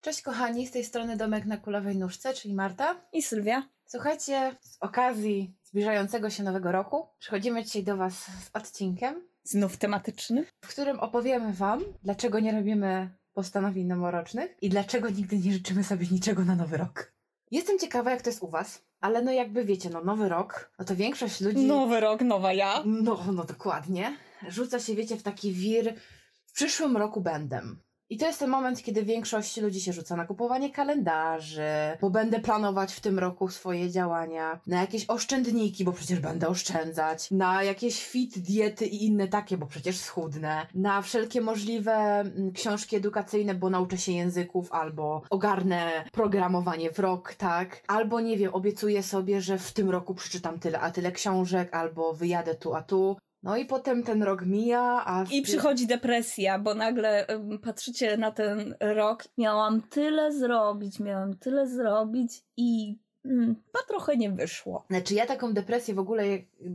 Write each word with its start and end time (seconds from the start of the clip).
Cześć 0.00 0.22
kochani, 0.22 0.66
z 0.66 0.70
tej 0.70 0.84
strony 0.84 1.16
Domek 1.16 1.46
na 1.46 1.56
Kulowej 1.56 1.96
Nóżce, 1.96 2.34
czyli 2.34 2.54
Marta. 2.54 3.00
I 3.12 3.22
Sylwia. 3.22 3.62
Słuchajcie, 3.86 4.56
z 4.60 4.76
okazji 4.80 5.54
zbliżającego 5.64 6.30
się 6.30 6.42
nowego 6.42 6.72
roku 6.72 7.06
przychodzimy 7.18 7.64
dzisiaj 7.64 7.84
do 7.84 7.96
Was 7.96 8.14
z 8.14 8.50
odcinkiem, 8.52 9.28
Znów 9.42 9.76
tematyczny. 9.76 10.46
w 10.64 10.68
którym 10.68 11.00
opowiemy 11.00 11.52
Wam, 11.52 11.80
dlaczego 12.02 12.40
nie 12.40 12.52
robimy 12.52 13.10
postanowień 13.32 13.86
noworocznych 13.86 14.56
i 14.62 14.68
dlaczego 14.68 15.10
nigdy 15.10 15.38
nie 15.38 15.52
życzymy 15.52 15.84
sobie 15.84 16.06
niczego 16.10 16.44
na 16.44 16.54
nowy 16.56 16.76
rok. 16.76 17.12
Jestem 17.50 17.78
ciekawa, 17.78 18.10
jak 18.10 18.22
to 18.22 18.30
jest 18.30 18.42
u 18.42 18.48
Was, 18.48 18.82
ale 19.00 19.22
no 19.22 19.32
jakby 19.32 19.64
wiecie, 19.64 19.90
no 19.90 20.04
nowy 20.04 20.28
rok, 20.28 20.72
no 20.78 20.84
to 20.84 20.96
większość 20.96 21.40
ludzi... 21.40 21.66
Nowy 21.66 22.00
rok, 22.00 22.20
nowa 22.20 22.52
ja. 22.52 22.82
No, 22.86 23.24
no 23.32 23.44
dokładnie. 23.44 24.16
Rzuca 24.48 24.80
się, 24.80 24.94
wiecie, 24.94 25.16
w 25.16 25.22
taki 25.22 25.52
wir. 25.52 25.94
W 26.46 26.52
przyszłym 26.52 26.96
roku 26.96 27.20
będę. 27.20 27.62
I 28.10 28.16
to 28.16 28.26
jest 28.26 28.38
ten 28.38 28.50
moment, 28.50 28.82
kiedy 28.82 29.02
większość 29.02 29.56
ludzi 29.56 29.80
się 29.80 29.92
rzuca 29.92 30.16
na 30.16 30.26
kupowanie 30.26 30.70
kalendarzy, 30.70 31.62
bo 32.00 32.10
będę 32.10 32.40
planować 32.40 32.92
w 32.92 33.00
tym 33.00 33.18
roku 33.18 33.48
swoje 33.48 33.90
działania, 33.90 34.60
na 34.66 34.80
jakieś 34.80 35.04
oszczędniki, 35.08 35.84
bo 35.84 35.92
przecież 35.92 36.20
będę 36.20 36.48
oszczędzać, 36.48 37.30
na 37.30 37.62
jakieś 37.62 38.04
fit, 38.04 38.38
diety 38.38 38.86
i 38.86 39.04
inne 39.04 39.28
takie, 39.28 39.56
bo 39.56 39.66
przecież 39.66 39.98
schudnę, 39.98 40.66
na 40.74 41.02
wszelkie 41.02 41.40
możliwe 41.40 41.92
mm, 41.92 42.52
książki 42.52 42.96
edukacyjne, 42.96 43.54
bo 43.54 43.70
nauczę 43.70 43.98
się 43.98 44.12
języków, 44.12 44.72
albo 44.72 45.22
ogarnę 45.30 46.04
programowanie 46.12 46.92
w 46.92 46.98
rok, 46.98 47.34
tak? 47.34 47.82
Albo 47.86 48.20
nie 48.20 48.36
wiem, 48.36 48.54
obiecuję 48.54 49.02
sobie, 49.02 49.40
że 49.40 49.58
w 49.58 49.72
tym 49.72 49.90
roku 49.90 50.14
przeczytam 50.14 50.58
tyle, 50.58 50.80
a 50.80 50.90
tyle 50.90 51.12
książek, 51.12 51.74
albo 51.74 52.14
wyjadę 52.14 52.54
tu, 52.54 52.74
a 52.74 52.82
tu. 52.82 53.16
No 53.42 53.56
i 53.56 53.64
potem 53.64 54.02
ten 54.02 54.22
rok 54.22 54.46
mija, 54.46 55.04
a... 55.04 55.24
w 55.24 55.32
I 55.32 55.42
przychodzi 55.42 55.86
depresja, 55.86 56.58
bo 56.58 56.74
nagle 56.74 57.26
patrzycie 57.62 58.16
na 58.16 58.30
ten 58.30 58.74
rok. 58.80 59.24
Miałam 59.38 59.82
tyle 59.82 60.32
zrobić, 60.32 61.00
miałam 61.00 61.36
tyle 61.36 61.68
zrobić 61.68 62.42
i 62.56 62.98
mm, 63.24 63.56
trochę 63.88 64.16
nie 64.16 64.30
wyszło. 64.30 64.84
Znaczy 64.90 65.14
ja 65.14 65.26
taką 65.26 65.52
depresję 65.52 65.94
w 65.94 65.98
ogóle, 65.98 66.24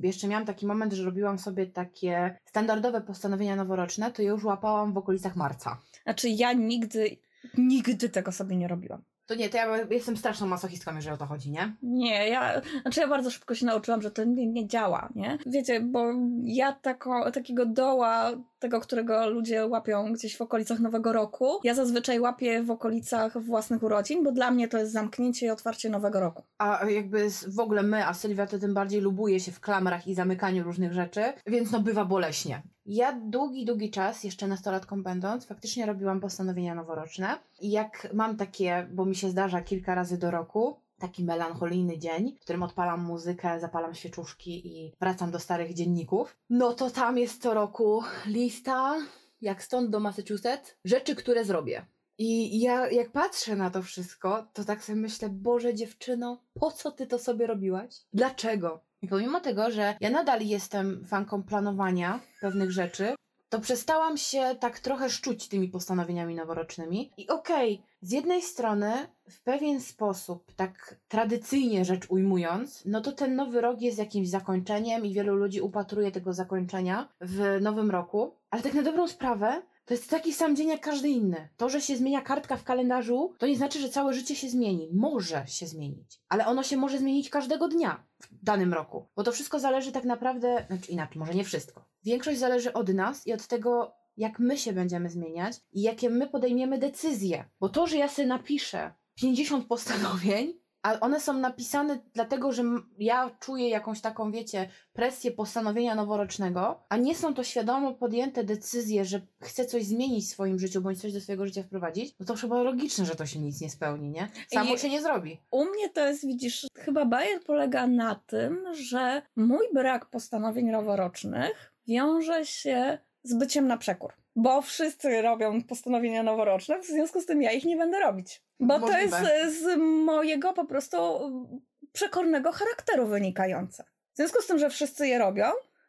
jeszcze 0.04 0.28
miałam 0.28 0.46
taki 0.46 0.66
moment, 0.66 0.94
że 0.94 1.04
robiłam 1.04 1.40
sobie 1.40 1.68
takie 1.68 2.38
standardowe 2.46 3.02
postanowienia 3.02 3.56
noworoczne, 3.56 4.12
to 4.12 4.22
je 4.22 4.28
już 4.28 4.44
łapałam 4.44 4.94
w 4.94 4.98
okolicach 4.98 5.36
marca. 5.36 5.82
Znaczy 6.04 6.30
ja 6.30 6.54
nigdy, 6.54 7.18
nigdy 7.58 8.10
tego 8.10 8.32
sobie 8.32 8.56
nie 8.56 8.68
robiłam. 8.68 9.04
To 9.26 9.36
nie, 9.36 9.50
to 9.50 9.58
ja 9.58 9.78
jestem 9.90 10.18
straszną 10.18 10.48
masochistką, 10.48 10.96
jeżeli 10.96 11.14
o 11.16 11.18
to 11.18 11.26
chodzi, 11.26 11.52
nie? 11.52 11.76
Nie, 11.82 12.30
ja, 12.30 12.62
znaczy 12.82 13.00
ja 13.00 13.08
bardzo 13.08 13.32
szybko 13.32 13.56
się 13.56 13.66
nauczyłam, 13.66 14.02
że 14.02 14.12
to 14.12 14.24
nie, 14.24 14.48
nie 14.48 14.68
działa, 14.68 15.10
nie? 15.16 15.38
Wiecie, 15.46 15.82
bo 15.82 16.06
ja 16.44 16.74
tako, 16.74 17.32
takiego 17.32 17.66
doła, 17.66 18.32
tego, 18.66 18.80
którego 18.80 19.30
ludzie 19.30 19.68
łapią 19.68 20.14
gdzieś 20.14 20.38
w 20.38 20.42
okolicach 20.42 20.80
Nowego 20.80 21.14
Roku, 21.14 21.60
ja 21.64 21.74
zazwyczaj 21.74 22.20
łapię 22.20 22.64
w 22.64 22.72
okolicach 22.72 23.44
własnych 23.44 23.84
urodzin, 23.84 24.24
bo 24.24 24.32
dla 24.32 24.52
mnie 24.52 24.68
to 24.68 24.78
jest 24.78 24.92
zamknięcie 24.92 25.46
i 25.46 25.50
otwarcie 25.50 25.90
Nowego 25.90 26.20
Roku. 26.20 26.44
A 26.58 26.90
jakby 26.90 27.30
w 27.48 27.60
ogóle 27.60 27.84
my, 27.84 28.08
a 28.08 28.14
Sylwia 28.14 28.48
to 28.48 28.60
tym 28.60 28.74
bardziej 28.74 29.02
lubuje 29.02 29.40
się 29.40 29.52
w 29.52 29.60
klamrach 29.60 30.08
i 30.08 30.16
zamykaniu 30.16 30.64
różnych 30.64 30.94
rzeczy, 30.94 31.24
więc 31.48 31.72
no 31.72 31.80
bywa 31.80 32.06
boleśnie. 32.06 32.62
Ja 32.86 33.20
długi, 33.26 33.66
długi 33.66 33.92
czas, 33.92 34.24
jeszcze 34.24 34.48
nastolatką 34.48 35.04
będąc, 35.04 35.46
faktycznie 35.46 35.86
robiłam 35.86 36.20
postanowienia 36.20 36.76
noworoczne. 36.76 37.28
I 37.62 37.72
jak 37.72 38.08
mam 38.14 38.38
takie, 38.38 38.88
bo 38.92 39.06
mi 39.06 39.16
się 39.16 39.30
zdarza 39.30 39.62
kilka 39.62 39.96
razy 39.96 40.18
do 40.18 40.32
roku, 40.32 40.80
taki 41.00 41.24
melancholijny 41.24 41.98
dzień, 41.98 42.36
w 42.38 42.42
którym 42.42 42.64
odpalam 42.64 43.04
muzykę, 43.04 43.60
zapalam 43.60 43.96
świeczuszki 43.96 44.68
i 44.68 44.94
wracam 45.02 45.32
do 45.32 45.40
starych 45.40 45.74
dzienników, 45.74 46.38
no 46.50 46.74
to 46.74 46.90
tam 46.90 47.18
jest 47.18 47.42
co 47.42 47.54
roku 47.54 48.04
lista, 48.26 48.96
jak 49.42 49.64
stąd 49.64 49.90
do 49.90 50.00
Massachusetts, 50.00 50.76
rzeczy, 50.86 51.16
które 51.16 51.46
zrobię. 51.46 51.86
I 52.18 52.62
ja 52.62 52.90
jak 52.90 53.12
patrzę 53.12 53.56
na 53.56 53.70
to 53.70 53.82
wszystko, 53.82 54.48
to 54.54 54.64
tak 54.64 54.84
sobie 54.84 54.96
myślę, 55.02 55.30
Boże 55.30 55.74
dziewczyno, 55.74 56.42
po 56.54 56.72
co 56.72 56.92
ty 56.92 57.08
to 57.08 57.20
sobie 57.20 57.48
robiłaś? 57.48 57.96
Dlaczego? 58.14 58.84
I 59.02 59.08
pomimo 59.08 59.40
tego, 59.40 59.72
że 59.72 59.96
ja 60.00 60.10
nadal 60.10 60.42
jestem 60.42 61.06
fanką 61.06 61.44
planowania 61.44 62.20
pewnych 62.42 62.72
rzeczy, 62.72 63.16
to 63.50 63.60
przestałam 63.60 64.18
się 64.18 64.56
tak 64.60 64.80
trochę 64.80 65.10
szczuć 65.10 65.48
tymi 65.48 65.68
postanowieniami 65.68 66.36
noworocznymi. 66.36 67.12
I 67.18 67.28
okej, 67.28 67.84
z 68.06 68.12
jednej 68.12 68.42
strony, 68.42 68.94
w 69.30 69.42
pewien 69.44 69.82
sposób, 69.82 70.52
tak 70.56 70.96
tradycyjnie 71.08 71.86
rzecz 71.86 72.06
ujmując, 72.10 72.84
no 72.86 73.02
to 73.02 73.12
ten 73.12 73.36
nowy 73.36 73.62
rok 73.62 73.82
jest 73.82 73.98
jakimś 73.98 74.30
zakończeniem 74.30 75.06
i 75.06 75.14
wielu 75.14 75.36
ludzi 75.36 75.62
upatruje 75.62 76.12
tego 76.12 76.34
zakończenia 76.34 77.10
w 77.22 77.58
nowym 77.62 77.92
roku. 77.92 78.36
Ale 78.50 78.62
tak 78.62 78.74
na 78.74 78.82
dobrą 78.82 79.08
sprawę, 79.08 79.62
to 79.86 79.94
jest 79.94 80.10
taki 80.10 80.34
sam 80.34 80.56
dzień 80.56 80.68
jak 80.68 80.82
każdy 80.82 81.10
inny. 81.10 81.50
To, 81.58 81.70
że 81.70 81.82
się 81.82 81.98
zmienia 81.98 82.22
kartka 82.22 82.58
w 82.58 82.64
kalendarzu, 82.64 83.34
to 83.38 83.48
nie 83.48 83.58
znaczy, 83.58 83.80
że 83.80 83.90
całe 83.90 84.14
życie 84.14 84.36
się 84.36 84.50
zmieni. 84.50 84.90
Może 84.94 85.48
się 85.48 85.68
zmienić, 85.68 86.22
ale 86.30 86.46
ono 86.46 86.64
się 86.64 86.78
może 86.78 86.98
zmienić 86.98 87.30
każdego 87.30 87.68
dnia 87.68 88.04
w 88.20 88.28
danym 88.44 88.74
roku. 88.74 89.08
Bo 89.16 89.24
to 89.24 89.32
wszystko 89.32 89.60
zależy 89.60 89.92
tak 89.92 90.04
naprawdę, 90.04 90.66
znaczy 90.68 90.92
inaczej, 90.92 91.20
może 91.20 91.34
nie 91.34 91.44
wszystko. 91.44 91.86
Większość 92.04 92.40
zależy 92.40 92.74
od 92.74 92.90
nas 92.90 93.28
i 93.28 93.34
od 93.34 93.48
tego, 93.48 93.92
jak 94.18 94.40
my 94.40 94.58
się 94.58 94.74
będziemy 94.74 95.10
zmieniać 95.10 95.56
i 95.72 95.82
jakie 95.82 96.10
my 96.10 96.28
podejmiemy 96.28 96.78
decyzje. 96.78 97.46
Bo 97.60 97.70
to, 97.70 97.88
że 97.88 97.98
ja 97.98 98.10
sobie 98.10 98.28
napiszę 98.28 98.94
50 99.16 99.68
postanowień, 99.68 100.54
a 100.82 101.00
one 101.00 101.20
są 101.22 101.34
napisane 101.34 102.00
dlatego, 102.14 102.52
że 102.52 102.64
ja 102.98 103.32
czuję 103.40 103.70
jakąś 103.70 104.02
taką, 104.02 104.32
wiecie, 104.32 104.70
presję 104.94 105.32
postanowienia 105.32 105.96
noworocznego, 105.96 106.84
a 106.90 106.98
nie 106.98 107.16
są 107.16 107.34
to 107.34 107.44
świadomo 107.44 107.94
podjęte 107.94 108.44
decyzje, 108.44 109.06
że 109.06 109.22
chcę 109.42 109.66
coś 109.66 109.86
zmienić 109.86 110.26
w 110.26 110.30
swoim 110.30 110.60
życiu, 110.60 110.82
bądź 110.82 111.02
coś 111.02 111.14
do 111.14 111.22
swojego 111.22 111.46
życia 111.46 111.64
wprowadzić, 111.64 112.16
no 112.20 112.26
to 112.26 112.36
chyba 112.36 112.64
logiczne, 112.64 113.06
że 113.06 113.16
to 113.16 113.26
się 113.26 113.40
nic 113.40 113.62
nie 113.62 113.70
spełni, 113.70 114.10
nie? 114.10 114.28
Samo 114.54 114.76
I- 114.76 114.80
się 114.80 114.90
nie 114.90 115.02
zrobi. 115.02 115.42
U 115.52 115.66
mnie 115.66 115.90
to 115.90 116.08
jest, 116.08 116.28
widzisz, 116.28 116.68
chyba 116.78 117.06
bajer 117.06 117.44
polega 117.44 117.88
na 117.88 118.16
tym, 118.16 118.66
że 118.74 119.22
mój 119.36 119.66
brak 119.74 120.06
postanowień 120.10 120.66
noworocznych 120.72 121.74
wiąże 121.88 122.46
się 122.46 122.98
z 123.26 123.34
byciem 123.34 123.68
na 123.68 123.78
przekór. 123.78 124.14
Bo 124.36 124.62
wszyscy 124.62 125.22
robią 125.22 125.64
postanowienia 125.64 126.24
noworoczne, 126.24 126.80
w 126.80 126.86
związku 126.86 127.22
z 127.22 127.26
tym 127.26 127.42
ja 127.42 127.52
ich 127.52 127.66
nie 127.66 127.78
będę 127.78 128.00
robić. 128.00 128.42
Bo 128.60 128.80
to 128.80 128.98
jest 129.00 129.12
Możliwe. 129.12 129.34
e, 129.42 129.52
z 129.52 129.78
mojego 130.06 130.54
po 130.54 130.66
prostu 130.66 130.98
e, 130.98 131.60
przekornego 131.92 132.52
charakteru 132.52 133.08
wynikające. 133.08 133.84
W 134.14 134.18
związku 134.18 134.42
z 134.42 134.48
tym, 134.48 134.60
że 134.60 134.70
wszyscy 134.70 135.08
je 135.08 135.18
robią, 135.18 135.46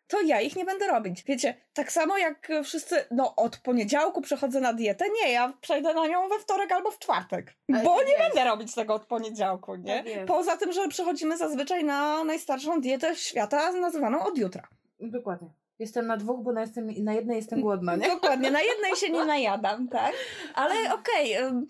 to 0.08 0.20
ja 0.20 0.40
ich 0.40 0.56
nie 0.56 0.64
będę 0.64 0.86
robić. 0.86 1.24
Wiecie, 1.24 1.54
tak 1.74 1.92
samo 1.92 2.18
jak 2.18 2.48
wszyscy, 2.64 3.04
no 3.10 3.36
od 3.36 3.56
poniedziałku 3.56 4.20
przechodzę 4.20 4.60
na 4.60 4.72
dietę, 4.72 5.04
nie, 5.22 5.32
ja 5.32 5.52
przejdę 5.60 5.94
na 5.94 6.06
nią 6.06 6.28
we 6.28 6.38
wtorek 6.38 6.72
albo 6.72 6.90
w 6.90 6.98
czwartek. 6.98 7.54
Ale 7.74 7.84
Bo 7.84 8.02
nie 8.02 8.12
jest. 8.12 8.22
będę 8.22 8.44
robić 8.50 8.74
tego 8.74 8.94
od 8.94 9.06
poniedziałku, 9.06 9.76
nie? 9.76 10.04
Tak. 10.04 10.26
Poza 10.26 10.56
tym, 10.56 10.72
że 10.72 10.88
przechodzimy 10.88 11.36
zazwyczaj 11.36 11.84
na 11.84 12.24
najstarszą 12.24 12.80
dietę 12.80 13.16
świata 13.16 13.72
nazywaną 13.72 14.24
od 14.24 14.38
jutra. 14.38 14.68
Dokładnie. 15.00 15.50
Jestem 15.78 16.06
na 16.06 16.16
dwóch, 16.16 16.42
bo 16.42 16.52
na, 16.52 16.60
jestem, 16.60 16.90
na 17.04 17.12
jednej 17.12 17.36
jestem 17.36 17.60
głodna, 17.60 17.96
nie? 17.96 18.08
Dokładnie, 18.08 18.50
na 18.50 18.60
jednej 18.60 18.96
się 18.96 19.10
nie 19.10 19.24
najadam, 19.24 19.88
tak? 19.88 20.12
Ale 20.54 20.74
okej, 20.94 21.36
ym, 21.36 21.66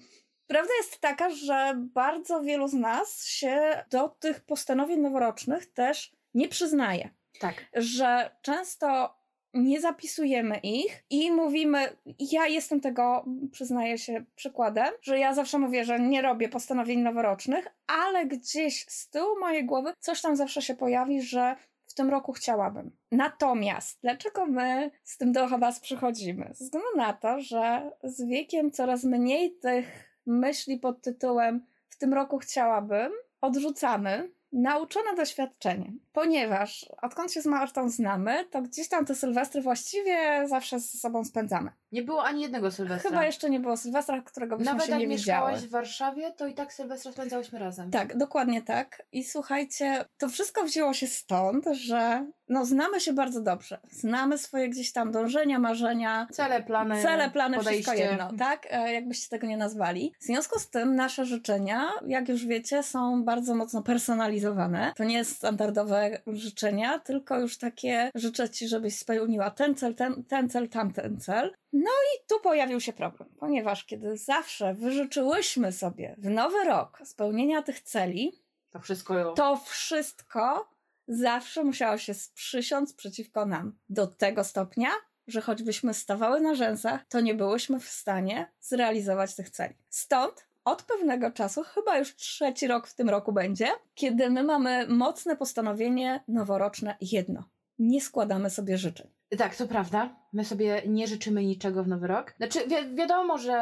prawda 0.47 0.73
jest 0.79 0.99
taka, 0.99 1.31
że 1.31 1.75
bardzo 1.77 2.43
wielu 2.43 2.69
z 2.69 2.75
nas 2.75 3.27
się 3.27 3.85
do 3.91 4.09
tych 4.09 4.41
postanowień 4.41 5.01
noworocznych 5.01 5.73
też 5.73 6.13
nie 6.35 6.49
przyznaje. 6.49 7.11
Tak. 7.41 7.55
że 7.75 8.31
często 8.43 9.17
nie 9.55 9.81
zapisujemy 9.81 10.59
ich 10.59 11.05
i 11.11 11.31
mówimy, 11.31 11.97
ja 12.19 12.47
jestem 12.47 12.81
tego, 12.81 13.25
przyznaję 13.53 13.99
się 13.99 14.25
przykładem, 14.35 14.89
że 15.03 15.19
ja 15.19 15.35
zawsze 15.35 15.59
mówię, 15.59 15.85
że 15.85 16.01
nie 16.01 16.23
robię 16.23 16.49
postanowień 16.49 17.01
noworocznych, 17.01 17.67
ale 17.87 18.27
gdzieś 18.27 18.87
z 18.89 19.11
tyłu 19.11 19.41
mojej 19.41 19.65
głowy 19.65 19.93
coś 20.01 20.23
tam 20.23 20.37
zawsze 20.37 20.63
się 20.63 20.75
pojawi, 20.75 21.23
że 21.23 21.57
w 21.97 21.99
tym 21.99 22.11
roku 22.11 22.33
chciałabym. 22.33 22.97
Natomiast, 23.13 23.99
dlaczego 24.03 24.47
my 24.47 24.91
z 25.05 25.17
tym 25.17 25.33
do 25.33 25.49
was 25.49 25.81
przychodzimy? 25.81 26.49
Ze 26.55 26.65
względu 26.65 26.89
na 26.97 27.13
to, 27.13 27.41
że 27.41 27.91
z 28.03 28.23
wiekiem 28.23 28.71
coraz 28.71 29.05
mniej 29.05 29.59
tych 29.59 30.11
myśli 30.27 30.79
pod 30.79 31.03
tytułem 31.03 31.67
w 31.89 31.99
tym 31.99 32.15
roku 32.15 32.39
chciałabym 32.39 33.13
odrzucamy, 33.41 34.33
nauczone 34.53 35.15
doświadczeniem, 35.15 36.01
ponieważ 36.13 36.87
odkąd 37.03 37.33
się 37.33 37.43
z 37.43 37.47
Martą 37.47 37.91
znamy, 37.91 38.45
to 38.51 38.63
gdzieś 38.63 38.89
tam 38.89 39.05
te 39.05 39.15
sylwestry 39.15 39.63
właściwie 39.63 40.49
zawsze 40.49 40.81
ze 40.81 40.99
sobą 40.99 41.25
spędzamy. 41.25 41.71
Nie 41.97 42.03
było 42.03 42.25
ani 42.25 42.43
jednego 42.43 42.71
Sylwestra. 42.71 43.11
Chyba 43.11 43.25
jeszcze 43.25 43.51
nie 43.51 43.61
było 43.61 43.77
sylwestra, 43.77 44.23
którego 44.23 44.57
byśmy 44.57 44.73
Nawet 44.73 44.87
się 44.87 44.93
jak 44.93 45.01
nie 45.01 45.07
mieszkałaś 45.07 45.55
widziały. 45.55 45.69
w 45.69 45.73
Warszawie, 45.73 46.33
to 46.33 46.47
i 46.47 46.55
tak 46.55 46.73
Sylwestra 46.73 47.13
spędzałyśmy 47.13 47.59
razem. 47.59 47.91
Tak, 47.91 48.17
dokładnie 48.17 48.63
tak. 48.63 49.03
I 49.13 49.25
słuchajcie, 49.25 50.05
to 50.19 50.29
wszystko 50.29 50.65
wzięło 50.65 50.95
się 50.95 51.07
stąd, 51.07 51.65
że 51.73 52.27
no 52.49 52.65
znamy 52.67 53.01
się 53.01 53.13
bardzo 53.13 53.41
dobrze. 53.41 53.79
Znamy 53.91 54.39
swoje 54.39 54.69
gdzieś 54.69 54.93
tam 54.93 55.11
dążenia, 55.13 55.59
marzenia, 55.59 56.27
Cele, 56.33 56.63
plany, 56.63 57.03
Cele, 57.03 57.31
plany, 57.31 57.57
podejście. 57.57 57.83
wszystko 57.83 58.11
jedno, 58.11 58.31
tak? 58.39 58.67
E, 58.71 58.93
Jakbyście 58.93 59.29
tego 59.29 59.47
nie 59.47 59.57
nazwali. 59.57 60.13
W 60.21 60.25
związku 60.25 60.59
z 60.59 60.71
tym 60.71 60.95
nasze 60.97 61.25
życzenia, 61.25 61.91
jak 62.07 62.29
już 62.29 62.47
wiecie, 62.47 62.83
są 62.83 63.25
bardzo 63.25 63.55
mocno 63.55 63.83
personalizowane. 63.83 64.93
To 64.97 65.05
nie 65.05 65.17
jest 65.17 65.37
standardowe 65.37 66.19
życzenia, 66.27 66.99
tylko 66.99 67.41
już 67.41 67.59
takie 67.59 68.11
życzę 68.15 68.51
ci, 68.51 68.69
żebyś 68.69 68.99
spełniła 68.99 69.51
ten 69.51 69.75
cel, 69.75 69.95
ten, 69.95 70.25
ten 70.25 70.49
cel, 70.49 70.69
tamten 70.69 71.21
cel. 71.21 71.53
I 71.73 72.29
tu 72.29 72.41
pojawił 72.41 72.81
się 72.81 72.93
problem, 72.93 73.29
ponieważ 73.39 73.85
kiedy 73.85 74.17
zawsze 74.17 74.75
wyżyczyłyśmy 74.75 75.73
sobie 75.73 76.15
w 76.19 76.31
nowy 76.31 76.65
rok 76.65 77.03
spełnienia 77.05 77.63
tych 77.63 77.81
celi, 77.81 78.33
To 78.71 78.81
wszystko 78.81 79.33
to 79.33 79.57
wszystko 79.57 80.69
zawsze 81.09 81.65
musiało 81.65 81.99
się 81.99 82.15
sprzysiąc 82.15 82.95
przeciwko 82.95 83.47
nam. 83.47 83.79
Do 83.89 84.07
tego 84.07 84.45
stopnia, 84.45 84.91
że 85.27 85.41
choćbyśmy 85.41 85.95
stawały 85.95 86.41
na 86.41 86.55
rzęsach, 86.55 87.07
to 87.09 87.21
nie 87.21 87.35
byłyśmy 87.35 87.81
w 87.81 87.89
stanie 87.89 88.53
zrealizować 88.61 89.35
tych 89.35 89.51
celi. 89.51 89.75
Stąd 89.91 90.47
od 90.65 90.83
pewnego 90.83 91.31
czasu, 91.31 91.63
chyba 91.63 91.99
już 91.99 92.15
trzeci 92.15 92.67
rok 92.67 92.87
w 92.87 92.95
tym 92.95 93.11
roku 93.11 93.33
będzie, 93.33 93.69
kiedy 93.95 94.31
my 94.31 94.43
mamy 94.43 94.87
mocne 94.89 95.37
postanowienie 95.37 96.25
noworoczne 96.29 96.97
jedno. 97.01 97.45
Nie 97.79 98.01
składamy 98.01 98.51
sobie 98.51 98.79
życzeń. 98.79 99.11
Tak, 99.39 99.57
to 99.57 99.69
prawda. 99.69 100.17
My 100.37 100.45
sobie 100.45 100.83
nie 100.87 101.07
życzymy 101.07 101.45
niczego 101.45 101.83
w 101.85 101.89
nowy 101.89 102.07
rok. 102.07 102.33
Znaczy, 102.37 102.59
wi- 102.67 102.95
wiadomo, 102.97 103.39
że 103.39 103.57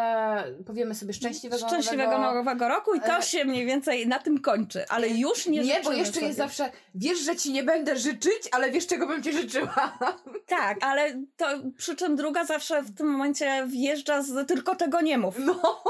powiemy 0.66 0.94
sobie 0.94 1.12
szczęśliwego, 1.12 1.68
Szczęśliwego 1.68 2.10
nowego... 2.18 2.34
nowego 2.34 2.68
roku 2.68 2.94
i 2.94 3.00
to 3.00 3.18
e, 3.18 3.22
się 3.22 3.44
mniej 3.44 3.66
więcej 3.66 4.06
na 4.06 4.18
tym 4.18 4.40
kończy, 4.40 4.88
ale 4.88 5.08
już 5.08 5.46
nie 5.46 5.60
Nie, 5.60 5.80
bo 5.84 5.92
jeszcze 5.92 6.14
sobie. 6.14 6.26
jest 6.26 6.38
zawsze, 6.38 6.70
wiesz, 6.94 7.18
że 7.18 7.36
ci 7.36 7.52
nie 7.52 7.62
będę 7.62 7.96
życzyć, 7.96 8.48
ale 8.52 8.70
wiesz, 8.70 8.86
czego 8.86 9.06
bym 9.06 9.22
ci 9.22 9.32
życzyła. 9.32 9.98
Tak, 10.46 10.78
ale 10.80 11.14
to 11.36 11.46
przy 11.76 11.96
czym 11.96 12.16
druga 12.16 12.44
zawsze 12.44 12.82
w 12.82 12.94
tym 12.96 13.06
momencie 13.06 13.66
wjeżdża 13.66 14.22
z 14.22 14.48
tylko 14.48 14.76
tego 14.76 15.00
nie 15.00 15.18
mów. 15.18 15.34
No. 15.38 15.82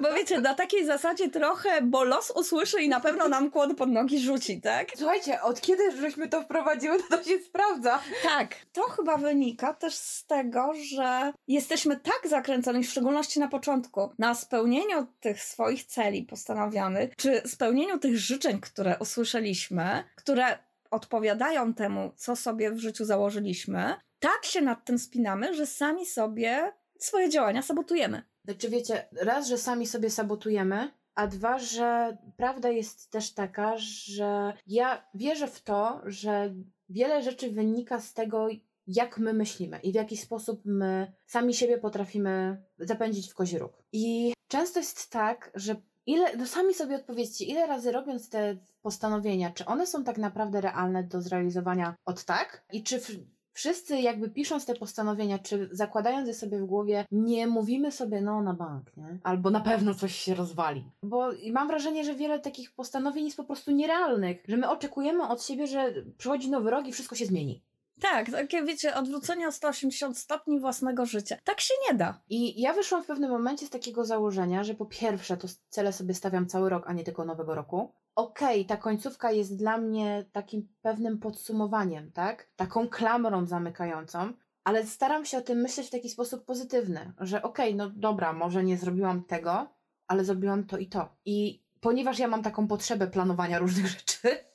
Bo 0.00 0.12
wiecie, 0.14 0.40
na 0.40 0.54
takiej 0.54 0.86
zasadzie 0.86 1.30
trochę, 1.30 1.82
bo 1.82 2.04
los 2.04 2.30
usłyszy 2.30 2.82
i 2.82 2.88
na 2.88 3.00
pewno 3.00 3.28
nam 3.28 3.50
kłody 3.50 3.74
pod 3.74 3.90
nogi 3.90 4.18
rzuci, 4.20 4.60
tak? 4.60 4.88
Słuchajcie, 4.96 5.42
od 5.42 5.60
kiedy 5.60 5.96
żeśmy 6.00 6.28
to 6.28 6.42
wprowadziły, 6.42 6.98
to 7.02 7.16
to 7.16 7.24
się 7.24 7.38
sprawdza. 7.38 8.00
Tak. 8.22 8.54
To 8.72 8.82
chyba 8.82 9.16
wynika 9.16 9.74
też 9.74 9.94
z 9.94 10.21
tego, 10.26 10.72
że 10.74 11.32
jesteśmy 11.48 12.00
tak 12.00 12.20
zakręceni, 12.28 12.84
w 12.84 12.90
szczególności 12.90 13.40
na 13.40 13.48
początku, 13.48 14.10
na 14.18 14.34
spełnieniu 14.34 15.06
tych 15.20 15.42
swoich 15.42 15.84
celi 15.84 16.22
postanowionych, 16.22 17.16
czy 17.16 17.42
spełnieniu 17.46 17.98
tych 17.98 18.18
życzeń, 18.18 18.60
które 18.60 18.96
usłyszeliśmy, 18.98 20.04
które 20.16 20.58
odpowiadają 20.90 21.74
temu, 21.74 22.12
co 22.16 22.36
sobie 22.36 22.70
w 22.70 22.78
życiu 22.78 23.04
założyliśmy, 23.04 23.94
tak 24.18 24.44
się 24.44 24.60
nad 24.60 24.84
tym 24.84 24.98
spinamy, 24.98 25.54
że 25.54 25.66
sami 25.66 26.06
sobie 26.06 26.72
swoje 26.98 27.28
działania 27.28 27.62
sabotujemy. 27.62 28.22
Znaczy 28.44 28.68
wiecie, 28.68 29.08
raz, 29.20 29.48
że 29.48 29.58
sami 29.58 29.86
sobie 29.86 30.10
sabotujemy, 30.10 30.92
a 31.14 31.26
dwa, 31.26 31.58
że 31.58 32.16
prawda 32.36 32.68
jest 32.68 33.10
też 33.10 33.34
taka, 33.34 33.74
że 33.76 34.52
ja 34.66 35.08
wierzę 35.14 35.46
w 35.46 35.62
to, 35.62 36.00
że 36.04 36.54
wiele 36.88 37.22
rzeczy 37.22 37.50
wynika 37.50 38.00
z 38.00 38.14
tego, 38.14 38.48
jak 38.86 39.18
my 39.18 39.32
myślimy 39.32 39.78
i 39.78 39.92
w 39.92 39.94
jaki 39.94 40.16
sposób 40.16 40.60
my 40.64 41.12
sami 41.26 41.54
siebie 41.54 41.78
potrafimy 41.78 42.62
zapędzić 42.78 43.30
w 43.30 43.34
kozi 43.34 43.58
róg. 43.58 43.72
I 43.92 44.32
często 44.48 44.78
jest 44.80 45.10
tak, 45.10 45.50
że 45.54 45.76
ile, 46.06 46.36
no 46.36 46.46
sami 46.46 46.74
sobie 46.74 46.96
odpowiedzcie, 46.96 47.44
ile 47.44 47.66
razy 47.66 47.92
robiąc 47.92 48.28
te 48.28 48.56
postanowienia, 48.82 49.50
czy 49.50 49.64
one 49.64 49.86
są 49.86 50.04
tak 50.04 50.18
naprawdę 50.18 50.60
realne 50.60 51.04
do 51.04 51.22
zrealizowania 51.22 51.94
od 52.04 52.24
tak? 52.24 52.64
I 52.72 52.82
czy 52.82 53.00
w, 53.00 53.10
wszyscy 53.52 54.00
jakby 54.00 54.30
pisząc 54.30 54.66
te 54.66 54.74
postanowienia, 54.74 55.38
czy 55.38 55.68
zakładając 55.72 56.28
je 56.28 56.34
sobie 56.34 56.58
w 56.58 56.64
głowie, 56.64 57.04
nie 57.10 57.46
mówimy 57.46 57.92
sobie 57.92 58.20
no 58.20 58.42
na 58.42 58.54
bank, 58.54 58.96
nie? 58.96 59.18
Albo 59.22 59.50
na 59.50 59.60
pewno 59.60 59.94
coś 59.94 60.14
się 60.14 60.34
rozwali. 60.34 60.90
Bo 61.02 61.30
mam 61.52 61.68
wrażenie, 61.68 62.04
że 62.04 62.14
wiele 62.14 62.40
takich 62.40 62.74
postanowień 62.74 63.24
jest 63.24 63.36
po 63.36 63.44
prostu 63.44 63.70
nierealnych, 63.70 64.42
że 64.48 64.56
my 64.56 64.70
oczekujemy 64.70 65.28
od 65.28 65.44
siebie, 65.44 65.66
że 65.66 65.94
przychodzi 66.18 66.50
nowy 66.50 66.70
rok 66.70 66.86
i 66.86 66.92
wszystko 66.92 67.16
się 67.16 67.26
zmieni. 67.26 67.62
Tak, 68.02 68.30
takie 68.30 68.64
wiecie, 68.64 68.94
odwrócenie 68.94 69.48
o 69.48 69.52
180 69.52 70.18
stopni 70.18 70.60
własnego 70.60 71.06
życia. 71.06 71.36
Tak 71.44 71.60
się 71.60 71.74
nie 71.88 71.98
da. 71.98 72.20
I 72.28 72.60
ja 72.60 72.72
wyszłam 72.72 73.02
w 73.02 73.06
pewnym 73.06 73.30
momencie 73.30 73.66
z 73.66 73.70
takiego 73.70 74.04
założenia, 74.04 74.64
że 74.64 74.74
po 74.74 74.86
pierwsze 74.86 75.36
to 75.36 75.48
cele 75.68 75.92
sobie 75.92 76.14
stawiam 76.14 76.46
cały 76.46 76.70
rok, 76.70 76.84
a 76.86 76.92
nie 76.92 77.04
tylko 77.04 77.24
nowego 77.24 77.54
roku. 77.54 77.92
Okej, 78.14 78.66
ta 78.66 78.76
końcówka 78.76 79.32
jest 79.32 79.56
dla 79.56 79.78
mnie 79.78 80.24
takim 80.32 80.68
pewnym 80.82 81.18
podsumowaniem, 81.18 82.12
tak? 82.12 82.50
Taką 82.56 82.88
klamrą 82.88 83.46
zamykającą, 83.46 84.32
ale 84.64 84.86
staram 84.86 85.24
się 85.24 85.38
o 85.38 85.42
tym 85.42 85.58
myśleć 85.58 85.86
w 85.86 85.90
taki 85.90 86.10
sposób 86.10 86.44
pozytywny, 86.44 87.12
że 87.20 87.42
okej, 87.42 87.74
no 87.74 87.90
dobra, 87.90 88.32
może 88.32 88.64
nie 88.64 88.78
zrobiłam 88.78 89.24
tego, 89.24 89.66
ale 90.06 90.24
zrobiłam 90.24 90.64
to 90.64 90.78
i 90.78 90.86
to. 90.86 91.16
I 91.24 91.62
ponieważ 91.80 92.18
ja 92.18 92.28
mam 92.28 92.42
taką 92.42 92.68
potrzebę 92.68 93.06
planowania 93.06 93.58
różnych 93.58 93.86
rzeczy, 93.98 94.51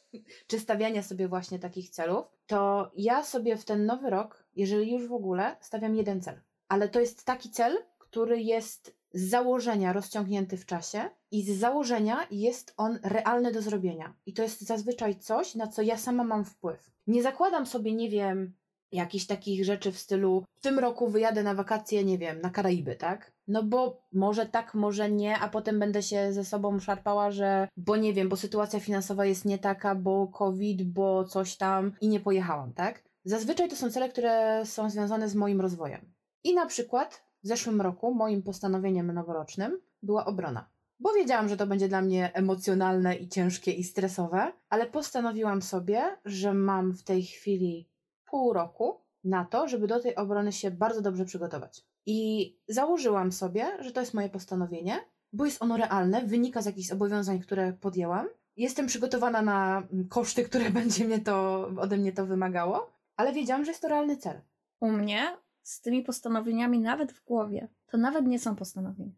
czy 0.48 0.60
stawiania 0.60 1.04
sobie 1.04 1.28
właśnie 1.28 1.60
takich 1.60 1.90
celów, 1.90 2.26
to 2.48 2.92
ja 2.96 3.24
sobie 3.24 3.58
w 3.58 3.66
ten 3.66 3.86
nowy 3.86 4.10
rok, 4.10 4.44
jeżeli 4.56 4.92
już 4.92 5.08
w 5.08 5.14
ogóle, 5.14 5.56
stawiam 5.62 5.96
jeden 5.96 6.22
cel. 6.22 6.42
Ale 6.68 6.90
to 6.90 7.00
jest 7.00 7.24
taki 7.24 7.50
cel, 7.50 7.78
który 7.98 8.42
jest 8.42 8.98
z 9.14 9.30
założenia 9.30 9.94
rozciągnięty 9.94 10.58
w 10.58 10.66
czasie 10.66 11.10
i 11.32 11.44
z 11.44 11.60
założenia 11.60 12.28
jest 12.32 12.74
on 12.78 13.00
realny 13.04 13.52
do 13.52 13.62
zrobienia. 13.62 14.14
I 14.26 14.34
to 14.34 14.44
jest 14.44 14.62
zazwyczaj 14.62 15.16
coś, 15.16 15.56
na 15.56 15.68
co 15.68 15.82
ja 15.82 15.98
sama 15.98 16.24
mam 16.24 16.46
wpływ. 16.46 16.92
Nie 17.08 17.24
zakładam 17.24 17.66
sobie, 17.66 17.94
nie 17.94 18.10
wiem, 18.10 18.54
jakichś 18.92 19.26
takich 19.26 19.66
rzeczy 19.66 19.92
w 19.92 20.00
stylu 20.00 20.44
w 20.56 20.62
tym 20.62 20.80
roku 20.80 21.08
wyjadę 21.08 21.44
na 21.44 21.54
wakacje, 21.54 22.04
nie 22.04 22.18
wiem, 22.18 22.42
na 22.42 22.50
Karaiby, 22.50 22.96
tak? 22.96 23.32
No 23.48 23.64
bo 23.64 24.02
może 24.14 24.46
tak, 24.46 24.74
może 24.74 25.12
nie, 25.12 25.40
a 25.40 25.50
potem 25.50 25.80
będę 25.80 26.04
się 26.04 26.34
ze 26.34 26.46
sobą 26.46 26.80
szarpała, 26.80 27.32
że 27.32 27.68
bo 27.78 27.96
nie 27.96 28.14
wiem, 28.14 28.30
bo 28.30 28.36
sytuacja 28.36 28.80
finansowa 28.80 29.26
jest 29.26 29.46
nie 29.46 29.58
taka, 29.58 29.96
bo 29.96 30.28
COVID, 30.28 30.84
bo 30.84 31.24
coś 31.24 31.58
tam 31.58 31.92
i 32.02 32.08
nie 32.08 32.20
pojechałam, 32.20 32.74
tak? 32.74 33.04
Zazwyczaj 33.26 33.70
to 33.70 33.76
są 33.76 33.92
cele, 33.92 34.10
które 34.10 34.62
są 34.66 34.90
związane 34.90 35.30
z 35.30 35.36
moim 35.36 35.62
rozwojem. 35.62 36.14
I 36.44 36.56
na 36.56 36.66
przykład 36.66 37.24
w 37.44 37.48
zeszłym 37.48 37.82
roku 37.82 38.14
moim 38.14 38.44
postanowieniem 38.44 39.12
noworocznym 39.12 39.82
była 40.04 40.26
obrona. 40.26 40.70
Bo 41.00 41.14
wiedziałam, 41.14 41.50
że 41.50 41.58
to 41.58 41.68
będzie 41.68 41.88
dla 41.88 42.02
mnie 42.02 42.34
emocjonalne 42.34 43.16
i 43.16 43.30
ciężkie 43.30 43.72
i 43.72 43.84
stresowe, 43.84 44.54
ale 44.70 44.86
postanowiłam 44.86 45.62
sobie, 45.62 46.18
że 46.26 46.54
mam 46.54 46.94
w 46.94 47.04
tej 47.04 47.24
chwili 47.24 47.90
pół 48.26 48.54
roku 48.54 49.02
na 49.24 49.46
to, 49.46 49.68
żeby 49.68 49.88
do 49.88 50.00
tej 50.00 50.16
obrony 50.16 50.52
się 50.52 50.72
bardzo 50.72 51.02
dobrze 51.02 51.26
przygotować. 51.26 51.86
I 52.10 52.54
założyłam 52.68 53.32
sobie, 53.32 53.66
że 53.80 53.92
to 53.92 54.00
jest 54.00 54.14
moje 54.14 54.30
postanowienie, 54.30 55.00
bo 55.34 55.46
jest 55.46 55.62
ono 55.62 55.78
realne, 55.78 56.26
wynika 56.26 56.62
z 56.62 56.66
jakichś 56.66 56.88
zobowiązań, 56.88 57.40
które 57.40 57.74
podjęłam. 57.74 58.28
Jestem 58.58 58.88
przygotowana 58.88 59.42
na 59.42 59.78
mm, 59.92 60.08
koszty, 60.08 60.44
które 60.44 60.70
będzie 60.80 61.06
mnie 61.06 61.20
to, 61.20 61.68
ode 61.78 61.98
mnie 61.98 62.12
to 62.12 62.26
wymagało, 62.26 62.92
ale 63.16 63.34
wiedziałam, 63.34 63.66
że 63.66 63.72
jest 63.72 63.82
to 63.82 63.88
realny 63.88 64.18
cel. 64.18 64.42
U 64.80 64.92
mnie 64.92 65.38
z 65.64 65.82
tymi 65.82 66.04
postanowieniami 66.04 66.80
nawet 66.80 67.12
w 67.12 67.26
głowie, 67.26 67.68
to 67.88 67.98
nawet 67.98 68.26
nie 68.26 68.40
są 68.40 68.56
postanowienia. 68.56 69.16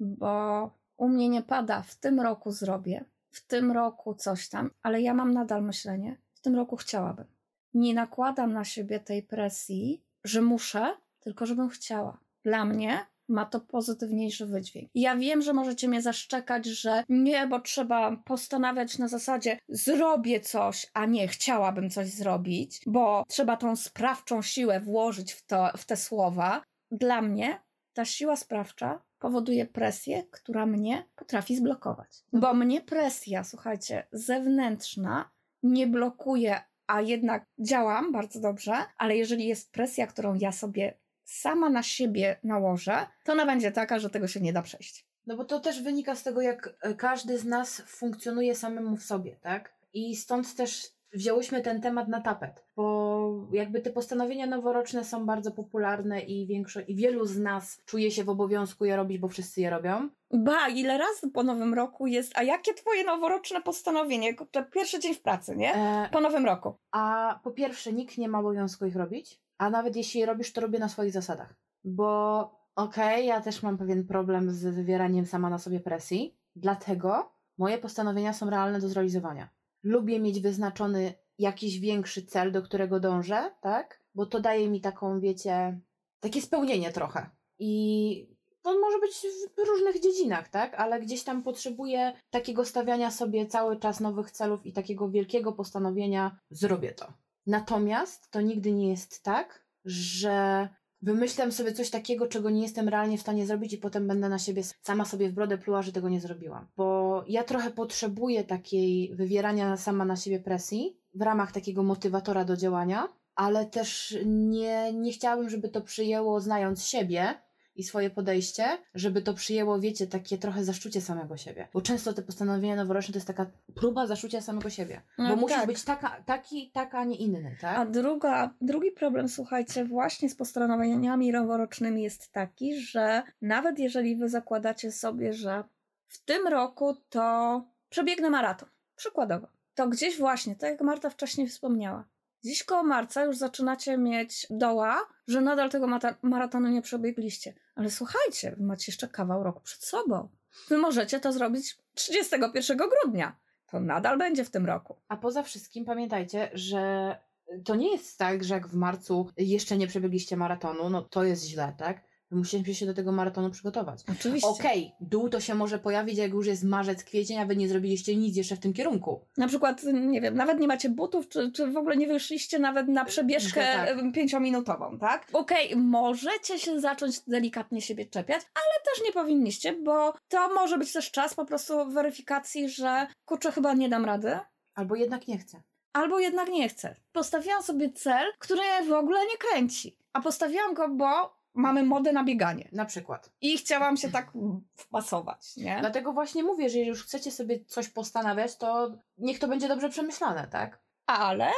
Bo 0.00 0.70
u 0.96 1.08
mnie 1.08 1.28
nie 1.28 1.42
pada 1.42 1.82
w 1.82 1.96
tym 1.96 2.20
roku 2.20 2.52
zrobię, 2.52 3.04
w 3.30 3.46
tym 3.46 3.72
roku 3.72 4.14
coś 4.14 4.48
tam, 4.48 4.70
ale 4.82 5.00
ja 5.00 5.14
mam 5.14 5.32
nadal 5.32 5.62
myślenie, 5.62 6.16
w 6.34 6.40
tym 6.40 6.54
roku 6.54 6.76
chciałabym. 6.76 7.26
Nie 7.74 7.94
nakładam 7.94 8.52
na 8.52 8.64
siebie 8.64 9.00
tej 9.00 9.22
presji, 9.22 10.04
że 10.24 10.42
muszę, 10.42 10.96
tylko 11.20 11.46
żebym 11.46 11.68
chciała. 11.68 12.21
Dla 12.44 12.64
mnie 12.64 13.06
ma 13.28 13.46
to 13.46 13.60
pozytywniejszy 13.60 14.46
wydźwięk. 14.46 14.90
Ja 14.94 15.16
wiem, 15.16 15.42
że 15.42 15.52
możecie 15.52 15.88
mnie 15.88 16.02
zaszczekać, 16.02 16.66
że 16.66 17.04
nie, 17.08 17.46
bo 17.46 17.60
trzeba 17.60 18.16
postanawiać 18.16 18.98
na 18.98 19.08
zasadzie 19.08 19.58
zrobię 19.68 20.40
coś, 20.40 20.86
a 20.94 21.06
nie 21.06 21.28
chciałabym 21.28 21.90
coś 21.90 22.10
zrobić, 22.10 22.80
bo 22.86 23.24
trzeba 23.28 23.56
tą 23.56 23.76
sprawczą 23.76 24.42
siłę 24.42 24.80
włożyć 24.80 25.32
w, 25.32 25.46
to, 25.46 25.70
w 25.76 25.84
te 25.84 25.96
słowa. 25.96 26.62
Dla 26.90 27.22
mnie 27.22 27.60
ta 27.92 28.04
siła 28.04 28.36
sprawcza 28.36 29.02
powoduje 29.18 29.66
presję, 29.66 30.22
która 30.30 30.66
mnie 30.66 31.08
potrafi 31.14 31.56
zblokować. 31.56 32.24
Bo 32.32 32.54
mnie 32.54 32.80
presja, 32.80 33.44
słuchajcie, 33.44 34.06
zewnętrzna 34.12 35.30
nie 35.62 35.86
blokuje, 35.86 36.60
a 36.86 37.00
jednak 37.00 37.46
działam 37.58 38.12
bardzo 38.12 38.40
dobrze, 38.40 38.74
ale 38.98 39.16
jeżeli 39.16 39.46
jest 39.46 39.72
presja, 39.72 40.06
którą 40.06 40.34
ja 40.34 40.52
sobie 40.52 40.98
sama 41.24 41.70
na 41.70 41.82
siebie 41.82 42.36
nałożę, 42.44 43.06
to 43.24 43.32
ona 43.32 43.46
będzie 43.46 43.72
taka, 43.72 43.98
że 43.98 44.10
tego 44.10 44.26
się 44.26 44.40
nie 44.40 44.52
da 44.52 44.62
przejść. 44.62 45.06
No 45.26 45.36
bo 45.36 45.44
to 45.44 45.60
też 45.60 45.82
wynika 45.82 46.14
z 46.14 46.22
tego, 46.22 46.40
jak 46.40 46.74
e, 46.82 46.94
każdy 46.94 47.38
z 47.38 47.44
nas 47.44 47.82
funkcjonuje 47.86 48.54
samemu 48.54 48.96
w 48.96 49.02
sobie, 49.02 49.36
tak? 49.40 49.72
I 49.94 50.16
stąd 50.16 50.54
też 50.54 50.88
wzięłyśmy 51.14 51.62
ten 51.62 51.80
temat 51.80 52.08
na 52.08 52.20
tapet, 52.20 52.64
bo 52.76 53.46
jakby 53.52 53.80
te 53.80 53.90
postanowienia 53.90 54.46
noworoczne 54.46 55.04
są 55.04 55.26
bardzo 55.26 55.50
popularne 55.50 56.20
i 56.20 56.46
większość, 56.46 56.88
i 56.88 56.94
wielu 56.94 57.26
z 57.26 57.38
nas 57.38 57.82
czuje 57.86 58.10
się 58.10 58.24
w 58.24 58.28
obowiązku 58.28 58.84
je 58.84 58.96
robić, 58.96 59.18
bo 59.18 59.28
wszyscy 59.28 59.60
je 59.60 59.70
robią. 59.70 60.08
Ba, 60.30 60.68
ile 60.68 60.98
razy 60.98 61.30
po 61.30 61.42
nowym 61.42 61.74
roku 61.74 62.06
jest, 62.06 62.32
a 62.38 62.42
jakie 62.42 62.74
twoje 62.74 63.04
noworoczne 63.04 63.62
postanowienie? 63.62 64.34
To 64.50 64.64
pierwszy 64.64 65.00
dzień 65.00 65.14
w 65.14 65.22
pracy, 65.22 65.56
nie? 65.56 65.74
E, 65.74 66.08
Po 66.12 66.20
nowym 66.20 66.44
roku. 66.46 66.74
a 66.90 67.38
po 67.44 67.50
pierwsze, 67.50 67.92
nikt 67.92 68.18
nie 68.18 68.28
ma 68.28 68.38
obowiązku 68.38 68.86
ich 68.86 68.96
robić, 68.96 69.40
a 69.62 69.70
nawet 69.70 69.96
jeśli 69.96 70.20
je 70.20 70.26
robisz, 70.26 70.52
to 70.52 70.60
robię 70.60 70.78
na 70.78 70.88
swoich 70.88 71.12
zasadach, 71.12 71.54
bo 71.84 72.50
okej, 72.76 73.26
ja 73.26 73.40
też 73.40 73.62
mam 73.62 73.78
pewien 73.78 74.06
problem 74.06 74.50
z 74.50 74.74
wywieraniem 74.74 75.26
sama 75.26 75.50
na 75.50 75.58
sobie 75.58 75.80
presji, 75.80 76.38
dlatego 76.56 77.32
moje 77.58 77.78
postanowienia 77.78 78.32
są 78.32 78.50
realne 78.50 78.80
do 78.80 78.88
zrealizowania. 78.88 79.48
Lubię 79.82 80.20
mieć 80.20 80.40
wyznaczony 80.40 81.14
jakiś 81.38 81.80
większy 81.80 82.26
cel, 82.26 82.52
do 82.52 82.62
którego 82.62 83.00
dążę, 83.00 83.50
tak? 83.60 84.02
Bo 84.14 84.26
to 84.26 84.40
daje 84.40 84.70
mi 84.70 84.80
taką, 84.80 85.20
wiecie, 85.20 85.80
takie 86.20 86.42
spełnienie 86.42 86.92
trochę. 86.92 87.30
I 87.58 88.36
to 88.62 88.80
może 88.80 88.98
być 88.98 89.26
w 89.56 89.68
różnych 89.68 90.00
dziedzinach, 90.00 90.48
tak? 90.48 90.74
Ale 90.74 91.00
gdzieś 91.00 91.24
tam 91.24 91.42
potrzebuję 91.42 92.12
takiego 92.30 92.64
stawiania 92.64 93.10
sobie 93.10 93.46
cały 93.46 93.76
czas 93.76 94.00
nowych 94.00 94.30
celów 94.30 94.66
i 94.66 94.72
takiego 94.72 95.08
wielkiego 95.10 95.52
postanowienia, 95.52 96.38
zrobię 96.50 96.92
to. 96.92 97.12
Natomiast 97.46 98.30
to 98.30 98.40
nigdy 98.40 98.72
nie 98.72 98.88
jest 98.88 99.22
tak, 99.22 99.66
że 99.84 100.68
wymyślam 101.02 101.52
sobie 101.52 101.72
coś 101.72 101.90
takiego, 101.90 102.26
czego 102.26 102.50
nie 102.50 102.62
jestem 102.62 102.88
realnie 102.88 103.18
w 103.18 103.20
stanie 103.20 103.46
zrobić 103.46 103.72
i 103.72 103.78
potem 103.78 104.08
będę 104.08 104.28
na 104.28 104.38
siebie 104.38 104.62
sama 104.82 105.04
sobie 105.04 105.28
w 105.28 105.32
brodę 105.32 105.58
pluła, 105.58 105.82
że 105.82 105.92
tego 105.92 106.08
nie 106.08 106.20
zrobiłam. 106.20 106.68
Bo 106.76 107.24
ja 107.26 107.44
trochę 107.44 107.70
potrzebuję 107.70 108.44
takiej 108.44 109.14
wywierania 109.14 109.76
sama 109.76 110.04
na 110.04 110.16
siebie 110.16 110.40
presji 110.40 111.00
w 111.14 111.22
ramach 111.22 111.52
takiego 111.52 111.82
motywatora 111.82 112.44
do 112.44 112.56
działania, 112.56 113.08
ale 113.34 113.66
też 113.66 114.18
nie, 114.26 114.92
nie 114.92 115.12
chciałabym, 115.12 115.50
żeby 115.50 115.68
to 115.68 115.80
przyjęło, 115.80 116.40
znając 116.40 116.86
siebie, 116.86 117.34
i 117.76 117.84
swoje 117.84 118.10
podejście, 118.10 118.64
żeby 118.94 119.22
to 119.22 119.34
przyjęło, 119.34 119.80
wiecie, 119.80 120.06
takie 120.06 120.38
trochę 120.38 120.64
zaszczucie 120.64 121.00
samego 121.00 121.36
siebie. 121.36 121.68
Bo 121.72 121.80
często 121.80 122.12
te 122.12 122.22
postanowienia 122.22 122.76
noworoczne 122.76 123.12
to 123.12 123.16
jest 123.16 123.26
taka 123.26 123.46
próba 123.74 124.06
zaszczucia 124.06 124.40
samego 124.40 124.70
siebie. 124.70 125.02
No 125.18 125.28
bo 125.28 125.36
musisz 125.36 125.56
tak. 125.56 125.66
być 125.66 125.84
taka, 125.84 126.22
taki, 126.26 126.70
taka, 126.70 126.98
a 126.98 127.04
nie 127.04 127.16
inny, 127.16 127.56
tak? 127.60 127.78
A 127.78 127.86
druga, 127.86 128.54
drugi 128.60 128.90
problem, 128.90 129.28
słuchajcie, 129.28 129.84
właśnie 129.84 130.30
z 130.30 130.34
postanowieniami 130.34 131.32
noworocznymi 131.32 132.02
jest 132.02 132.32
taki, 132.32 132.80
że 132.80 133.22
nawet 133.42 133.78
jeżeli 133.78 134.16
wy 134.16 134.28
zakładacie 134.28 134.92
sobie, 134.92 135.32
że 135.32 135.64
w 136.06 136.24
tym 136.24 136.46
roku 136.46 136.96
to 137.10 137.64
przebiegnę 137.88 138.30
maraton, 138.30 138.68
przykładowo, 138.96 139.46
to 139.74 139.88
gdzieś 139.88 140.18
właśnie, 140.18 140.56
tak 140.56 140.70
jak 140.70 140.80
Marta 140.80 141.10
wcześniej 141.10 141.48
wspomniała, 141.48 142.04
gdzieś 142.44 142.64
koło 142.64 142.82
marca 142.82 143.24
już 143.24 143.36
zaczynacie 143.36 143.98
mieć 143.98 144.46
doła, 144.50 145.06
że 145.28 145.40
nadal 145.40 145.70
tego 145.70 145.86
maratonu 146.22 146.68
nie 146.68 146.82
przebiegliście. 146.82 147.54
Ale 147.74 147.90
słuchajcie, 147.90 148.56
macie 148.60 148.92
jeszcze 148.92 149.08
kawał 149.08 149.42
roku 149.42 149.60
przed 149.60 149.84
sobą. 149.84 150.28
Wy 150.68 150.78
możecie 150.78 151.20
to 151.20 151.32
zrobić 151.32 151.78
31 151.94 152.78
grudnia. 152.78 153.36
To 153.70 153.80
nadal 153.80 154.18
będzie 154.18 154.44
w 154.44 154.50
tym 154.50 154.66
roku. 154.66 154.96
A 155.08 155.16
poza 155.16 155.42
wszystkim 155.42 155.84
pamiętajcie, 155.84 156.50
że 156.52 157.16
to 157.64 157.74
nie 157.74 157.92
jest 157.92 158.18
tak, 158.18 158.44
że 158.44 158.54
jak 158.54 158.68
w 158.68 158.74
marcu 158.74 159.30
jeszcze 159.36 159.76
nie 159.76 159.86
przebiegliście 159.86 160.36
maratonu, 160.36 160.90
no 160.90 161.02
to 161.02 161.24
jest 161.24 161.44
źle, 161.44 161.74
tak? 161.78 162.00
Musicie 162.32 162.74
się 162.74 162.86
do 162.86 162.94
tego 162.94 163.12
maratonu 163.12 163.50
przygotować. 163.50 164.00
Oczywiście. 164.12 164.48
Okej, 164.48 164.92
dół 165.00 165.28
to 165.28 165.40
się 165.40 165.54
może 165.54 165.78
pojawić, 165.78 166.18
jak 166.18 166.30
już 166.32 166.46
jest 166.46 166.64
marzec, 166.64 167.04
kwiecień, 167.04 167.38
a 167.38 167.46
wy 167.46 167.56
nie 167.56 167.68
zrobiliście 167.68 168.16
nic 168.16 168.36
jeszcze 168.36 168.56
w 168.56 168.60
tym 168.60 168.72
kierunku. 168.72 169.20
Na 169.36 169.48
przykład, 169.48 169.82
nie 169.92 170.20
wiem, 170.20 170.34
nawet 170.34 170.58
nie 170.60 170.68
macie 170.68 170.88
butów, 170.90 171.28
czy, 171.28 171.52
czy 171.52 171.66
w 171.66 171.76
ogóle 171.76 171.96
nie 171.96 172.06
wyszliście 172.06 172.58
nawet 172.58 172.88
na 172.88 173.04
przebieżkę 173.04 173.60
Tak. 173.60 174.12
pięciominutową, 174.14 174.98
tak? 174.98 175.26
Okej, 175.32 175.76
możecie 175.76 176.58
się 176.58 176.80
zacząć 176.80 177.20
delikatnie 177.20 177.82
siebie 177.82 178.06
czepiać, 178.06 178.40
ale 178.54 178.84
też 178.94 179.04
nie 179.04 179.12
powinniście, 179.12 179.72
bo 179.72 180.12
to 180.28 180.54
może 180.54 180.78
być 180.78 180.92
też 180.92 181.10
czas 181.10 181.34
po 181.34 181.44
prostu 181.44 181.90
weryfikacji, 181.90 182.68
że 182.68 183.06
kurczę, 183.24 183.52
chyba 183.52 183.74
nie 183.74 183.88
dam 183.88 184.04
rady, 184.04 184.38
Albo 184.74 184.94
jednak 184.96 185.28
nie 185.28 185.38
chcę. 185.38 185.62
albo 185.92 186.18
jednak 186.18 186.48
nie 186.48 186.68
chcę. 186.68 186.96
Postawiłam 187.12 187.62
sobie 187.62 187.92
cel, 187.92 188.26
który 188.38 188.60
w 188.88 188.92
ogóle 188.92 189.20
nie 189.20 189.36
kręci, 189.38 189.96
a 190.12 190.20
postawiłam 190.20 190.74
go, 190.74 190.88
bo 190.88 191.41
mamy 191.54 191.82
modę 191.82 192.12
na 192.12 192.24
bieganie 192.24 192.68
Na 192.72 192.84
przykład. 192.84 193.30
i 193.40 193.58
chciałam 193.58 193.96
się 193.96 194.10
tak 194.10 194.30
wpasować, 194.74 195.56
nie? 195.56 195.76
Dlatego 195.80 196.12
właśnie 196.12 196.42
mówię, 196.42 196.68
że 196.68 196.78
jeżeli 196.78 196.88
już 196.88 197.04
chcecie 197.04 197.30
sobie 197.30 197.64
coś 197.64 197.88
postanawiać, 197.88 198.56
to 198.56 198.90
niech 199.18 199.38
to 199.38 199.48
będzie 199.48 199.68
dobrze 199.68 199.88
przemyślane, 199.88 200.48
tak? 200.50 200.78
Ale 201.06 201.50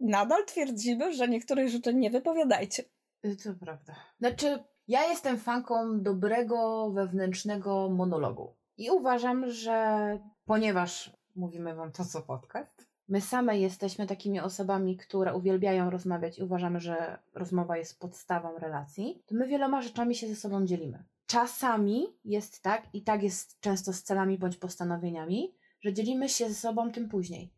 nadal 0.00 0.44
twierdzimy, 0.46 1.14
że 1.14 1.28
niektórych 1.28 1.68
rzeczy 1.68 1.94
nie 1.94 2.10
wypowiadajcie. 2.10 2.82
Y, 3.24 3.36
To 3.36 3.54
prawda. 3.64 3.94
Znaczy, 4.18 4.64
ja 4.88 5.04
jestem 5.04 5.38
fanką 5.38 6.02
dobrego 6.02 6.90
wewnętrznego 6.90 7.88
monologu. 7.90 8.54
I 8.76 8.90
uważam, 8.90 9.50
że 9.50 10.18
ponieważ 10.44 11.10
mówimy 11.36 11.74
wam 11.74 11.92
to 11.92 12.04
co 12.04 12.22
podcast, 12.22 12.86
my 13.12 13.20
same 13.20 13.58
jesteśmy 13.58 14.06
takimi 14.06 14.40
osobami, 14.40 14.96
które 14.96 15.34
uwielbiają 15.34 15.90
rozmawiać 15.90 16.38
i 16.38 16.42
uważamy, 16.42 16.80
że 16.80 17.18
rozmowa 17.34 17.76
jest 17.76 18.00
podstawą 18.00 18.58
relacji, 18.58 19.22
to 19.26 19.34
my 19.34 19.46
wieloma 19.46 19.82
rzeczami 19.82 20.14
się 20.14 20.28
ze 20.28 20.36
sobą 20.36 20.66
dzielimy. 20.66 21.04
Czasami 21.26 22.06
jest 22.24 22.62
tak, 22.62 22.82
i 22.92 23.02
tak 23.02 23.22
jest 23.22 23.60
często 23.60 23.92
z 23.92 24.02
celami 24.02 24.38
bądź 24.38 24.56
postanowieniami, 24.56 25.54
że 25.80 25.92
dzielimy 25.92 26.28
się 26.28 26.48
ze 26.48 26.54
sobą 26.54 26.92
tym 26.92 27.08
później. 27.08 27.52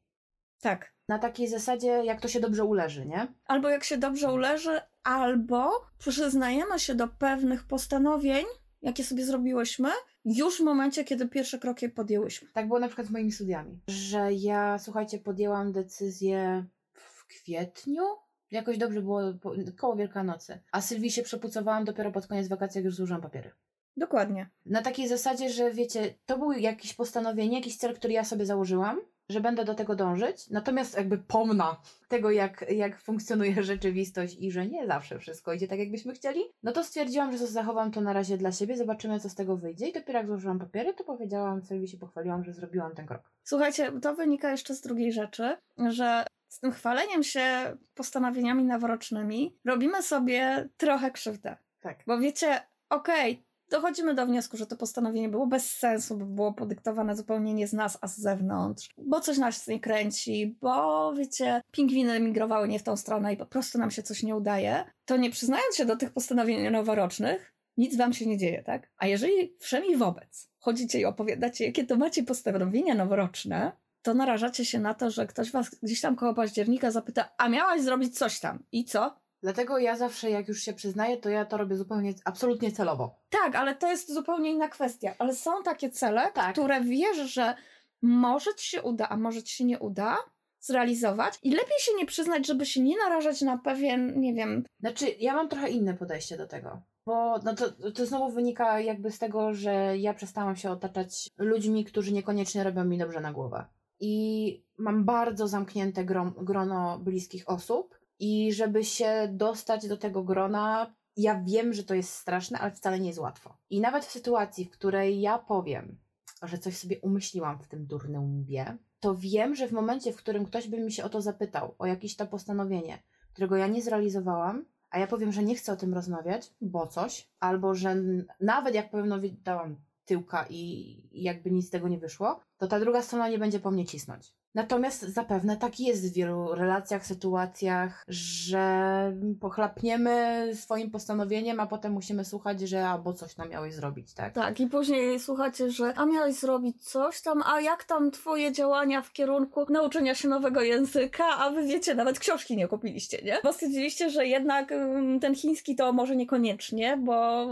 Tak. 0.61 0.94
Na 1.08 1.18
takiej 1.18 1.49
zasadzie, 1.49 1.88
jak 1.88 2.20
to 2.20 2.28
się 2.28 2.40
dobrze 2.40 2.64
uleży, 2.64 3.06
nie? 3.06 3.26
albo 3.44 3.68
jak 3.68 3.84
się 3.84 3.99
dobrze 3.99 4.32
uleży, 4.32 4.80
albo 5.02 5.70
przyznajemy 5.99 6.78
się 6.78 6.94
do 6.94 7.08
pewnych 7.08 7.64
postanowień, 7.64 8.44
jakie 8.82 9.04
sobie 9.04 9.25
zrobiłyśmy, 9.25 9.88
już 10.24 10.58
w 10.58 10.64
momencie, 10.64 11.04
kiedy 11.04 11.28
pierwsze 11.28 11.58
kroki 11.58 11.88
podjęłyśmy. 11.88 12.48
Tak 12.52 12.66
było 12.66 12.80
na 12.80 12.86
przykład 12.86 13.06
z 13.06 13.10
moimi 13.10 13.32
studiami, 13.32 13.80
że 13.88 14.32
ja, 14.32 14.78
słuchajcie, 14.78 15.18
podjęłam 15.18 15.72
decyzję 15.72 16.64
w 16.92 17.26
kwietniu. 17.26 18.02
Jakoś 18.50 18.78
dobrze 18.78 19.02
było 19.02 19.20
po, 19.42 19.52
koło 19.76 19.96
Wielkanocy. 19.96 20.60
A 20.72 20.80
Sylwii 20.80 21.10
się 21.10 21.22
przepucowałam 21.22 21.84
dopiero 21.84 22.12
pod 22.12 22.26
koniec 22.26 22.48
wakacji, 22.48 22.78
jak 22.78 22.84
już 22.84 22.94
złożyłam 22.94 23.22
papiery. 23.22 23.50
Dokładnie. 23.96 24.50
Na 24.66 24.82
takiej 24.82 25.08
zasadzie, 25.08 25.50
że 25.50 25.70
wiecie, 25.70 26.14
to 26.26 26.38
był 26.38 26.52
jakieś 26.52 26.94
postanowienie, 26.94 27.56
jakiś 27.56 27.76
cel, 27.76 27.94
który 27.94 28.12
ja 28.12 28.24
sobie 28.24 28.46
założyłam, 28.46 29.00
że 29.28 29.40
będę 29.40 29.64
do 29.64 29.74
tego 29.74 29.94
dążyć, 29.94 30.50
natomiast 30.50 30.96
jakby 30.96 31.18
pomna 31.18 31.80
tego, 32.08 32.30
jak, 32.30 32.64
jak 32.70 33.00
funkcjonuje 33.00 33.62
rzeczywistość 33.72 34.36
i 34.38 34.50
że 34.50 34.66
nie 34.66 34.86
zawsze 34.86 35.18
wszystko 35.18 35.52
idzie 35.52 35.68
tak, 35.68 35.78
jakbyśmy 35.78 36.14
chcieli, 36.14 36.40
no 36.62 36.72
to 36.72 36.84
stwierdziłam, 36.84 37.36
że 37.36 37.46
zachowam 37.46 37.90
to 37.90 38.00
na 38.00 38.12
razie 38.12 38.36
dla 38.38 38.52
siebie, 38.52 38.76
zobaczymy, 38.76 39.20
co 39.20 39.28
z 39.28 39.34
tego 39.34 39.56
wyjdzie. 39.56 39.88
I 39.88 39.92
dopiero 39.92 40.18
jak 40.18 40.28
złożyłam 40.28 40.58
papiery, 40.58 40.94
to 40.94 41.04
powiedziałam, 41.04 41.62
Sylwii 41.62 41.88
się 41.88 41.98
pochwaliłam, 41.98 42.44
że 42.44 42.52
zrobiłam 42.52 42.94
ten 42.94 43.06
krok. 43.06 43.22
Słuchajcie, 43.44 43.92
to 44.00 44.14
wynika 44.14 44.50
jeszcze 44.50 44.74
z 44.74 44.80
drugiej 44.80 45.12
rzeczy, 45.12 45.56
że 45.88 46.26
z 46.48 46.60
tym 46.60 46.72
chwaleniem 46.72 47.22
się 47.22 47.76
postanowieniami 47.94 48.64
noworocznymi 48.64 49.58
robimy 49.64 50.02
sobie 50.02 50.68
trochę 50.76 51.10
krzywdę. 51.10 51.56
Tak. 51.80 51.98
Bo 52.06 52.18
wiecie, 52.18 52.60
okej, 52.90 53.44
dochodzimy 53.74 54.14
do 54.14 54.26
wniosku, 54.26 54.56
że 54.56 54.66
to 54.66 54.76
postanowienie 54.76 55.28
było 55.28 55.46
bez 55.46 55.76
sensu, 55.76 56.16
bo 56.16 56.24
było 56.24 56.52
podyktowane 56.52 57.16
zupełnie 57.16 57.54
nie 57.54 57.68
z 57.68 57.72
nas, 57.72 57.98
a 58.00 58.08
z 58.08 58.18
zewnątrz, 58.18 58.88
bo 58.98 59.20
coś 59.20 59.38
nas 59.38 59.66
nie 59.66 59.80
kręci, 59.80 60.56
bo 60.60 61.12
wiecie, 61.14 61.60
pingwiny 61.70 62.20
migrowały 62.20 62.68
nie 62.68 62.78
w 62.78 62.82
tą 62.82 62.96
stronę 62.96 63.32
i 63.32 63.36
po 63.36 63.46
prostu 63.46 63.78
nam 63.78 63.90
się 63.90 64.02
coś 64.02 64.22
nie 64.22 64.36
udaje, 64.36 64.84
to 65.04 65.16
nie 65.16 65.30
przyznając 65.30 65.76
się 65.76 65.84
do 65.84 65.96
tych 65.96 66.12
postanowień 66.12 66.70
noworocznych, 66.70 67.54
nic 67.76 67.96
wam 67.96 68.12
się 68.12 68.26
nie 68.26 68.38
dzieje, 68.38 68.62
tak? 68.62 68.90
A 68.96 69.06
jeżeli 69.06 69.56
wszemi 69.58 69.96
wobec 69.96 70.50
chodzicie 70.58 71.00
i 71.00 71.04
opowiadacie, 71.04 71.66
jakie 71.66 71.84
to 71.84 71.96
macie 71.96 72.22
postanowienia 72.22 72.94
noworoczne, 72.94 73.72
to 74.02 74.14
narażacie 74.14 74.64
się 74.64 74.78
na 74.80 74.94
to, 74.94 75.10
że 75.10 75.26
ktoś 75.26 75.50
was 75.50 75.70
gdzieś 75.82 76.00
tam 76.00 76.16
koło 76.16 76.34
października 76.34 76.90
zapyta, 76.90 77.28
a 77.38 77.48
miałaś 77.48 77.82
zrobić 77.82 78.18
coś 78.18 78.40
tam. 78.40 78.58
I 78.72 78.84
co? 78.84 79.23
Dlatego 79.44 79.78
ja 79.78 79.96
zawsze, 79.96 80.30
jak 80.30 80.48
już 80.48 80.62
się 80.62 80.72
przyznaję, 80.72 81.16
to 81.16 81.28
ja 81.28 81.44
to 81.44 81.56
robię 81.56 81.76
zupełnie, 81.76 82.14
absolutnie 82.24 82.72
celowo. 82.72 83.14
Tak, 83.30 83.54
ale 83.56 83.74
to 83.74 83.90
jest 83.90 84.14
zupełnie 84.14 84.50
inna 84.50 84.68
kwestia. 84.68 85.14
Ale 85.18 85.34
są 85.34 85.62
takie 85.62 85.90
cele, 85.90 86.32
Tak. 86.34 86.52
które 86.52 86.80
wiesz, 86.80 87.16
że 87.16 87.54
może 88.02 88.54
ci 88.54 88.66
się 88.66 88.82
uda, 88.82 89.08
a 89.08 89.16
może 89.16 89.42
ci 89.42 89.56
się 89.56 89.64
nie 89.64 89.78
uda 89.78 90.16
zrealizować 90.60 91.38
i 91.42 91.50
lepiej 91.50 91.78
się 91.78 91.92
nie 91.96 92.06
przyznać, 92.06 92.46
żeby 92.46 92.66
się 92.66 92.80
nie 92.80 92.96
narażać 92.96 93.40
na 93.40 93.58
pewien, 93.58 94.20
nie 94.20 94.34
wiem, 94.34 94.64
Znaczy, 94.80 95.06
ja 95.20 95.34
mam 95.34 95.48
trochę 95.48 95.70
inne 95.70 95.94
podejście 95.94 96.36
do 96.36 96.46
tego. 96.46 96.82
Bo 97.06 97.38
no 97.38 97.54
to, 97.54 97.90
to 97.90 98.06
znowu 98.06 98.30
wynika 98.30 98.80
jakby 98.80 99.10
z 99.10 99.18
tego, 99.18 99.54
że 99.54 99.98
ja 99.98 100.14
przestałam 100.14 100.56
się 100.56 100.70
otaczać 100.70 101.28
ludźmi, 101.38 101.84
którzy 101.84 102.12
niekoniecznie 102.12 102.64
robią 102.64 102.84
mi 102.84 102.98
dobrze 102.98 103.20
na 103.20 103.32
głowę. 103.32 103.64
I 104.00 104.64
mam 104.78 105.04
bardzo 105.04 105.48
zamknięte 105.48 106.04
grono 106.36 106.98
bliskich 106.98 107.48
osób. 107.48 108.03
I 108.26 108.52
żeby 108.52 108.84
się 108.84 109.28
dostać 109.32 109.88
do 109.88 109.96
tego 109.96 110.22
grona, 110.22 110.94
ja 111.16 111.42
wiem, 111.42 111.72
że 111.72 111.84
to 111.84 111.94
jest 111.94 112.10
straszne, 112.10 112.58
ale 112.58 112.72
wcale 112.72 113.00
nie 113.00 113.06
jest 113.06 113.18
łatwo. 113.18 113.56
I 113.70 113.80
nawet 113.80 114.04
w 114.04 114.10
sytuacji, 114.10 114.64
w 114.64 114.70
której 114.70 115.20
ja 115.20 115.38
powiem, 115.38 115.98
że 116.42 116.58
coś 116.58 116.76
sobie 116.76 117.00
umyśliłam 117.00 117.58
w 117.58 117.68
tym 117.68 117.86
durnym 117.86 118.40
łbie, 118.40 118.76
to 119.00 119.14
wiem, 119.14 119.54
że 119.54 119.68
w 119.68 119.72
momencie, 119.72 120.12
w 120.12 120.16
którym 120.16 120.46
ktoś 120.46 120.68
by 120.68 120.80
mi 120.80 120.92
się 120.92 121.04
o 121.04 121.08
to 121.08 121.20
zapytał, 121.20 121.74
o 121.78 121.86
jakieś 121.86 122.16
to 122.16 122.26
postanowienie, 122.26 123.02
którego 123.32 123.56
ja 123.56 123.66
nie 123.66 123.82
zrealizowałam, 123.82 124.64
a 124.90 124.98
ja 124.98 125.06
powiem, 125.06 125.32
że 125.32 125.42
nie 125.42 125.54
chcę 125.54 125.72
o 125.72 125.76
tym 125.76 125.94
rozmawiać, 125.94 126.50
bo 126.60 126.86
coś, 126.86 127.30
albo 127.40 127.74
że 127.74 127.96
nawet 128.40 128.74
jak 128.74 128.90
powiem, 128.90 129.08
no 129.08 129.18
dałam 129.42 129.76
tyłka 130.04 130.46
i 130.50 131.02
jakby 131.12 131.50
nic 131.50 131.66
z 131.66 131.70
tego 131.70 131.88
nie 131.88 131.98
wyszło, 131.98 132.40
to 132.58 132.66
ta 132.66 132.80
druga 132.80 133.02
strona 133.02 133.28
nie 133.28 133.38
będzie 133.38 133.60
po 133.60 133.70
mnie 133.70 133.86
cisnąć. 133.86 134.34
Natomiast 134.54 135.00
zapewne 135.02 135.56
tak 135.56 135.80
jest 135.80 136.11
w 136.11 136.14
wielu 136.14 136.54
relacjach, 136.54 137.06
sytuacjach, 137.06 138.04
że 138.08 139.12
pochlapniemy 139.40 140.50
swoim 140.54 140.90
postanowieniem, 140.90 141.61
a 141.61 141.66
potem 141.66 141.92
musimy 141.92 142.25
słuchać, 142.25 142.61
że 142.61 142.88
albo 142.88 143.12
coś 143.12 143.37
nam 143.37 143.49
miałeś 143.49 143.75
zrobić, 143.75 144.14
tak? 144.14 144.34
Tak, 144.34 144.61
i 144.61 144.66
później 144.66 145.20
słuchacie, 145.20 145.70
że 145.70 145.94
a 145.96 146.06
miałeś 146.06 146.34
zrobić 146.34 146.90
coś 146.90 147.23
tam, 147.23 147.42
a 147.46 147.61
jak 147.61 147.84
tam 147.84 148.11
twoje 148.11 148.52
działania 148.52 149.02
w 149.02 149.12
kierunku 149.12 149.66
nauczenia 149.73 150.14
się 150.14 150.28
nowego 150.28 150.61
języka, 150.62 151.25
a 151.25 151.50
wy 151.50 151.66
wiecie, 151.66 151.94
nawet 151.94 152.18
książki 152.18 152.56
nie 152.56 152.68
kupiliście, 152.68 153.23
nie? 153.25 153.38
Bo 153.44 153.52
stwierdziliście, 153.52 154.11
że 154.11 154.26
jednak 154.26 154.73
ym, 154.73 155.20
ten 155.20 155.34
chiński 155.34 155.76
to 155.76 155.92
może 155.92 156.16
niekoniecznie, 156.16 156.96
bo 156.96 157.46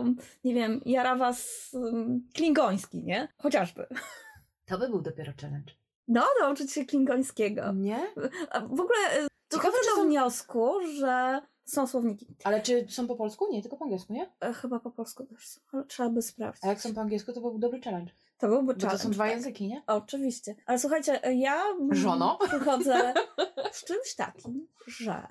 nie 0.44 0.54
wiem, 0.54 0.80
jara 0.87 1.16
was 1.16 1.71
ym, 1.75 2.28
klingoński, 2.35 3.04
nie? 3.04 3.28
Chociażby. 3.38 3.87
To 4.64 4.78
by 4.78 4.88
był 4.88 5.02
dopiero 5.02 5.32
challenge. 5.40 5.81
No, 6.09 6.25
nauczyć 6.40 6.73
się 6.73 6.85
klingońskiego. 6.85 7.73
Nie? 7.73 8.12
W 8.71 8.80
ogóle 8.80 9.21
y, 9.25 9.26
dochodzę 9.50 9.76
czy 9.85 9.90
do 9.90 9.97
są- 9.97 10.06
wniosku, 10.06 10.71
że 11.00 11.42
są 11.64 11.87
słowniki. 11.87 12.26
Ale 12.44 12.62
czy 12.62 12.87
są 12.90 13.06
po 13.06 13.16
polsku? 13.16 13.49
Nie, 13.52 13.62
tylko 13.62 13.76
po 13.76 13.85
angielsku, 13.85 14.12
nie? 14.12 14.32
E, 14.40 14.52
Chyba 14.52 14.80
po 14.80 14.90
polsku 14.90 15.26
też 15.26 15.49
są, 15.49 15.61
ale 15.73 15.85
trzeba 15.85 16.09
by 16.09 16.23
sprawdzić. 16.23 16.64
A 16.64 16.68
jak 16.68 16.80
są 16.80 16.94
po 16.94 17.00
angielsku, 17.00 17.32
to 17.32 17.40
byłby 17.40 17.59
dobry 17.59 17.80
challenge. 17.80 18.12
To 18.38 18.49
byłby 18.49 18.75
Bo 18.75 18.80
to 18.80 18.87
challenge, 18.87 19.04
są 19.04 19.11
dwa 19.11 19.25
tak. 19.25 19.32
języki, 19.32 19.68
nie? 19.68 19.82
Oczywiście. 19.87 20.54
Ale 20.66 20.78
słuchajcie, 20.78 21.21
ja 21.35 21.62
mm, 21.64 21.94
Żono? 21.94 22.38
przychodzę 22.49 23.14
z 23.73 23.85
czymś 23.85 24.14
takim, 24.14 24.68
że 24.87 25.26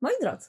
moi 0.00 0.12
drodzy, 0.20 0.48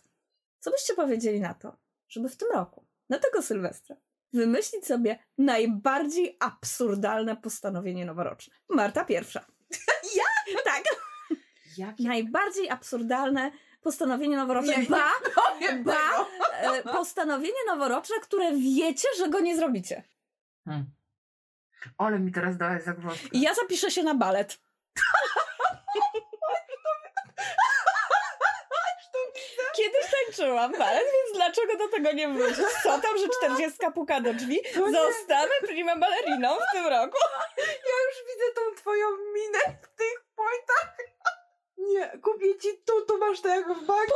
co 0.59 0.71
byście 0.71 0.93
powiedzieli 0.93 1.39
na 1.41 1.53
to, 1.53 1.77
żeby 2.09 2.29
w 2.29 2.37
tym 2.37 2.47
roku, 2.53 2.83
na 3.09 3.19
tego 3.19 3.41
Sylwestra, 3.41 3.95
wymyślić 4.33 4.87
sobie 4.87 5.19
najbardziej 5.37 6.37
absurdalne 6.39 7.35
postanowienie 7.35 8.05
noworoczne? 8.05 8.53
Marta 8.69 9.05
pierwsza. 9.05 9.45
ja? 10.17 10.53
Tak. 10.63 10.83
Jakie? 11.77 12.03
Najbardziej 12.03 12.69
absurdalne 12.69 13.51
postanowienie 13.81 14.37
noworoczne. 14.37 14.73
Nie, 14.73 14.83
nie 14.83 14.89
ba, 14.89 15.11
powiem 15.35 15.83
ba, 15.83 16.25
tego. 16.61 16.77
e, 16.77 16.83
postanowienie 16.83 17.65
noworoczne, 17.67 18.15
które 18.21 18.51
wiecie, 18.57 19.07
że 19.17 19.29
go 19.29 19.39
nie 19.39 19.57
zrobicie. 19.57 20.03
Hmm. 20.65 20.85
Ale 21.97 22.19
mi 22.19 22.31
teraz 22.31 22.57
dałeś 22.57 22.83
zagwozdkę. 22.83 23.29
Ja 23.31 23.53
zapiszę 23.53 23.91
się 23.91 24.03
na 24.03 24.15
balet. 24.15 24.59
Tańczyłam 30.37 30.71
balet, 30.71 31.03
więc 31.03 31.37
dlaczego 31.37 31.77
do 31.77 31.87
tego 31.87 32.11
nie 32.11 32.27
wrócić? 32.27 32.65
Co 32.83 32.89
tam, 32.99 33.17
że 33.17 33.27
czterdziestka 33.37 33.91
puka 33.91 34.21
do 34.21 34.33
drzwi? 34.33 34.59
To 34.73 34.89
nie. 34.89 34.99
Zostanę 34.99 35.51
prima 35.61 35.95
balleriną 35.95 36.55
w 36.55 36.73
tym 36.73 36.87
roku. 36.87 37.17
Ja 37.57 37.97
już 38.07 38.33
widzę 38.33 38.45
tą 38.55 38.75
twoją 38.81 39.07
minę 39.33 39.59
w 39.81 39.97
tych 39.97 40.25
pointach. 40.35 40.97
Nie, 41.77 42.19
kupię 42.21 42.57
ci 42.59 42.67
tu, 42.85 43.05
tu 43.05 43.17
masz 43.17 43.41
tego 43.41 43.75
w 43.75 43.85
banku. 43.85 44.13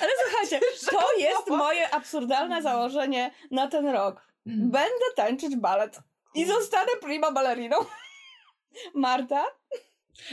Ale 0.00 0.10
słuchajcie, 0.24 0.60
to 0.90 1.12
jest 1.18 1.48
moje 1.48 1.94
absurdalne 1.94 2.62
założenie 2.62 3.34
na 3.50 3.68
ten 3.68 3.88
rok. 3.88 4.20
Będę 4.46 5.04
tańczyć 5.16 5.56
balet 5.56 5.98
i 6.34 6.46
zostanę 6.46 6.92
prima 7.00 7.32
balleriną. 7.32 7.76
Marta? 8.94 9.44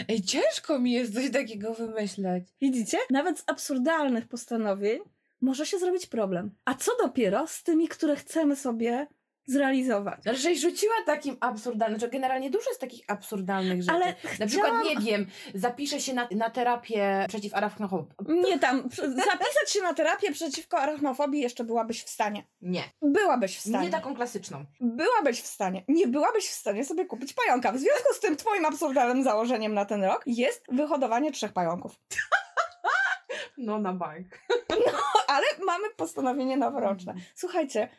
Ej, 0.08 0.22
ciężko 0.22 0.80
mi 0.80 0.92
jest 0.92 1.14
coś 1.14 1.32
takiego 1.32 1.74
wymyśleć. 1.74 2.44
Widzicie? 2.62 2.98
Nawet 3.10 3.40
z 3.40 3.44
absurdalnych 3.48 4.28
postanowień 4.28 5.00
może 5.42 5.66
się 5.66 5.80
zrobić 5.80 6.06
problem. 6.08 6.52
A 6.66 6.74
co 6.74 6.92
dopiero 7.04 7.48
z 7.48 7.64
tymi, 7.64 7.88
które 7.88 8.16
chcemy 8.16 8.56
sobie 8.56 9.08
zrealizować? 9.46 10.20
Żeś 10.34 10.60
rzuciła 10.62 10.94
takim 11.06 11.38
absurdalnym, 11.40 12.00
że 12.00 12.10
generalnie 12.10 12.50
dużo 12.50 12.70
jest 12.70 12.82
takich 12.82 13.04
absurdalnych 13.08 13.84
rzeczy. 13.84 13.96
Ale 13.96 14.06
Na 14.40 14.46
przykład, 14.48 14.50
chciałam- 14.72 14.84
nie 14.84 14.96
wiem, 15.12 15.28
zapiszę 15.56 16.00
się 16.02 16.14
na, 16.14 16.28
na 16.32 16.50
terapię 16.50 17.26
przeciw 17.30 17.54
arachnofobii. 17.56 18.14
Nie 18.28 18.60
tam, 18.60 18.90
zapisać 19.00 19.70
się 19.72 19.82
na 19.82 19.94
terapię 19.94 20.32
przeciwko 20.32 20.78
arachnofobii 20.78 21.42
jeszcze 21.42 21.64
byłabyś 21.64 22.04
w 22.04 22.10
stanie. 22.10 22.44
Nie, 22.62 22.84
Byłabyś 23.02 23.58
w 23.58 23.62
stanie. 23.62 23.86
nie 23.86 23.92
taką 23.92 24.16
klasyczną. 24.16 24.66
Byłabyś 24.80 25.42
w 25.42 25.46
stanie. 25.48 25.84
Nie 25.88 26.08
byłabyś 26.08 26.46
w 26.48 26.54
stanie 26.54 26.86
sobie 26.86 27.06
kupić 27.06 27.34
pająka. 27.34 27.72
W 27.72 27.78
związku 27.80 28.14
z 28.14 28.20
tym 28.20 28.36
twoim 28.38 28.66
absurdalnym 28.66 29.24
założeniem 29.24 29.74
na 29.74 29.86
ten 29.86 30.04
rok 30.04 30.24
jest 30.26 30.64
wyhodowanie 30.72 31.32
trzech 31.32 31.54
pająków. 31.54 31.96
No 33.58 33.80
na 33.80 33.94
bank. 33.94 34.28
Ale 35.28 35.46
mamy 35.66 35.90
postanowienie 35.98 36.58
noworoczne. 36.58 37.14
Słuchajcie, 37.36 37.90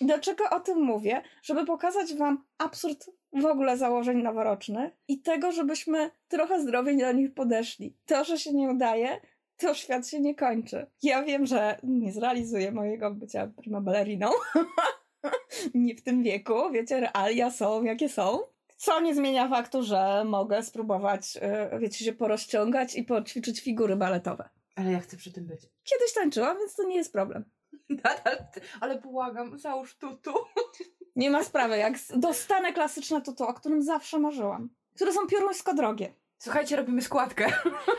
do 0.00 0.18
czego 0.18 0.44
o 0.50 0.60
tym 0.60 0.82
mówię? 0.82 1.22
Żeby 1.42 1.66
pokazać 1.66 2.14
wam 2.14 2.44
absurd 2.58 3.10
w 3.32 3.44
ogóle 3.44 3.76
założeń 3.76 4.22
noworocznych 4.22 4.92
i 5.08 5.20
tego, 5.20 5.52
żebyśmy 5.52 6.10
trochę 6.28 6.62
zdrowiej 6.62 6.98
do 6.98 7.12
nich 7.12 7.34
podeszli. 7.34 7.96
To, 8.06 8.24
że 8.24 8.38
się 8.38 8.52
nie 8.52 8.70
udaje, 8.70 9.20
to 9.56 9.74
świat 9.74 10.08
się 10.08 10.20
nie 10.20 10.34
kończy. 10.34 10.86
Ja 11.02 11.22
wiem, 11.22 11.46
że 11.46 11.78
nie 11.82 12.12
zrealizuję 12.12 12.72
mojego 12.72 13.10
bycia 13.14 13.50
prima 13.56 13.80
balleriną. 13.80 14.30
nie 15.74 15.94
w 15.94 16.02
tym 16.02 16.22
wieku. 16.22 16.70
Wiecie, 16.72 17.00
realia 17.00 17.50
są 17.50 17.84
jakie 17.84 18.08
są. 18.08 18.38
Co 18.76 19.00
nie 19.00 19.14
zmienia 19.14 19.48
faktu, 19.48 19.82
że 19.82 20.24
mogę 20.24 20.62
spróbować, 20.62 21.34
yy, 21.34 21.78
wiecie, 21.78 22.04
się 22.04 22.12
porozciągać 22.12 22.94
i 22.94 23.04
poćwiczyć 23.04 23.60
figury 23.60 23.96
baletowe. 23.96 24.48
Ale 24.76 24.92
ja 24.92 25.00
chcę 25.00 25.16
przy 25.16 25.32
tym 25.32 25.46
być. 25.46 25.60
Kiedyś 25.84 26.12
tańczyłam, 26.14 26.58
więc 26.58 26.74
to 26.74 26.82
nie 26.82 26.96
jest 26.96 27.12
problem. 27.12 27.44
Nadal, 28.04 28.38
ale 28.80 29.00
błagam, 29.00 29.58
załóż 29.58 29.94
tutu. 29.96 30.34
Nie 31.16 31.30
ma 31.30 31.44
sprawy, 31.44 31.76
jak 31.78 31.94
dostanę 32.16 32.72
klasyczne 32.72 33.22
tutu, 33.22 33.44
o 33.44 33.54
którym 33.54 33.82
zawsze 33.82 34.18
marzyłam, 34.18 34.68
które 34.94 35.12
są 35.12 35.26
pioruńsko 35.26 35.74
drogie, 35.74 36.14
Słuchajcie, 36.38 36.76
robimy 36.76 37.02
składkę. 37.02 37.46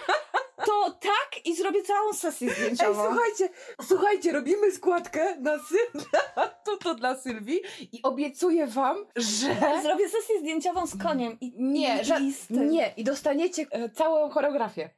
to 0.66 0.92
tak 0.92 1.46
i 1.46 1.56
zrobię 1.56 1.84
całą 1.84 2.14
sesję 2.14 2.48
Ej, 2.50 2.56
zdjęciową. 2.56 3.06
słuchajcie, 3.06 3.50
słuchajcie, 3.82 4.32
robimy 4.32 4.72
składkę 4.72 5.36
na 5.40 5.58
Syl- 5.58 6.04
tutu 6.66 6.96
dla 6.96 7.16
Sylwii 7.16 7.62
i 7.92 8.02
obiecuję 8.04 8.68
wam, 8.68 8.98
że... 9.16 9.56
Zrobię 9.84 10.10
sesję 10.10 10.40
zdjęciową 10.40 10.88
z 10.88 10.98
koniem 11.04 11.38
i 11.42 11.54
Nie, 11.58 12.02
i, 12.02 12.06
że- 12.06 12.20
i. 12.22 12.34
Nie, 12.60 12.94
i 12.98 13.04
dostaniecie 13.04 13.66
e, 13.72 13.90
całą 13.90 14.30
choreografię. 14.30 14.90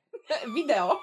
Wideo. 0.56 1.00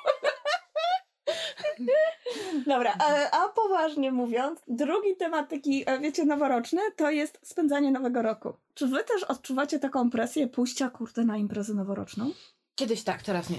Dobra, 2.67 2.95
a, 2.99 3.31
a 3.45 3.49
poważnie 3.49 4.13
mówiąc, 4.13 4.61
drugi 4.69 5.17
temat 5.17 5.51
taki, 5.51 5.85
e, 5.87 5.99
wiecie, 6.01 6.25
noworoczny, 6.25 6.81
to 6.97 7.11
jest 7.11 7.39
spędzanie 7.43 7.91
nowego 7.91 8.23
roku. 8.23 8.53
Czy 8.75 8.87
wy 8.87 9.05
też 9.05 9.23
odczuwacie 9.25 9.79
taką 9.79 10.11
presję 10.11 10.49
pójścia, 10.49 10.91
kurde, 10.91 11.25
na 11.25 11.37
imprezę 11.37 11.75
noworoczną? 11.75 12.31
Kiedyś 12.75 13.03
tak, 13.05 13.23
teraz 13.23 13.51
nie. 13.51 13.59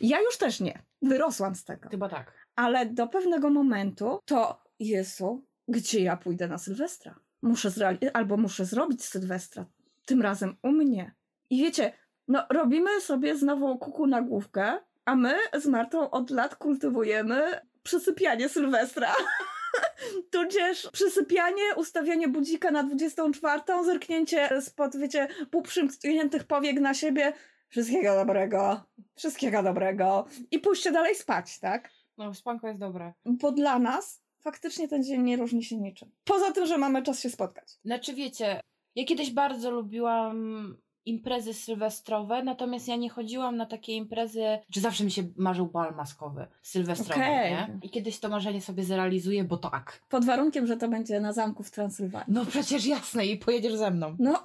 Ja 0.00 0.20
już 0.20 0.38
też 0.38 0.60
nie. 0.60 0.82
Wyrosłam 1.02 1.54
z 1.54 1.64
tego. 1.64 1.88
Chyba 1.88 2.08
tak. 2.08 2.32
Ale 2.56 2.86
do 2.86 3.06
pewnego 3.06 3.50
momentu 3.50 4.18
to, 4.24 4.62
Jezu, 4.78 5.44
gdzie 5.68 6.00
ja 6.02 6.16
pójdę 6.16 6.48
na 6.48 6.58
Sylwestra? 6.58 7.14
Muszę 7.42 7.68
zreali- 7.68 8.10
albo 8.12 8.36
muszę 8.36 8.64
zrobić 8.64 9.04
Sylwestra. 9.04 9.64
Tym 10.06 10.22
razem 10.22 10.56
u 10.62 10.72
mnie. 10.72 11.14
I 11.50 11.58
wiecie, 11.62 11.92
no 12.28 12.46
robimy 12.50 13.00
sobie 13.00 13.36
znowu 13.36 13.78
kuku 13.78 14.06
na 14.06 14.22
główkę, 14.22 14.78
a 15.04 15.16
my 15.16 15.34
z 15.54 15.66
Martą 15.66 16.10
od 16.10 16.30
lat 16.30 16.56
kultywujemy 16.56 17.60
przysypianie 17.82 18.48
Sylwestra. 18.48 19.12
Tudzież 20.30 20.88
przysypianie, 20.92 21.62
ustawianie 21.76 22.28
budzika 22.28 22.70
na 22.70 22.82
24, 22.82 23.62
zerknięcie 23.84 24.62
spod, 24.62 24.96
wiecie, 24.96 25.28
półprzymkniętych 25.50 26.44
powiek 26.44 26.80
na 26.80 26.94
siebie. 26.94 27.32
Wszystkiego 27.68 28.14
dobrego, 28.14 28.80
wszystkiego 29.14 29.62
dobrego. 29.62 30.26
I 30.50 30.58
pójście 30.58 30.92
dalej 30.92 31.14
spać, 31.14 31.58
tak? 31.58 31.90
No, 32.18 32.34
spanko 32.34 32.68
jest 32.68 32.80
dobre. 32.80 33.12
Bo 33.24 33.52
dla 33.52 33.78
nas 33.78 34.22
faktycznie 34.40 34.88
ten 34.88 35.04
dzień 35.04 35.22
nie 35.22 35.36
różni 35.36 35.64
się 35.64 35.76
niczym. 35.76 36.10
Poza 36.24 36.52
tym, 36.52 36.66
że 36.66 36.78
mamy 36.78 37.02
czas 37.02 37.20
się 37.20 37.30
spotkać. 37.30 37.68
Znaczy 37.84 38.14
wiecie, 38.14 38.60
ja 38.94 39.04
kiedyś 39.04 39.30
bardzo 39.30 39.70
lubiłam 39.70 40.76
imprezy 41.06 41.54
sylwestrowe, 41.54 42.42
natomiast 42.42 42.88
ja 42.88 42.96
nie 42.96 43.10
chodziłam 43.10 43.56
na 43.56 43.66
takie 43.66 43.92
imprezy, 43.92 44.58
czy 44.70 44.80
zawsze 44.80 45.04
mi 45.04 45.10
się 45.10 45.22
marzył 45.36 45.66
bal 45.66 45.94
maskowy, 45.94 46.46
sylwestrowy, 46.62 47.20
Okej. 47.20 47.50
nie? 47.52 47.78
I 47.82 47.90
kiedyś 47.90 48.18
to 48.18 48.28
marzenie 48.28 48.60
sobie 48.60 48.84
zrealizuję, 48.84 49.44
bo 49.44 49.56
tak. 49.56 50.00
Pod 50.08 50.24
warunkiem, 50.24 50.66
że 50.66 50.76
to 50.76 50.88
będzie 50.88 51.20
na 51.20 51.32
zamku 51.32 51.62
w 51.62 51.70
Transylwanii. 51.70 52.34
No 52.34 52.46
przecież 52.46 52.86
jasne 52.86 53.26
i 53.26 53.36
pojedziesz 53.36 53.74
ze 53.74 53.90
mną. 53.90 54.16
No, 54.18 54.42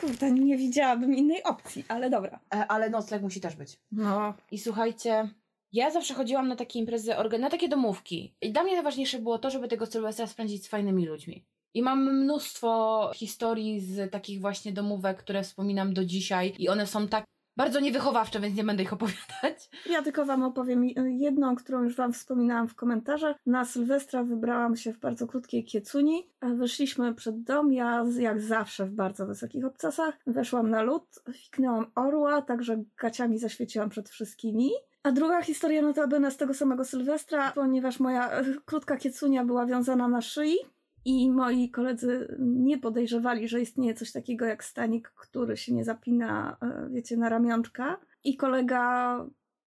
kurde, 0.00 0.32
nie 0.32 0.56
widziałabym 0.56 1.14
innej 1.14 1.42
opcji, 1.42 1.84
ale 1.88 2.10
dobra. 2.10 2.40
E, 2.54 2.66
ale 2.66 2.90
nocleg 2.90 3.22
musi 3.22 3.40
też 3.40 3.56
być. 3.56 3.78
No. 3.92 4.34
I 4.50 4.58
słuchajcie, 4.58 5.28
ja 5.72 5.90
zawsze 5.90 6.14
chodziłam 6.14 6.48
na 6.48 6.56
takie 6.56 6.78
imprezy, 6.78 7.14
na 7.38 7.50
takie 7.50 7.68
domówki. 7.68 8.34
I 8.40 8.52
dla 8.52 8.62
mnie 8.62 8.74
najważniejsze 8.74 9.18
było 9.18 9.38
to, 9.38 9.50
żeby 9.50 9.68
tego 9.68 9.86
Sylwestra 9.86 10.26
spędzić 10.26 10.64
z 10.64 10.68
fajnymi 10.68 11.06
ludźmi. 11.06 11.44
I 11.74 11.82
mam 11.82 12.14
mnóstwo 12.14 13.10
historii 13.14 13.80
z 13.80 14.12
takich 14.12 14.40
właśnie 14.40 14.72
domówek, 14.72 15.18
które 15.18 15.42
wspominam 15.42 15.94
do 15.94 16.04
dzisiaj 16.04 16.54
i 16.58 16.68
one 16.68 16.86
są 16.86 17.08
tak 17.08 17.24
bardzo 17.56 17.80
niewychowawcze, 17.80 18.40
więc 18.40 18.56
nie 18.56 18.64
będę 18.64 18.82
ich 18.82 18.92
opowiadać. 18.92 19.70
Ja 19.90 20.02
tylko 20.02 20.24
Wam 20.24 20.42
opowiem 20.42 20.84
jedną, 21.18 21.56
którą 21.56 21.82
już 21.82 21.96
Wam 21.96 22.12
wspominałam 22.12 22.68
w 22.68 22.74
komentarzach. 22.74 23.36
Na 23.46 23.64
Sylwestra 23.64 24.24
wybrałam 24.24 24.76
się 24.76 24.92
w 24.92 24.98
bardzo 24.98 25.26
krótkiej 25.26 25.64
kiecuni. 25.64 26.28
Wyszliśmy 26.42 27.14
przed 27.14 27.42
dom, 27.42 27.72
ja 27.72 28.04
jak 28.18 28.40
zawsze 28.40 28.86
w 28.86 28.92
bardzo 28.92 29.26
wysokich 29.26 29.64
obcasach. 29.64 30.18
Weszłam 30.26 30.70
na 30.70 30.82
lód, 30.82 31.04
fiknęłam 31.32 31.86
orła, 31.94 32.42
także 32.42 32.82
gaciami 32.96 33.38
zaświeciłam 33.38 33.90
przed 33.90 34.08
wszystkimi. 34.08 34.70
A 35.02 35.12
druga 35.12 35.42
historia 35.42 35.82
notabene 35.82 36.30
z 36.30 36.36
tego 36.36 36.54
samego 36.54 36.84
Sylwestra, 36.84 37.52
ponieważ 37.52 38.00
moja 38.00 38.30
e, 38.30 38.44
krótka 38.64 38.96
kiecunia 38.96 39.44
była 39.44 39.66
wiązana 39.66 40.08
na 40.08 40.20
szyi 40.20 40.56
i 41.04 41.30
moi 41.30 41.70
koledzy 41.70 42.36
nie 42.38 42.78
podejrzewali, 42.78 43.48
że 43.48 43.60
istnieje 43.60 43.94
coś 43.94 44.12
takiego 44.12 44.44
jak 44.44 44.64
stanik, 44.64 45.12
który 45.16 45.56
się 45.56 45.74
nie 45.74 45.84
zapina, 45.84 46.56
e, 46.62 46.88
wiecie, 46.90 47.16
na 47.16 47.28
ramionczka. 47.28 48.00
I 48.24 48.36
kolega 48.36 49.16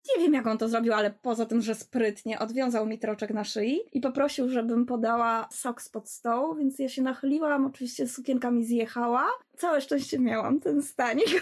nie 0.09 0.23
wiem, 0.23 0.33
jak 0.33 0.47
on 0.47 0.57
to 0.57 0.69
zrobił, 0.69 0.93
ale 0.93 1.11
poza 1.11 1.45
tym, 1.45 1.61
że 1.61 1.75
sprytnie 1.75 2.39
odwiązał 2.39 2.85
mi 2.85 2.99
troczek 2.99 3.33
na 3.33 3.43
szyi 3.43 3.79
i 3.93 4.01
poprosił, 4.01 4.49
żebym 4.49 4.85
podała 4.85 5.47
sok 5.51 5.81
spod 5.81 6.09
stołu, 6.09 6.55
więc 6.55 6.79
ja 6.79 6.89
się 6.89 7.01
nachyliłam, 7.01 7.65
oczywiście 7.65 8.07
sukienka 8.07 8.51
mi 8.51 8.65
zjechała. 8.65 9.27
Całe 9.57 9.81
szczęście 9.81 10.19
miałam 10.19 10.59
ten 10.59 10.81
stanik. 10.81 11.27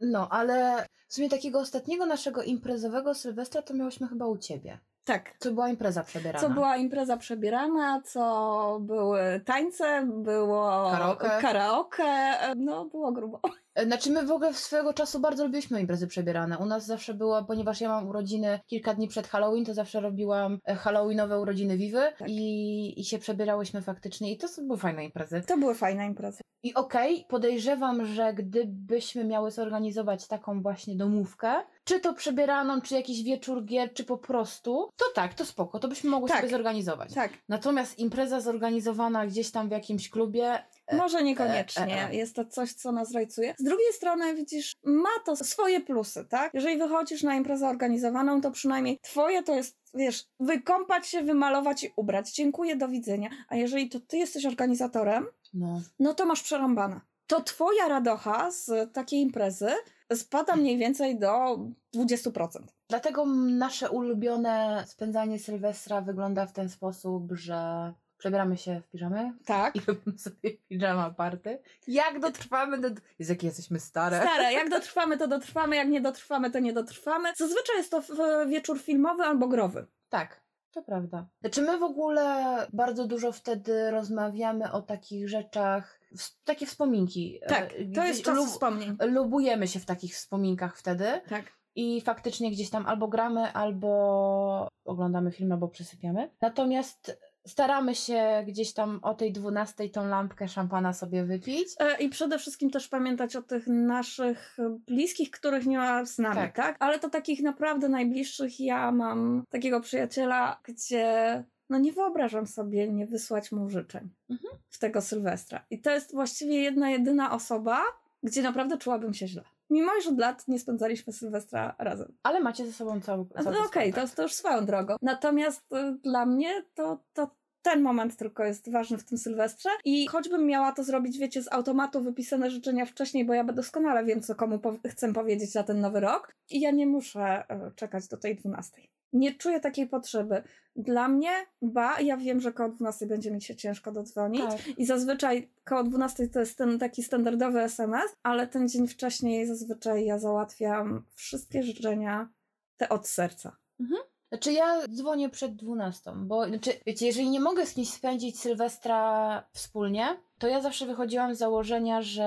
No, 0.00 0.28
ale 0.28 0.86
w 1.08 1.14
sumie 1.14 1.28
takiego 1.28 1.60
ostatniego 1.60 2.06
naszego 2.06 2.42
imprezowego 2.42 3.14
Sylwestra 3.14 3.62
to 3.62 3.74
miałyśmy 3.74 4.08
chyba 4.08 4.26
u 4.26 4.38
ciebie. 4.38 4.78
Tak. 5.04 5.34
Co 5.38 5.52
była 5.52 5.68
impreza 5.68 6.04
przebierana. 6.04 6.40
Co 6.40 6.50
była 6.50 6.76
impreza 6.76 7.16
przebierana, 7.16 8.02
co 8.04 8.78
były 8.80 9.40
tańce, 9.44 10.06
było 10.06 10.90
karaoke. 10.90 11.38
karaoke, 11.40 12.36
no 12.56 12.84
było 12.84 13.12
grubo. 13.12 13.40
Znaczy 13.82 14.10
my 14.10 14.26
w 14.26 14.30
ogóle 14.30 14.54
swojego 14.54 14.92
czasu 14.92 15.20
bardzo 15.20 15.44
lubiliśmy 15.44 15.80
imprezy 15.80 16.06
przebierane. 16.06 16.58
U 16.58 16.66
nas 16.66 16.86
zawsze 16.86 17.14
było, 17.14 17.44
ponieważ 17.44 17.80
ja 17.80 17.88
mam 17.88 18.08
urodziny 18.08 18.60
kilka 18.66 18.94
dni 18.94 19.08
przed 19.08 19.26
Halloween, 19.26 19.64
to 19.64 19.74
zawsze 19.74 20.00
robiłam 20.00 20.58
e, 20.68 20.74
Halloweenowe 20.74 21.40
urodziny 21.40 21.76
Vivy 21.76 22.12
tak. 22.18 22.28
i, 22.28 23.00
i 23.00 23.04
się 23.04 23.18
przebierałyśmy 23.18 23.82
faktycznie 23.82 24.32
i 24.32 24.38
to 24.38 24.46
były 24.62 24.78
fajne 24.78 25.04
imprezy. 25.04 25.42
To 25.46 25.58
były 25.58 25.74
fajne 25.74 26.06
imprezy. 26.06 26.44
I 26.62 26.74
okej, 26.74 27.14
okay, 27.14 27.24
podejrzewam, 27.28 28.06
że 28.06 28.34
gdybyśmy 28.34 29.24
miały 29.24 29.50
zorganizować 29.50 30.26
taką 30.26 30.62
właśnie 30.62 30.96
domówkę, 30.96 31.54
czy 31.84 32.00
to 32.00 32.14
przebieraną, 32.14 32.80
czy 32.80 32.94
jakiś 32.94 33.22
wieczór 33.22 33.64
gier, 33.64 33.92
czy 33.94 34.04
po 34.04 34.18
prostu, 34.18 34.90
to 34.96 35.04
tak, 35.14 35.34
to 35.34 35.44
spoko, 35.44 35.78
to 35.78 35.88
byśmy 35.88 36.10
mogły 36.10 36.28
tak. 36.28 36.38
sobie 36.38 36.50
zorganizować. 36.50 37.14
Tak. 37.14 37.32
Natomiast 37.48 37.98
impreza 37.98 38.40
zorganizowana 38.40 39.26
gdzieś 39.26 39.50
tam 39.50 39.68
w 39.68 39.72
jakimś 39.72 40.10
klubie, 40.10 40.58
Może 40.92 41.22
niekoniecznie. 41.22 42.02
E, 42.02 42.08
e, 42.08 42.14
Jest 42.14 42.36
to 42.36 42.44
coś, 42.44 42.72
co 42.72 42.92
nas 42.92 43.12
rajcuje. 43.12 43.54
Z 43.58 43.62
drugiej 43.62 43.92
strony, 43.92 44.34
widzisz, 44.34 44.72
ma 44.84 45.08
to 45.24 45.36
swoje 45.36 45.80
plusy, 45.80 46.24
tak? 46.24 46.54
Jeżeli 46.54 46.78
wychodzisz 46.78 47.22
na 47.22 47.34
imprezę 47.34 47.68
organizowaną, 47.68 48.40
to 48.40 48.50
przynajmniej 48.50 48.98
twoje 49.02 49.42
to 49.42 49.54
jest, 49.54 49.76
wiesz, 49.94 50.24
wykąpać 50.40 51.06
się, 51.06 51.22
wymalować 51.22 51.84
i 51.84 51.92
ubrać. 51.96 52.32
Dziękuję, 52.32 52.76
do 52.76 52.88
widzenia. 52.88 53.30
A 53.48 53.56
jeżeli 53.56 53.88
to 53.88 54.00
ty 54.00 54.16
jesteś 54.16 54.46
organizatorem, 54.46 55.26
no, 55.54 55.80
no 55.98 56.14
to 56.14 56.26
masz 56.26 56.42
przerąbane. 56.42 57.00
To 57.26 57.42
twoja 57.42 57.88
radocha 57.88 58.50
z 58.50 58.92
takiej 58.92 59.20
imprezy 59.20 59.68
spada 60.14 60.56
mniej 60.56 60.78
więcej 60.78 61.18
do 61.18 61.58
20%. 61.96 62.48
Dlatego 62.88 63.26
nasze 63.26 63.90
ulubione 63.90 64.84
spędzanie 64.86 65.38
Sylwestra 65.38 66.00
wygląda 66.00 66.46
w 66.46 66.52
ten 66.52 66.68
sposób, 66.68 67.32
że 67.32 67.92
Przebieramy 68.24 68.56
się 68.56 68.80
w 68.80 68.88
piżamy. 68.90 69.32
Tak. 69.44 69.76
I 69.76 69.80
robimy 69.86 70.18
sobie 70.18 70.50
piżama 70.68 71.10
party. 71.10 71.58
Jak 71.88 72.20
dotrwamy 72.20 72.78
do... 72.78 72.88
Jest 73.18 73.30
jakie 73.30 73.46
jesteśmy 73.46 73.80
stare. 73.80 74.20
Stare. 74.20 74.52
Jak 74.52 74.70
dotrwamy, 74.78 75.18
to 75.18 75.28
dotrwamy. 75.28 75.76
Jak 75.76 75.88
nie 75.88 76.00
dotrwamy, 76.00 76.50
to 76.50 76.58
nie 76.58 76.72
dotrwamy. 76.72 77.32
Zazwyczaj 77.36 77.76
jest 77.76 77.90
to 77.90 78.02
wieczór 78.46 78.80
filmowy 78.80 79.22
albo 79.22 79.48
growy. 79.48 79.86
Tak. 80.08 80.40
To 80.70 80.82
prawda. 80.82 81.26
Znaczy 81.40 81.62
my 81.62 81.78
w 81.78 81.82
ogóle 81.82 82.56
bardzo 82.72 83.06
dużo 83.06 83.32
wtedy 83.32 83.90
rozmawiamy 83.90 84.72
o 84.72 84.82
takich 84.82 85.28
rzeczach, 85.28 86.00
takie 86.44 86.66
wspominki. 86.66 87.40
Tak, 87.48 87.74
to 87.94 88.04
jest 88.04 88.22
czas 88.22 88.46
wspomnień. 88.46 88.96
Lubujemy 89.00 89.68
się 89.68 89.80
w 89.80 89.86
takich 89.86 90.14
wspominkach 90.14 90.78
wtedy. 90.78 91.20
Tak. 91.28 91.44
I 91.74 92.00
faktycznie 92.00 92.50
gdzieś 92.50 92.70
tam 92.70 92.86
albo 92.86 93.08
gramy, 93.08 93.52
albo 93.52 94.68
oglądamy 94.84 95.32
film, 95.32 95.52
albo 95.52 95.68
przysypiamy. 95.68 96.30
Natomiast 96.40 97.18
staramy 97.46 97.94
się 97.94 98.44
gdzieś 98.46 98.72
tam 98.72 98.98
o 99.02 99.14
tej 99.14 99.32
dwunastej 99.32 99.90
tą 99.90 100.08
lampkę 100.08 100.48
szampana 100.48 100.92
sobie 100.92 101.24
wypić. 101.24 101.68
E, 101.78 102.02
I 102.02 102.08
przede 102.08 102.38
wszystkim 102.38 102.70
też 102.70 102.88
pamiętać 102.88 103.36
o 103.36 103.42
tych 103.42 103.66
naszych 103.66 104.56
bliskich, 104.86 105.30
których 105.30 105.66
nie 105.66 105.78
ma 105.78 106.06
z 106.06 106.18
nami, 106.18 106.36
tak? 106.36 106.56
tak? 106.56 106.76
Ale 106.78 106.98
to 106.98 107.10
takich 107.10 107.42
naprawdę 107.42 107.88
najbliższych. 107.88 108.60
Ja 108.60 108.92
mam 108.92 109.44
takiego 109.50 109.80
przyjaciela, 109.80 110.60
gdzie 110.64 111.44
no 111.70 111.78
nie 111.78 111.92
wyobrażam 111.92 112.46
sobie 112.46 112.88
nie 112.88 113.06
wysłać 113.06 113.52
mu 113.52 113.70
życzeń 113.70 114.10
mhm. 114.30 114.54
w 114.68 114.78
tego 114.78 115.00
Sylwestra. 115.00 115.64
I 115.70 115.80
to 115.80 115.90
jest 115.90 116.12
właściwie 116.12 116.62
jedna, 116.62 116.90
jedyna 116.90 117.32
osoba, 117.32 117.82
gdzie 118.22 118.42
naprawdę 118.42 118.78
czułabym 118.78 119.14
się 119.14 119.28
źle. 119.28 119.44
Mimo, 119.70 119.90
że 120.04 120.10
od 120.10 120.18
lat 120.18 120.48
nie 120.48 120.58
spędzaliśmy 120.58 121.12
Sylwestra 121.12 121.74
razem. 121.78 122.16
Ale 122.22 122.40
macie 122.40 122.66
ze 122.66 122.72
sobą 122.72 123.00
cały, 123.00 123.26
cały 123.28 123.56
No 123.56 123.64
okej, 123.64 123.90
okay, 123.90 124.08
to, 124.08 124.16
to 124.16 124.22
już 124.22 124.32
swoją 124.32 124.66
drogą. 124.66 124.96
Natomiast 125.02 125.72
y, 125.72 125.98
dla 126.02 126.26
mnie 126.26 126.64
to, 126.74 126.98
to 127.12 127.30
ten 127.64 127.82
moment 127.82 128.16
tylko 128.16 128.44
jest 128.44 128.70
ważny 128.70 128.98
w 128.98 129.04
tym 129.04 129.18
Sylwestrze 129.18 129.68
i 129.84 130.06
choćbym 130.06 130.46
miała 130.46 130.72
to 130.72 130.84
zrobić, 130.84 131.18
wiecie, 131.18 131.42
z 131.42 131.52
automatu 131.52 132.02
wypisane 132.02 132.50
życzenia 132.50 132.86
wcześniej, 132.86 133.24
bo 133.24 133.34
ja 133.34 133.44
doskonale 133.44 134.04
wiem, 134.04 134.22
co 134.22 134.34
komu 134.34 134.58
po 134.58 134.78
chcę 134.88 135.12
powiedzieć 135.12 135.54
na 135.54 135.62
ten 135.62 135.80
nowy 135.80 136.00
rok 136.00 136.34
i 136.50 136.60
ja 136.60 136.70
nie 136.70 136.86
muszę 136.86 137.44
y, 137.68 137.74
czekać 137.74 138.08
do 138.08 138.16
tej 138.16 138.36
12. 138.36 138.82
Nie 139.12 139.34
czuję 139.34 139.60
takiej 139.60 139.86
potrzeby. 139.86 140.42
Dla 140.76 141.08
mnie, 141.08 141.30
ba, 141.62 142.00
ja 142.00 142.16
wiem, 142.16 142.40
że 142.40 142.52
koło 142.52 142.68
12 142.68 143.06
będzie 143.06 143.30
mi 143.30 143.42
się 143.42 143.56
ciężko 143.56 143.92
dodzwonić 143.92 144.42
tak. 144.42 144.78
i 144.78 144.86
zazwyczaj 144.86 145.50
koło 145.64 145.84
12 145.84 146.28
to 146.28 146.40
jest 146.40 146.58
ten 146.58 146.78
taki 146.78 147.02
standardowy 147.02 147.60
SMS, 147.60 148.16
ale 148.22 148.46
ten 148.46 148.68
dzień 148.68 148.88
wcześniej 148.88 149.46
zazwyczaj 149.46 150.04
ja 150.04 150.18
załatwiam 150.18 151.04
wszystkie 151.14 151.62
życzenia 151.62 152.28
te 152.76 152.88
od 152.88 153.08
serca. 153.08 153.56
Mhm. 153.80 154.00
Znaczy 154.34 154.52
ja 154.52 154.88
dzwonię 154.88 155.28
przed 155.28 155.56
12, 155.56 156.12
bo 156.16 156.48
znaczy, 156.48 156.70
wiecie, 156.86 157.06
jeżeli 157.06 157.30
nie 157.30 157.40
mogę 157.40 157.66
z 157.66 157.74
kimś 157.74 157.88
spędzić 157.88 158.40
Sylwestra 158.40 159.42
wspólnie, 159.52 160.20
to 160.38 160.48
ja 160.48 160.60
zawsze 160.60 160.86
wychodziłam 160.86 161.34
z 161.34 161.38
założenia, 161.38 162.02
że 162.02 162.26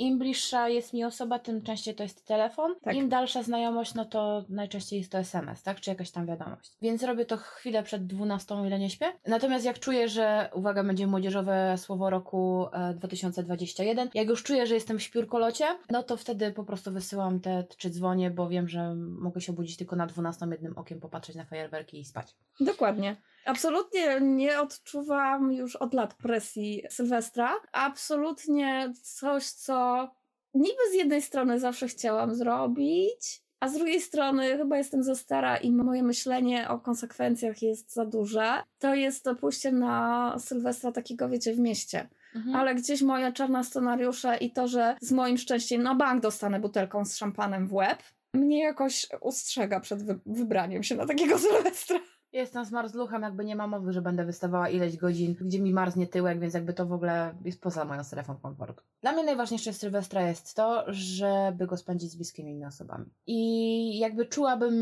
im 0.00 0.18
bliższa 0.18 0.68
jest 0.68 0.92
mi 0.92 1.04
osoba, 1.04 1.38
tym 1.38 1.62
częściej 1.62 1.94
to 1.94 2.02
jest 2.02 2.26
telefon. 2.26 2.74
Tak. 2.82 2.96
Im 2.96 3.08
dalsza 3.08 3.42
znajomość, 3.42 3.94
no 3.94 4.04
to 4.04 4.44
najczęściej 4.48 4.98
jest 4.98 5.12
to 5.12 5.18
SMS, 5.18 5.62
tak? 5.62 5.80
Czy 5.80 5.90
jakaś 5.90 6.10
tam 6.10 6.26
wiadomość. 6.26 6.70
Więc 6.82 7.02
robię 7.02 7.24
to 7.24 7.36
chwilę 7.36 7.82
przed 7.82 8.06
12, 8.06 8.54
ile 8.66 8.78
nie 8.78 8.90
śpię. 8.90 9.12
Natomiast 9.26 9.64
jak 9.64 9.78
czuję, 9.78 10.08
że, 10.08 10.50
uwaga, 10.54 10.84
będzie 10.84 11.06
młodzieżowe 11.06 11.74
słowo 11.78 12.10
roku 12.10 12.66
e, 12.72 12.94
2021, 12.94 14.08
jak 14.14 14.28
już 14.28 14.42
czuję, 14.42 14.66
że 14.66 14.74
jestem 14.74 14.98
w 14.98 15.02
śpiórkolocie, 15.02 15.64
no 15.90 16.02
to 16.02 16.16
wtedy 16.16 16.52
po 16.52 16.64
prostu 16.64 16.92
wysyłam 16.92 17.40
te, 17.40 17.64
czy 17.78 17.90
dzwonię, 17.90 18.30
bo 18.30 18.48
wiem, 18.48 18.68
że 18.68 18.94
mogę 18.94 19.40
się 19.40 19.52
obudzić 19.52 19.76
tylko 19.76 19.96
na 19.96 20.06
12 20.06 20.46
jednym 20.50 20.78
okiem, 20.78 21.00
popatrzeć 21.00 21.36
na 21.36 21.44
fajerwerki 21.44 22.00
i 22.00 22.04
spać. 22.04 22.36
Dokładnie. 22.60 23.16
Absolutnie 23.44 24.20
nie 24.20 24.60
odczuwam 24.60 25.52
już 25.52 25.76
od 25.76 25.94
lat 25.94 26.14
presji 26.14 26.82
Sylwestra. 26.90 27.54
Absolutnie 27.72 28.92
coś, 29.02 29.44
co 29.44 30.08
niby 30.54 30.90
z 30.92 30.94
jednej 30.94 31.22
strony 31.22 31.60
zawsze 31.60 31.88
chciałam 31.88 32.34
zrobić, 32.34 33.42
a 33.60 33.68
z 33.68 33.74
drugiej 33.74 34.00
strony 34.00 34.56
chyba 34.56 34.78
jestem 34.78 35.02
za 35.02 35.14
stara 35.14 35.56
i 35.56 35.72
moje 35.72 36.02
myślenie 36.02 36.68
o 36.68 36.78
konsekwencjach 36.78 37.62
jest 37.62 37.92
za 37.94 38.06
duże. 38.06 38.62
To 38.78 38.94
jest 38.94 39.24
to 39.24 39.34
pójście 39.34 39.72
na 39.72 40.34
Sylwestra 40.38 40.92
takiego, 40.92 41.28
wiecie, 41.28 41.54
w 41.54 41.58
mieście. 41.58 42.08
Mhm. 42.34 42.56
Ale 42.56 42.74
gdzieś 42.74 43.02
moje 43.02 43.32
czarne 43.32 43.64
scenariusze 43.64 44.36
i 44.36 44.52
to, 44.52 44.68
że 44.68 44.96
z 45.00 45.12
moim 45.12 45.38
szczęściem 45.38 45.82
na 45.82 45.94
bank 45.94 46.22
dostanę 46.22 46.60
butelką 46.60 47.04
z 47.04 47.16
szampanem 47.16 47.68
w 47.68 47.72
łeb, 47.72 48.02
mnie 48.34 48.60
jakoś 48.60 49.06
ustrzega 49.20 49.80
przed 49.80 50.02
wy 50.02 50.20
wybraniem 50.26 50.82
się 50.82 50.94
na 50.94 51.06
takiego 51.06 51.38
Sylwestra. 51.48 52.00
Jestem 52.32 52.64
zmarzluchem, 52.64 53.22
jakby 53.22 53.44
nie 53.44 53.56
ma 53.56 53.66
mowy, 53.66 53.92
że 53.92 54.02
będę 54.02 54.24
wystawała 54.24 54.68
ileś 54.68 54.96
godzin, 54.96 55.36
gdzie 55.40 55.60
mi 55.60 55.72
marznie 55.72 56.06
tyłek, 56.06 56.40
więc 56.40 56.54
jakby 56.54 56.72
to 56.72 56.86
w 56.86 56.92
ogóle 56.92 57.34
jest 57.44 57.60
poza 57.60 57.84
moją 57.84 58.04
strefą 58.04 58.36
komfortu. 58.36 58.82
Dla 59.00 59.12
mnie 59.12 59.24
najważniejsze 59.24 59.72
z 59.72 59.78
Sylwestra 59.78 60.28
jest 60.28 60.54
to, 60.54 60.84
żeby 60.88 61.66
go 61.66 61.76
spędzić 61.76 62.10
z 62.10 62.16
bliskimi 62.16 62.54
mi 62.54 62.64
osobami. 62.64 63.04
I 63.26 63.98
jakby 63.98 64.26
czułabym 64.26 64.74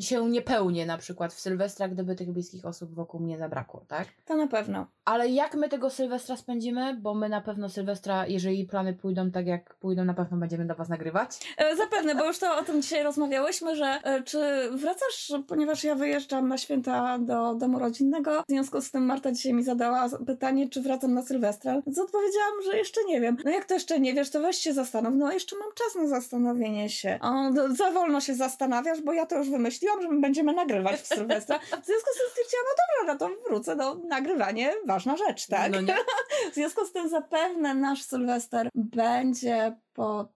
się 0.00 0.30
niepełnie 0.30 0.86
na 0.86 0.98
przykład 0.98 1.32
w 1.32 1.40
Sylwestra, 1.40 1.88
gdyby 1.88 2.14
tych 2.14 2.32
bliskich 2.32 2.66
osób 2.66 2.94
wokół 2.94 3.20
mnie 3.20 3.38
zabrakło, 3.38 3.84
tak? 3.88 4.08
To 4.24 4.36
na 4.36 4.46
pewno. 4.46 4.86
Ale 5.04 5.28
jak 5.28 5.54
my 5.54 5.68
tego 5.68 5.90
Sylwestra 5.90 6.36
spędzimy? 6.36 6.96
Bo 7.00 7.14
my 7.14 7.28
na 7.28 7.40
pewno 7.40 7.68
Sylwestra, 7.68 8.26
jeżeli 8.26 8.64
plany 8.64 8.94
pójdą 8.94 9.30
tak 9.30 9.46
jak 9.46 9.74
pójdą, 9.74 10.04
na 10.04 10.14
pewno 10.14 10.36
będziemy 10.36 10.66
do 10.66 10.74
Was 10.74 10.88
nagrywać. 10.88 11.54
E, 11.56 11.76
zapewne, 11.76 12.14
bo 12.14 12.24
już 12.24 12.38
to 12.38 12.56
o 12.56 12.62
tym 12.64 12.82
dzisiaj 12.82 13.02
rozmawiałyśmy, 13.02 13.76
że 13.76 14.00
e, 14.04 14.22
czy 14.22 14.70
wracasz, 14.70 15.32
ponieważ 15.48 15.84
ja 15.84 15.94
wyjeżdżam 15.94 16.48
na 16.48 16.58
święta 16.58 16.91
do 17.18 17.54
domu 17.54 17.78
rodzinnego. 17.78 18.42
W 18.42 18.44
związku 18.48 18.80
z 18.80 18.90
tym 18.90 19.04
Marta 19.04 19.32
dzisiaj 19.32 19.54
mi 19.54 19.62
zadała 19.62 20.08
pytanie, 20.26 20.68
czy 20.68 20.82
wracam 20.82 21.14
na 21.14 21.22
Sylwestra. 21.22 21.82
Więc 21.86 21.98
odpowiedziałam, 21.98 22.62
że 22.64 22.76
jeszcze 22.76 23.04
nie 23.04 23.20
wiem. 23.20 23.36
No 23.44 23.50
jak 23.50 23.64
to 23.64 23.74
jeszcze 23.74 24.00
nie 24.00 24.14
wiesz, 24.14 24.30
to 24.30 24.40
weź 24.40 24.56
się 24.56 24.72
zastanów. 24.72 25.14
No 25.16 25.32
jeszcze 25.32 25.56
mam 25.56 25.68
czas 25.74 26.02
na 26.02 26.08
zastanowienie 26.08 26.88
się. 26.88 27.18
O, 27.22 27.52
za 27.74 27.90
wolno 27.90 28.20
się 28.20 28.34
zastanawiasz, 28.34 29.00
bo 29.00 29.12
ja 29.12 29.26
to 29.26 29.38
już 29.38 29.50
wymyśliłam, 29.50 30.02
że 30.02 30.08
my 30.08 30.20
będziemy 30.20 30.52
nagrywać 30.52 31.00
w 31.00 31.06
Sylwestra. 31.06 31.58
W 31.58 31.86
związku 31.86 32.10
z 32.14 32.18
tym 32.18 32.28
stwierdziłam, 32.30 32.64
no 32.68 33.04
dobra, 33.06 33.12
no 33.12 33.18
to 33.18 33.48
wrócę, 33.48 33.76
no 33.76 33.94
nagrywanie, 34.08 34.72
ważna 34.86 35.16
rzecz, 35.16 35.46
tak? 35.46 35.72
No? 35.72 35.78
W 36.52 36.54
związku 36.54 36.86
z 36.86 36.92
tym 36.92 37.08
zapewne 37.08 37.74
nasz 37.74 38.02
Sylwester 38.02 38.68
będzie 38.74 39.76
pod 39.94 40.28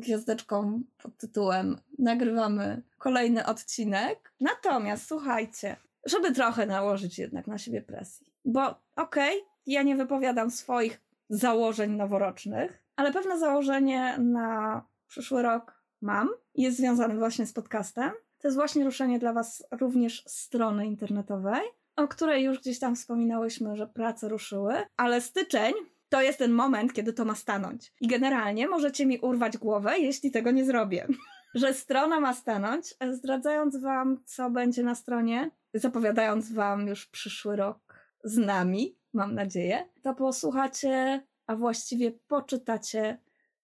gwiazdeczką 0.00 0.82
pod 0.98 1.16
tytułem 1.16 1.78
Nagrywamy 1.98 2.82
kolejny 2.98 3.46
odcinek. 3.46 4.32
Natomiast 4.40 5.06
słuchajcie, 5.06 5.76
żeby 6.04 6.32
trochę 6.32 6.66
nałożyć 6.66 7.18
jednak 7.18 7.46
na 7.46 7.58
siebie 7.58 7.82
presji, 7.82 8.26
bo 8.44 8.74
okej, 8.96 9.40
ja 9.66 9.82
nie 9.82 9.96
wypowiadam 9.96 10.50
swoich 10.50 11.00
założeń 11.28 11.90
noworocznych, 11.90 12.82
ale 12.96 13.12
pewne 13.12 13.38
założenie 13.38 14.18
na 14.18 14.84
przyszły 15.06 15.42
rok 15.42 15.82
mam 16.00 16.28
jest 16.54 16.76
związane 16.76 17.16
właśnie 17.16 17.46
z 17.46 17.52
podcastem. 17.52 18.10
To 18.38 18.48
jest 18.48 18.56
właśnie 18.56 18.84
ruszenie 18.84 19.18
dla 19.18 19.32
Was 19.32 19.64
również 19.70 20.24
strony 20.26 20.86
internetowej, 20.86 21.62
o 21.96 22.08
której 22.08 22.44
już 22.44 22.58
gdzieś 22.58 22.78
tam 22.78 22.96
wspominałyśmy, 22.96 23.76
że 23.76 23.86
prace 23.86 24.28
ruszyły, 24.28 24.74
ale 24.96 25.20
styczeń 25.20 25.74
to 26.16 26.22
jest 26.22 26.38
ten 26.38 26.52
moment, 26.52 26.92
kiedy 26.92 27.12
to 27.12 27.24
ma 27.24 27.34
stanąć. 27.34 27.92
I 28.00 28.08
generalnie 28.08 28.68
możecie 28.68 29.06
mi 29.06 29.18
urwać 29.18 29.58
głowę, 29.58 29.98
jeśli 29.98 30.30
tego 30.30 30.50
nie 30.50 30.64
zrobię. 30.64 31.06
Że 31.54 31.74
strona 31.74 32.20
ma 32.20 32.34
stanąć, 32.34 32.94
zdradzając 33.12 33.76
wam, 33.76 34.22
co 34.24 34.50
będzie 34.50 34.82
na 34.82 34.94
stronie, 34.94 35.50
zapowiadając 35.74 36.52
wam 36.52 36.88
już 36.88 37.06
przyszły 37.06 37.56
rok 37.56 37.78
z 38.24 38.36
nami, 38.36 38.98
mam 39.12 39.34
nadzieję, 39.34 39.88
to 40.02 40.14
posłuchacie, 40.14 41.26
a 41.46 41.56
właściwie 41.56 42.12
poczytacie 42.12 43.18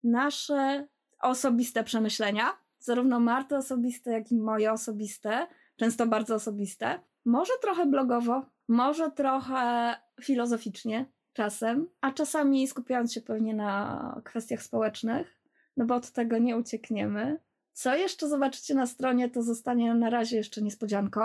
nasze 0.05 0.87
osobiste 1.21 1.85
przemyślenia, 1.85 2.59
zarówno 2.79 3.21
Marty 3.21 3.57
osobiste, 3.57 4.13
jak 4.13 4.33
i 4.33 4.37
moje 4.37 4.73
osobiste, 4.73 5.47
często 5.77 6.07
bardzo 6.07 6.35
osobiste. 6.35 7.01
Może 7.25 7.53
trochę 7.63 7.87
blogowo, 7.87 8.47
może 8.69 9.11
trochę 9.11 9.95
filozoficznie, 10.23 11.07
czasem, 11.33 11.89
a 12.01 12.13
czasami 12.13 12.69
skupiając 12.69 13.13
się 13.13 13.21
pewnie 13.21 13.55
na 13.55 14.21
kwestiach 14.25 14.63
społecznych, 14.63 15.39
no 15.77 15.85
bo 15.85 15.95
od 15.95 16.11
tego 16.11 16.39
nie 16.39 16.57
uciekniemy. 16.57 17.39
Co 17.73 17.97
jeszcze 17.97 18.29
zobaczycie 18.29 18.75
na 18.75 18.87
stronie, 18.87 19.31
to 19.31 19.43
zostanie 19.43 19.95
na 19.95 20.11
razie 20.11 20.37
jeszcze 20.37 20.63
niespodzianką. 20.63 21.21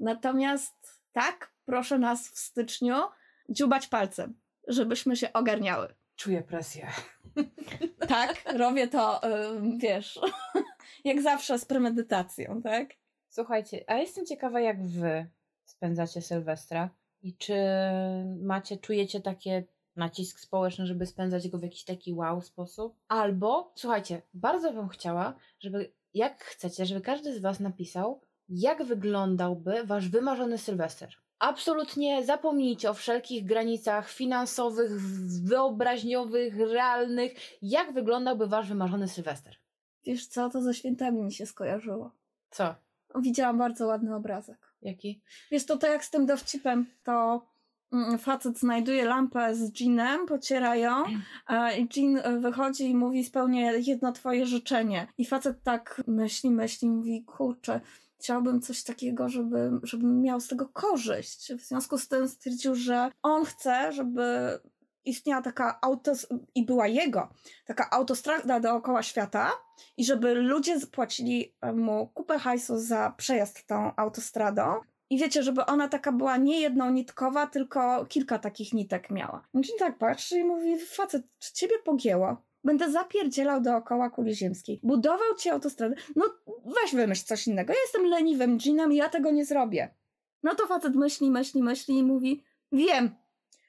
Natomiast 0.00 1.00
tak, 1.12 1.52
proszę 1.64 1.98
nas 1.98 2.28
w 2.28 2.38
styczniu 2.38 2.94
dziubać 3.48 3.86
palcem, 3.86 4.34
żebyśmy 4.68 5.16
się 5.16 5.32
ogarniały. 5.32 5.94
Czuję 6.16 6.42
presję. 6.42 6.90
Tak, 8.08 8.44
robię 8.54 8.88
to, 8.88 9.20
wiesz, 9.76 10.20
jak 11.04 11.22
zawsze 11.22 11.58
z 11.58 11.64
premedytacją, 11.64 12.62
tak? 12.62 12.88
Słuchajcie, 13.28 13.84
a 13.86 13.94
jestem 13.94 14.26
ciekawa, 14.26 14.60
jak 14.60 14.86
wy 14.86 15.26
spędzacie 15.64 16.22
Sylwestra 16.22 16.90
i 17.22 17.36
czy 17.36 17.54
macie, 18.42 18.76
czujecie 18.76 19.20
takie 19.20 19.64
nacisk 19.96 20.40
społeczny, 20.40 20.86
żeby 20.86 21.06
spędzać 21.06 21.48
go 21.48 21.58
w 21.58 21.62
jakiś 21.62 21.84
taki 21.84 22.12
wow 22.12 22.42
sposób? 22.42 22.96
Albo, 23.08 23.72
słuchajcie, 23.74 24.22
bardzo 24.34 24.72
bym 24.72 24.88
chciała, 24.88 25.34
żeby, 25.60 25.92
jak 26.14 26.44
chcecie, 26.44 26.86
żeby 26.86 27.00
każdy 27.00 27.34
z 27.34 27.40
was 27.40 27.60
napisał, 27.60 28.20
jak 28.48 28.84
wyglądałby 28.84 29.84
wasz 29.84 30.08
wymarzony 30.08 30.58
Sylwester. 30.58 31.14
Absolutnie 31.38 32.24
zapomnijcie 32.24 32.90
o 32.90 32.94
wszelkich 32.94 33.44
granicach 33.44 34.10
finansowych, 34.10 35.00
wyobraźniowych, 35.42 36.56
realnych. 36.56 37.32
Jak 37.62 37.92
wyglądałby 37.92 38.46
wasz 38.46 38.68
wymarzony 38.68 39.08
Sylwester? 39.08 39.56
Wiesz 40.04 40.26
co, 40.26 40.50
to 40.50 40.62
ze 40.62 40.74
świętami 40.74 41.22
mi 41.22 41.32
się 41.32 41.46
skojarzyło. 41.46 42.10
Co? 42.50 42.74
Widziałam 43.20 43.58
bardzo 43.58 43.86
ładny 43.86 44.16
obrazek. 44.16 44.71
Jaki? 44.82 45.20
Wiesz, 45.50 45.66
to 45.66 45.76
tak 45.76 45.90
jak 45.90 46.04
z 46.04 46.10
tym 46.10 46.26
dowcipem, 46.26 46.86
to 47.02 47.46
mm, 47.92 48.18
facet 48.18 48.58
znajduje 48.58 49.04
lampę 49.04 49.54
z 49.54 49.72
dżinem, 49.72 50.26
pociera 50.26 50.76
ją 50.76 51.04
i 51.78 51.88
dżin 51.88 52.20
wychodzi 52.40 52.90
i 52.90 52.94
mówi 52.94 53.24
spełnię 53.24 53.72
jedno 53.78 54.12
twoje 54.12 54.46
życzenie. 54.46 55.06
I 55.18 55.24
facet 55.24 55.62
tak 55.62 56.02
myśli, 56.06 56.50
myśli, 56.50 56.88
mówi 56.88 57.24
kurczę, 57.24 57.80
chciałbym 58.18 58.60
coś 58.60 58.82
takiego, 58.82 59.28
żeby, 59.28 59.70
żebym 59.82 60.22
miał 60.22 60.40
z 60.40 60.48
tego 60.48 60.68
korzyść. 60.68 61.52
W 61.52 61.60
związku 61.60 61.98
z 61.98 62.08
tym 62.08 62.28
stwierdził, 62.28 62.74
że 62.74 63.10
on 63.22 63.44
chce, 63.44 63.92
żeby 63.92 64.58
istniała 65.04 65.42
taka 65.42 65.78
auto 65.82 66.12
i 66.54 66.66
była 66.66 66.86
jego, 66.86 67.28
taka 67.66 67.90
autostrada 67.90 68.60
dookoła 68.60 69.02
świata 69.02 69.52
i 69.96 70.04
żeby 70.04 70.34
ludzie 70.34 70.80
płacili 70.92 71.54
mu 71.74 72.06
kupę 72.14 72.38
hajsu 72.38 72.78
za 72.78 73.14
przejazd 73.16 73.66
tą 73.66 73.96
autostradą. 73.96 74.80
I 75.10 75.18
wiecie, 75.18 75.42
żeby 75.42 75.66
ona 75.66 75.88
taka 75.88 76.12
była 76.12 76.36
nie 76.36 76.60
jednonitkowa, 76.60 77.46
tylko 77.46 78.06
kilka 78.06 78.38
takich 78.38 78.72
nitek 78.72 79.10
miała. 79.10 79.48
Dzień 79.54 79.78
tak 79.78 79.98
patrzy 79.98 80.38
i 80.38 80.44
mówi, 80.44 80.78
facet, 80.78 81.22
czy 81.38 81.52
ciebie 81.52 81.74
pogięło? 81.84 82.36
Będę 82.64 82.90
zapierdzielał 82.90 83.60
dookoła 83.60 84.10
kuli 84.10 84.34
ziemskiej. 84.34 84.80
Budował 84.82 85.34
ci 85.38 85.50
autostradę. 85.50 85.94
No 86.16 86.24
weź 86.64 86.94
wymyśl 86.94 87.24
coś 87.24 87.46
innego. 87.46 87.72
Ja 87.72 87.78
jestem 87.84 88.06
leniwym 88.06 88.58
dżinem 88.58 88.92
i 88.92 88.96
ja 88.96 89.08
tego 89.08 89.30
nie 89.30 89.44
zrobię. 89.44 89.94
No 90.42 90.54
to 90.54 90.66
facet 90.66 90.94
myśli, 90.94 91.30
myśli, 91.30 91.62
myśli 91.62 91.98
i 91.98 92.02
mówi, 92.02 92.44
wiem, 92.72 93.14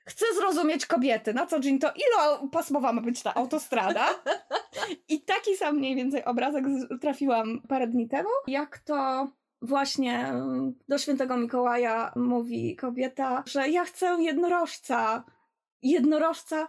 chcę 0.05 0.25
zrozumieć 0.35 0.85
kobiety. 0.85 1.33
Na 1.33 1.45
co 1.45 1.59
Jean 1.63 1.79
to 1.79 1.91
ilopasmowa 1.95 2.93
ma 2.93 3.01
być 3.01 3.23
ta 3.23 3.33
autostrada? 3.33 4.09
I 5.09 5.21
taki 5.21 5.57
sam 5.57 5.77
mniej 5.77 5.95
więcej 5.95 6.25
obrazek 6.25 6.65
trafiłam 7.01 7.61
parę 7.67 7.87
dni 7.87 8.07
temu. 8.07 8.29
Jak 8.47 8.77
to 8.79 9.27
właśnie 9.61 10.27
mm, 10.27 10.73
do 10.87 10.97
świętego 10.97 11.37
Mikołaja 11.37 12.11
mówi 12.15 12.75
kobieta, 12.75 13.43
że 13.45 13.69
ja 13.69 13.85
chcę 13.85 14.17
jednorożca. 14.19 15.23
Jednorożca? 15.81 16.67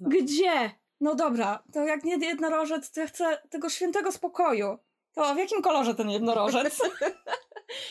Gdzie? 0.00 0.70
No 1.00 1.14
dobra, 1.14 1.62
to 1.72 1.84
jak 1.84 2.04
nie 2.04 2.16
jednorożec, 2.16 2.92
to 2.92 3.00
ja 3.00 3.06
chcę 3.06 3.38
tego 3.50 3.68
świętego 3.68 4.12
spokoju. 4.12 4.78
To 5.12 5.34
w 5.34 5.38
jakim 5.38 5.62
kolorze 5.62 5.94
ten 5.94 6.10
jednorożec? 6.10 6.80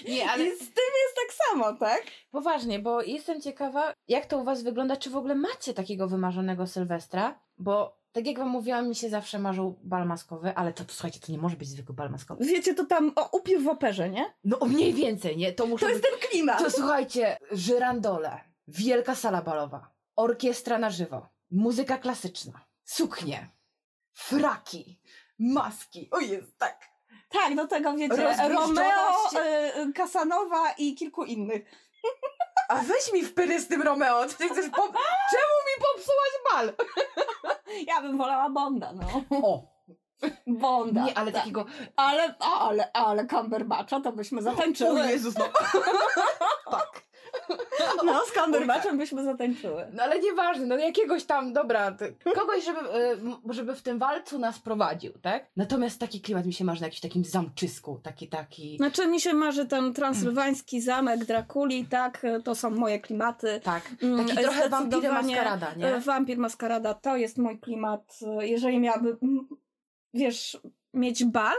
Nie, 0.08 0.30
Ale 0.30 0.56
z 0.56 0.60
tym 0.60 0.92
jest 1.04 1.16
tak 1.16 1.34
samo, 1.48 1.74
tak? 1.74 2.04
Poważnie, 2.32 2.80
bo 2.80 3.02
jestem 3.02 3.42
ciekawa, 3.42 3.94
jak 4.08 4.26
to 4.26 4.38
u 4.38 4.44
Was 4.44 4.64
wygląda, 4.64 4.98
czy 4.98 5.10
w 5.10 5.16
ogóle 5.16 5.36
macie 5.36 5.74
takiego 5.74 6.08
wymarzonego 6.08 6.68
Sylwestra, 6.68 7.40
bo 7.58 8.02
tak 8.12 8.28
jak 8.28 8.38
Wam 8.38 8.50
mówiłam, 8.50 8.88
mi 8.90 8.96
się 8.96 9.10
zawsze 9.10 9.40
marzył 9.40 9.80
bal 9.84 10.08
maskowy, 10.08 10.56
ale 10.56 10.74
to, 10.74 10.86
to 10.86 10.94
słuchajcie, 10.94 11.20
to 11.20 11.32
nie 11.32 11.38
może 11.38 11.56
być 11.56 11.68
zwykły 11.68 11.96
bal 11.96 12.10
maskowy. 12.10 12.46
Wiecie, 12.46 12.74
to 12.74 12.86
tam 12.86 13.12
o, 13.16 13.38
upiór 13.38 13.62
w 13.64 13.68
operze, 13.68 14.10
nie? 14.10 14.34
No 14.44 14.60
o 14.60 14.66
mniej 14.66 14.94
więcej, 14.94 15.38
nie? 15.38 15.54
To 15.54 15.66
muszę 15.66 15.86
To 15.86 15.92
jest 15.92 16.04
ten 16.04 16.30
klimat. 16.30 16.60
To 16.60 16.72
słuchajcie, 16.72 17.38
żyrandole, 17.52 18.40
wielka 18.68 19.16
sala 19.16 19.42
balowa, 19.42 19.92
orkiestra 20.16 20.78
na 20.78 20.90
żywo, 20.90 21.30
muzyka 21.52 21.98
klasyczna, 21.98 22.66
suknie, 22.84 23.50
fraki, 24.14 25.00
maski, 25.40 26.10
o 26.12 26.20
jest, 26.20 26.58
tak. 26.58 26.91
Tak, 27.34 27.56
do 27.56 27.68
tego 27.68 27.94
wiecie. 27.94 28.34
Romeo, 28.50 29.30
y, 29.90 29.94
Casanowa 29.94 30.72
i 30.78 30.96
kilku 30.96 31.24
innych. 31.24 31.62
A 32.70 32.76
weź 32.76 33.14
mi 33.14 33.24
w 33.24 33.34
pyry 33.34 33.62
z 33.62 33.68
tym 33.68 33.82
Romeo, 33.82 34.26
ty 34.26 34.50
chcesz 34.50 34.70
po... 34.76 34.82
Czemu 35.32 35.58
mi 35.68 35.76
popsułaś 35.82 36.32
bal? 36.52 36.74
Ja 37.88 38.02
bym 38.02 38.18
wolała 38.18 38.50
Bonda, 38.50 38.94
no. 38.94 39.24
O, 39.44 39.64
Bonda. 40.48 41.06
nie, 41.06 41.18
ale 41.18 41.32
tak. 41.32 41.42
takiego... 41.42 41.66
Ale, 41.96 42.36
ale, 42.40 42.92
ale 42.94 43.28
Cumberbatcha 43.28 44.02
to 44.02 44.12
byśmy 44.12 44.40
O 44.40 44.44
zatańczyły. 44.44 45.00
Jezus, 45.00 45.36
no. 45.38 45.46
tak. 46.72 47.01
No, 48.06 48.22
z 48.26 48.34
Cumberbatchem 48.34 48.98
byśmy 48.98 49.24
zatańczyły. 49.24 49.86
No 49.94 50.04
ale 50.04 50.20
nieważne, 50.20 50.66
no 50.66 50.78
jakiegoś 50.78 51.24
tam, 51.24 51.54
dobra, 51.54 51.96
kogoś, 52.36 52.66
żeby, 52.66 52.80
m- 53.12 53.36
żeby 53.50 53.76
w 53.76 53.82
tym 53.82 54.00
walcu 54.00 54.40
nas 54.40 54.60
prowadził, 54.60 55.12
tak? 55.22 55.46
Natomiast 55.58 56.00
taki 56.00 56.22
klimat 56.22 56.46
mi 56.46 56.54
się 56.54 56.64
marzy 56.66 56.82
na 56.82 56.88
jakimś 56.88 57.02
takim 57.02 57.24
zamczysku, 57.26 58.00
taki, 58.04 58.28
taki... 58.30 58.78
Znaczy 58.78 59.08
mi 59.08 59.22
się 59.22 59.34
marzy 59.34 59.66
ten 59.66 59.94
transylwański 59.94 60.82
zamek 60.82 61.26
Drakuli, 61.26 61.86
tak, 61.86 62.22
to 62.44 62.56
są 62.56 62.70
moje 62.70 63.00
klimaty. 63.00 63.60
Tak, 63.64 63.90
Mm, 64.04 64.26
taki 64.28 64.42
trochę 64.44 64.68
zdecydowanie, 64.68 65.12
maskarada, 65.36 65.72
E, 65.72 65.78
nie? 65.78 66.00
Wampir 66.00 66.38
Maskarada 66.38 66.94
to 66.94 67.18
jest 67.18 67.38
mój 67.38 67.60
klimat. 67.60 68.20
E, 68.42 68.48
Jeżeli 68.48 68.80
miałby, 68.80 69.18
mm, 69.24 69.48
wiesz, 70.14 70.58
mieć 70.94 71.26
bal, 71.26 71.58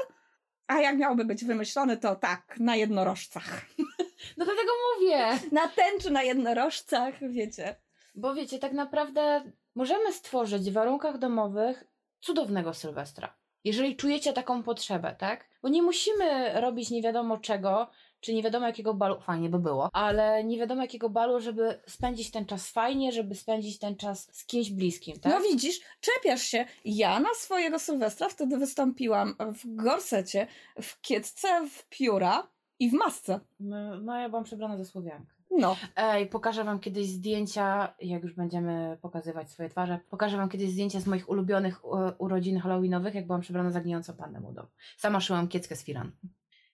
a 0.67 0.81
jak 0.81 0.97
miałby 0.99 1.25
być 1.25 1.45
wymyślony, 1.45 1.97
to 1.97 2.17
tak, 2.17 2.55
na 2.61 2.77
jednorożcach. 2.77 3.63
No 4.37 4.45
dlatego 4.45 4.73
mówię. 4.95 5.27
Na 5.53 5.69
tęczy 5.69 6.11
na 6.11 6.23
jednorożcach, 6.23 7.15
wiecie. 7.31 7.77
Bo 8.15 8.35
wiecie, 8.35 8.59
tak 8.59 8.73
naprawdę 8.73 9.53
możemy 9.75 10.13
stworzyć 10.13 10.71
w 10.71 10.73
warunkach 10.73 11.19
domowych 11.19 11.85
cudownego 12.21 12.75
Sylwestra. 12.75 13.37
Jeżeli 13.65 13.97
czujecie 13.97 14.33
taką 14.33 14.63
potrzebę, 14.63 15.17
tak? 15.19 15.49
Bo 15.63 15.69
nie 15.69 15.83
musimy 15.83 16.61
robić 16.61 16.91
nie 16.91 17.03
wiadomo 17.03 17.39
czego, 17.39 17.91
czy 18.21 18.35
nie 18.35 18.43
wiadomo 18.43 18.67
jakiego 18.67 18.95
balu, 18.95 19.21
fajnie 19.21 19.49
by 19.49 19.59
było, 19.59 19.91
ale 19.93 20.45
nie 20.45 20.59
wiadomo 20.59 20.83
jakiego 20.83 21.11
balu, 21.11 21.41
żeby 21.41 21.81
spędzić 21.87 22.31
ten 22.31 22.47
czas 22.47 22.71
fajnie, 22.71 23.13
żeby 23.13 23.35
spędzić 23.35 23.79
ten 23.79 23.97
czas 23.97 24.29
z 24.33 24.47
kimś 24.47 24.71
bliskim, 24.71 25.21
tak? 25.21 25.33
No 25.33 25.41
widzisz, 25.41 25.81
czepiasz 26.01 26.43
się. 26.43 26.65
Ja 26.85 27.21
na 27.21 27.35
swojego 27.35 27.79
Sylwestra 27.79 28.29
wtedy 28.29 28.57
wystąpiłam 28.57 29.37
w 29.55 29.75
gorsecie, 29.75 30.47
w 30.83 31.01
kiecce, 31.01 31.69
w 31.69 31.89
pióra 31.89 32.49
i 32.83 32.91
w 32.91 32.93
masce. 32.93 33.41
No, 33.61 34.01
no 34.01 34.19
ja 34.19 34.29
byłam 34.29 34.45
przebrana 34.45 34.77
za 34.77 34.85
Słowiankę. 34.85 35.33
No. 35.51 35.77
Ej, 35.97 36.27
pokażę 36.27 36.65
wam 36.65 36.81
kiedyś 36.81 37.07
zdjęcia, 37.07 37.95
jak 38.01 38.23
już 38.23 38.35
będziemy 38.35 38.99
pokazywać 39.03 39.51
swoje 39.51 39.69
twarze, 39.69 39.99
pokażę 40.11 40.37
wam 40.37 40.49
kiedyś 40.49 40.71
zdjęcia 40.71 41.01
z 41.01 41.07
moich 41.07 41.29
ulubionych 41.29 41.81
e, 41.85 42.13
urodzin 42.19 42.59
halloweenowych, 42.59 43.15
jak 43.15 43.27
byłam 43.27 43.41
przebrana 43.41 43.71
za 43.71 43.81
gnijącą 43.81 44.15
pannę 44.15 44.41
młodą. 44.41 44.67
Sama 44.97 45.21
szyłam 45.21 45.49
kieckę 45.49 45.77
z 45.77 45.85
firan. 45.85 46.13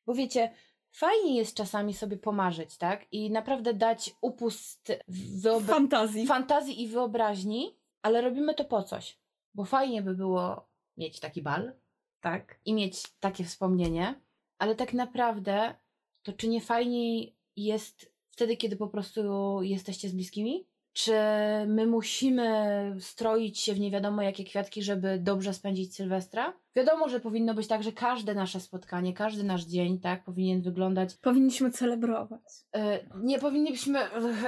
Bo 0.06 0.14
wiecie, 0.14 0.50
fajnie 0.92 1.36
jest 1.36 1.56
czasami 1.56 1.94
sobie 1.94 2.16
pomarzyć, 2.16 2.76
tak? 2.78 3.06
I 3.12 3.30
naprawdę 3.30 3.74
dać 3.74 4.14
upust 4.20 4.92
wyobra- 5.42 5.66
Fantazji. 5.74 6.26
fantazji 6.26 6.82
i 6.82 6.88
wyobraźni, 6.88 7.78
ale 8.02 8.20
robimy 8.20 8.54
to 8.54 8.64
po 8.64 8.82
coś. 8.82 9.18
Bo 9.54 9.64
fajnie 9.64 10.02
by 10.02 10.14
było 10.14 10.68
mieć 10.96 11.20
taki 11.20 11.42
bal, 11.42 11.72
tak? 12.20 12.60
I 12.64 12.74
mieć 12.74 13.02
takie 13.20 13.44
wspomnienie, 13.44 14.14
ale 14.58 14.74
tak 14.74 14.92
naprawdę 14.92 15.74
to 16.28 16.38
czy 16.38 16.48
nie 16.48 16.60
fajniej 16.60 17.36
jest 17.56 18.12
wtedy, 18.30 18.56
kiedy 18.56 18.76
po 18.76 18.88
prostu 18.88 19.22
jesteście 19.62 20.08
z 20.08 20.12
bliskimi? 20.12 20.66
Czy 20.92 21.12
my 21.66 21.86
musimy 21.86 22.96
stroić 23.00 23.58
się 23.60 23.74
w 23.74 23.80
nie 23.80 23.90
wiadomo 23.90 24.22
jakie 24.22 24.44
kwiatki, 24.44 24.82
żeby 24.82 25.18
dobrze 25.18 25.54
spędzić 25.54 25.94
Sylwestra? 25.94 26.52
Wiadomo, 26.76 27.08
że 27.08 27.20
powinno 27.20 27.54
być 27.54 27.66
tak, 27.66 27.82
że 27.82 27.92
każde 27.92 28.34
nasze 28.34 28.60
spotkanie, 28.60 29.12
każdy 29.12 29.44
nasz 29.44 29.64
dzień, 29.64 30.00
tak, 30.00 30.24
powinien 30.24 30.62
wyglądać 30.62 31.14
Powinniśmy 31.14 31.70
celebrować. 31.70 32.40
E, 32.76 33.00
nie 33.22 33.38
powinniśmy, 33.38 33.98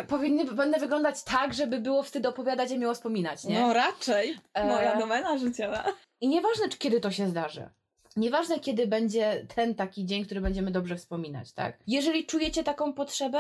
powinny, 0.09 0.45
będę 0.45 0.79
wyglądać 0.79 1.25
tak, 1.25 1.55
żeby 1.55 1.81
było 1.81 2.03
wtedy 2.03 2.29
opowiadać 2.29 2.71
i 2.71 2.79
miło 2.79 2.95
wspominać, 2.95 3.45
nie? 3.45 3.61
No 3.61 3.73
raczej. 3.73 4.37
E, 4.55 4.67
Moja 4.67 4.99
domena 4.99 5.39
życiowa. 5.39 5.85
I 6.21 6.29
nieważne, 6.29 6.69
czy 6.69 6.79
kiedy 6.79 7.01
to 7.01 7.11
się 7.11 7.29
zdarzy. 7.29 7.71
Nieważne, 8.17 8.61
kiedy 8.61 8.87
będzie 8.87 9.47
ten 9.55 9.75
taki 9.75 10.07
dzień, 10.07 10.25
który 10.25 10.41
będziemy 10.41 10.71
dobrze 10.71 10.97
wspominać, 10.97 11.53
tak? 11.53 11.79
Jeżeli 11.87 12.27
czujecie 12.27 12.65
taką 12.65 12.93
potrzebę, 12.93 13.39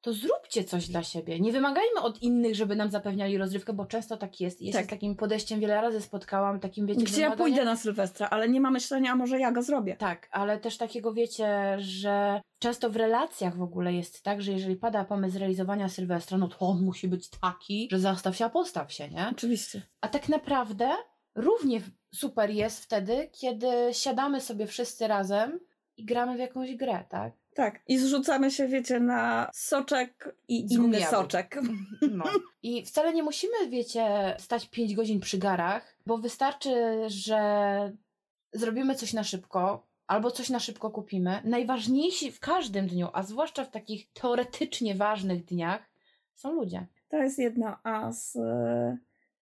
to 0.00 0.12
zróbcie 0.12 0.64
coś 0.64 0.88
dla 0.88 1.02
siebie. 1.02 1.40
Nie 1.40 1.52
wymagajmy 1.52 2.00
od 2.00 2.22
innych, 2.22 2.54
żeby 2.54 2.76
nam 2.76 2.90
zapewniali 2.90 3.38
rozrywkę, 3.38 3.72
bo 3.72 3.86
często 3.86 4.16
tak 4.16 4.40
jest. 4.40 4.62
Ja 4.62 4.72
się 4.72 4.78
Tak. 4.78 4.86
z 4.86 4.88
takim 4.88 5.16
podejściem 5.16 5.60
wiele 5.60 5.80
razy 5.80 6.00
spotkałam, 6.00 6.60
takim 6.60 6.86
wiecie... 6.86 7.04
Gdzie 7.04 7.22
ja 7.22 7.36
pójdę 7.36 7.64
na 7.64 7.76
Sylwestra, 7.76 8.28
ale 8.30 8.48
nie 8.48 8.60
ma 8.60 8.70
myślenia, 8.70 9.12
a 9.12 9.16
może 9.16 9.38
ja 9.40 9.52
go 9.52 9.62
zrobię. 9.62 9.96
Tak, 9.96 10.28
ale 10.30 10.58
też 10.58 10.76
takiego 10.76 11.12
wiecie, 11.12 11.76
że 11.78 12.40
często 12.58 12.90
w 12.90 12.96
relacjach 12.96 13.56
w 13.56 13.62
ogóle 13.62 13.92
jest 13.92 14.22
tak, 14.22 14.42
że 14.42 14.52
jeżeli 14.52 14.76
pada 14.76 15.04
pomysł 15.04 15.32
zrealizowania 15.32 15.88
Sylwestra, 15.88 16.38
no 16.38 16.48
to 16.48 16.58
on 16.58 16.82
musi 16.84 17.08
być 17.08 17.30
taki, 17.30 17.88
że 17.90 17.98
zastaw 17.98 18.36
się, 18.36 18.44
a 18.44 18.50
postaw 18.50 18.92
się, 18.92 19.08
nie? 19.08 19.28
Oczywiście. 19.32 19.82
A 20.00 20.08
tak 20.08 20.28
naprawdę 20.28 20.90
równie 21.34 21.80
super 22.14 22.50
jest 22.50 22.84
wtedy, 22.84 23.28
kiedy 23.32 23.68
siadamy 23.92 24.40
sobie 24.40 24.66
wszyscy 24.66 25.08
razem 25.08 25.60
i 25.96 26.04
gramy 26.04 26.36
w 26.36 26.38
jakąś 26.38 26.74
grę, 26.74 27.04
tak? 27.08 27.32
Tak. 27.54 27.80
I 27.88 27.98
zrzucamy 27.98 28.50
się, 28.50 28.68
wiecie, 28.68 29.00
na 29.00 29.50
soczek 29.54 30.36
i 30.48 30.74
inny 30.74 31.02
soczek. 31.02 31.60
No. 32.10 32.24
I 32.62 32.84
wcale 32.84 33.12
nie 33.12 33.22
musimy, 33.22 33.68
wiecie, 33.68 34.36
stać 34.38 34.66
5 34.66 34.94
godzin 34.94 35.20
przy 35.20 35.38
garach, 35.38 35.96
bo 36.06 36.18
wystarczy, 36.18 37.02
że 37.06 37.92
zrobimy 38.52 38.94
coś 38.94 39.12
na 39.12 39.24
szybko, 39.24 39.86
albo 40.06 40.30
coś 40.30 40.50
na 40.50 40.60
szybko 40.60 40.90
kupimy. 40.90 41.42
Najważniejsi 41.44 42.32
w 42.32 42.40
każdym 42.40 42.86
dniu, 42.86 43.08
a 43.12 43.22
zwłaszcza 43.22 43.64
w 43.64 43.70
takich 43.70 44.12
teoretycznie 44.12 44.94
ważnych 44.94 45.44
dniach, 45.44 45.90
są 46.34 46.52
ludzie. 46.52 46.86
To 47.08 47.16
jest 47.16 47.38
jedno, 47.38 47.76
a 47.82 48.12
z 48.12 48.38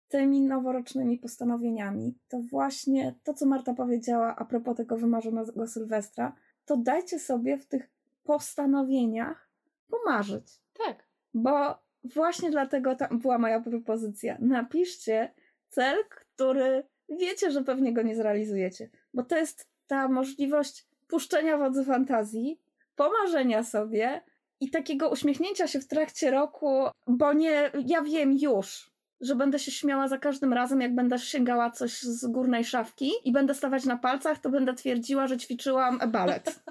tymi 0.07 0.41
noworocznymi 0.41 1.17
postanowieniami, 1.17 2.17
to 2.27 2.39
właśnie 2.39 3.15
to, 3.23 3.33
co 3.33 3.45
Marta 3.45 3.73
powiedziała 3.73 4.35
a 4.35 4.45
propos 4.45 4.77
tego 4.77 4.97
wymarzonego 4.97 5.67
Sylwestra, 5.67 6.35
to 6.65 6.77
dajcie 6.77 7.19
sobie 7.19 7.57
w 7.57 7.65
tych 7.65 7.89
postanowieniach 8.23 9.49
pomarzyć. 9.89 10.61
Tak. 10.85 11.03
Bo 11.33 11.79
właśnie 12.03 12.51
dlatego 12.51 12.95
tam 12.95 13.19
była 13.19 13.37
moja 13.37 13.61
propozycja. 13.61 14.37
Napiszcie 14.39 15.33
cel, 15.69 15.97
który 16.09 16.83
wiecie, 17.09 17.51
że 17.51 17.63
pewnie 17.63 17.93
go 17.93 18.01
nie 18.01 18.15
zrealizujecie. 18.15 18.89
Bo 19.13 19.23
to 19.23 19.37
jest 19.37 19.67
ta 19.87 20.07
możliwość 20.07 20.87
puszczenia 21.07 21.57
wodzy 21.57 21.85
fantazji, 21.85 22.61
pomarzenia 22.95 23.63
sobie 23.63 24.21
i 24.59 24.69
takiego 24.69 25.09
uśmiechnięcia 25.09 25.67
się 25.67 25.79
w 25.79 25.87
trakcie 25.87 26.31
roku, 26.31 26.85
bo 27.07 27.33
nie, 27.33 27.71
ja 27.85 28.01
wiem 28.01 28.33
już, 28.33 28.91
że 29.21 29.35
będę 29.35 29.59
się 29.59 29.71
śmiała 29.71 30.07
za 30.07 30.17
każdym 30.17 30.53
razem, 30.53 30.81
jak 30.81 30.95
będę 30.95 31.19
sięgała 31.19 31.71
coś 31.71 32.01
z 32.01 32.27
górnej 32.27 32.65
szafki 32.65 33.11
i 33.23 33.31
będę 33.31 33.53
stawać 33.55 33.85
na 33.85 33.97
palcach, 33.97 34.39
to 34.39 34.49
będę 34.49 34.73
twierdziła, 34.73 35.27
że 35.27 35.37
ćwiczyłam 35.37 35.99
balet. 36.11 36.63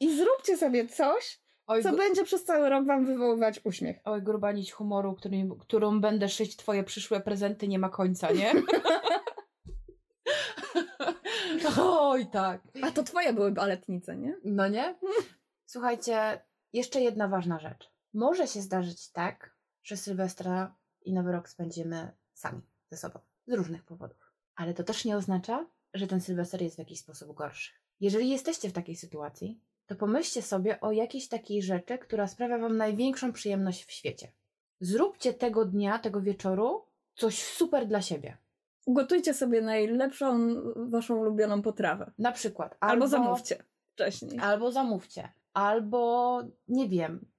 I 0.00 0.16
zróbcie 0.16 0.56
sobie 0.56 0.86
coś, 0.86 1.40
Oj, 1.66 1.82
co 1.82 1.92
będzie 1.92 2.24
przez 2.24 2.44
cały 2.44 2.68
rok 2.68 2.86
wam 2.86 3.06
wywoływać 3.06 3.60
uśmiech. 3.64 3.96
oj 4.04 4.22
gruba 4.22 4.52
nić 4.52 4.72
humoru, 4.72 5.14
którym, 5.14 5.58
którą 5.58 6.00
będę 6.00 6.28
szyć 6.28 6.56
twoje 6.56 6.84
przyszłe 6.84 7.20
prezenty, 7.20 7.68
nie 7.68 7.78
ma 7.78 7.88
końca, 7.88 8.30
nie? 8.32 8.52
Oj, 11.78 12.26
tak. 12.26 12.60
A 12.82 12.90
to 12.90 13.02
twoje 13.02 13.32
były 13.32 13.52
baletnice, 13.52 14.16
nie? 14.16 14.36
No 14.44 14.68
nie? 14.68 14.94
Słuchajcie, 15.66 16.44
jeszcze 16.72 17.00
jedna 17.00 17.28
ważna 17.28 17.58
rzecz. 17.58 17.90
Może 18.14 18.46
się 18.46 18.60
zdarzyć 18.60 19.12
tak, 19.12 19.54
że 19.82 19.96
Sylwestra 19.96 20.74
i 21.04 21.12
Nowy 21.12 21.32
Rok 21.32 21.48
spędzimy 21.48 22.12
sami 22.34 22.62
ze 22.90 22.96
sobą. 22.96 23.18
Z 23.46 23.52
różnych 23.52 23.84
powodów. 23.84 24.32
Ale 24.54 24.74
to 24.74 24.84
też 24.84 25.04
nie 25.04 25.16
oznacza, 25.16 25.66
że 25.94 26.06
ten 26.06 26.20
Sylwester 26.20 26.62
jest 26.62 26.76
w 26.76 26.78
jakiś 26.78 27.00
sposób 27.00 27.34
gorszy. 27.34 27.70
Jeżeli 28.00 28.30
jesteście 28.30 28.68
w 28.68 28.72
takiej 28.72 28.96
sytuacji, 28.96 29.60
to 29.86 29.96
pomyślcie 29.96 30.42
sobie 30.42 30.80
o 30.80 30.92
jakiejś 30.92 31.28
takiej 31.28 31.62
rzeczy, 31.62 31.98
która 31.98 32.28
sprawia 32.28 32.58
Wam 32.58 32.76
największą 32.76 33.32
przyjemność 33.32 33.84
w 33.84 33.92
świecie. 33.92 34.32
Zróbcie 34.80 35.34
tego 35.34 35.64
dnia, 35.64 35.98
tego 35.98 36.20
wieczoru 36.20 36.84
coś 37.14 37.42
super 37.42 37.86
dla 37.86 38.02
siebie. 38.02 38.36
Ugotujcie 38.86 39.34
sobie 39.34 39.60
najlepszą 39.62 40.54
waszą 40.76 41.16
ulubioną 41.16 41.62
potrawę. 41.62 42.10
Na 42.18 42.32
przykład. 42.32 42.76
Albo, 42.80 43.08
zamówcie 43.08 43.64
wcześniej. 43.92 44.38
Albo 44.38 44.72
zamówcie. 44.72 45.32
Albo, 45.52 46.42
nie 46.68 46.88
wiem, 46.88 47.29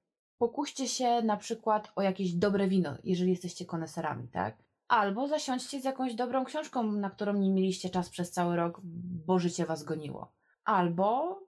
pokuście 0.41 0.87
się 0.87 1.21
na 1.21 1.37
przykład 1.37 1.91
o 1.95 2.01
jakieś 2.01 2.33
dobre 2.33 2.67
wino, 2.67 2.97
jeżeli 3.03 3.31
jesteście 3.31 3.65
koneserami, 3.65 4.27
tak? 4.27 4.57
Albo 4.87 5.27
zasiądźcie 5.27 5.81
z 5.81 5.83
jakąś 5.83 6.15
dobrą 6.15 6.45
książką, 6.45 6.83
na 6.83 7.09
którą 7.09 7.33
nie 7.33 7.51
mieliście 7.51 7.89
czas 7.89 8.09
przez 8.09 8.31
cały 8.31 8.55
rok, 8.55 8.79
bo 9.25 9.39
życie 9.39 9.65
was 9.65 9.83
goniło. 9.83 10.33
Albo 10.63 11.39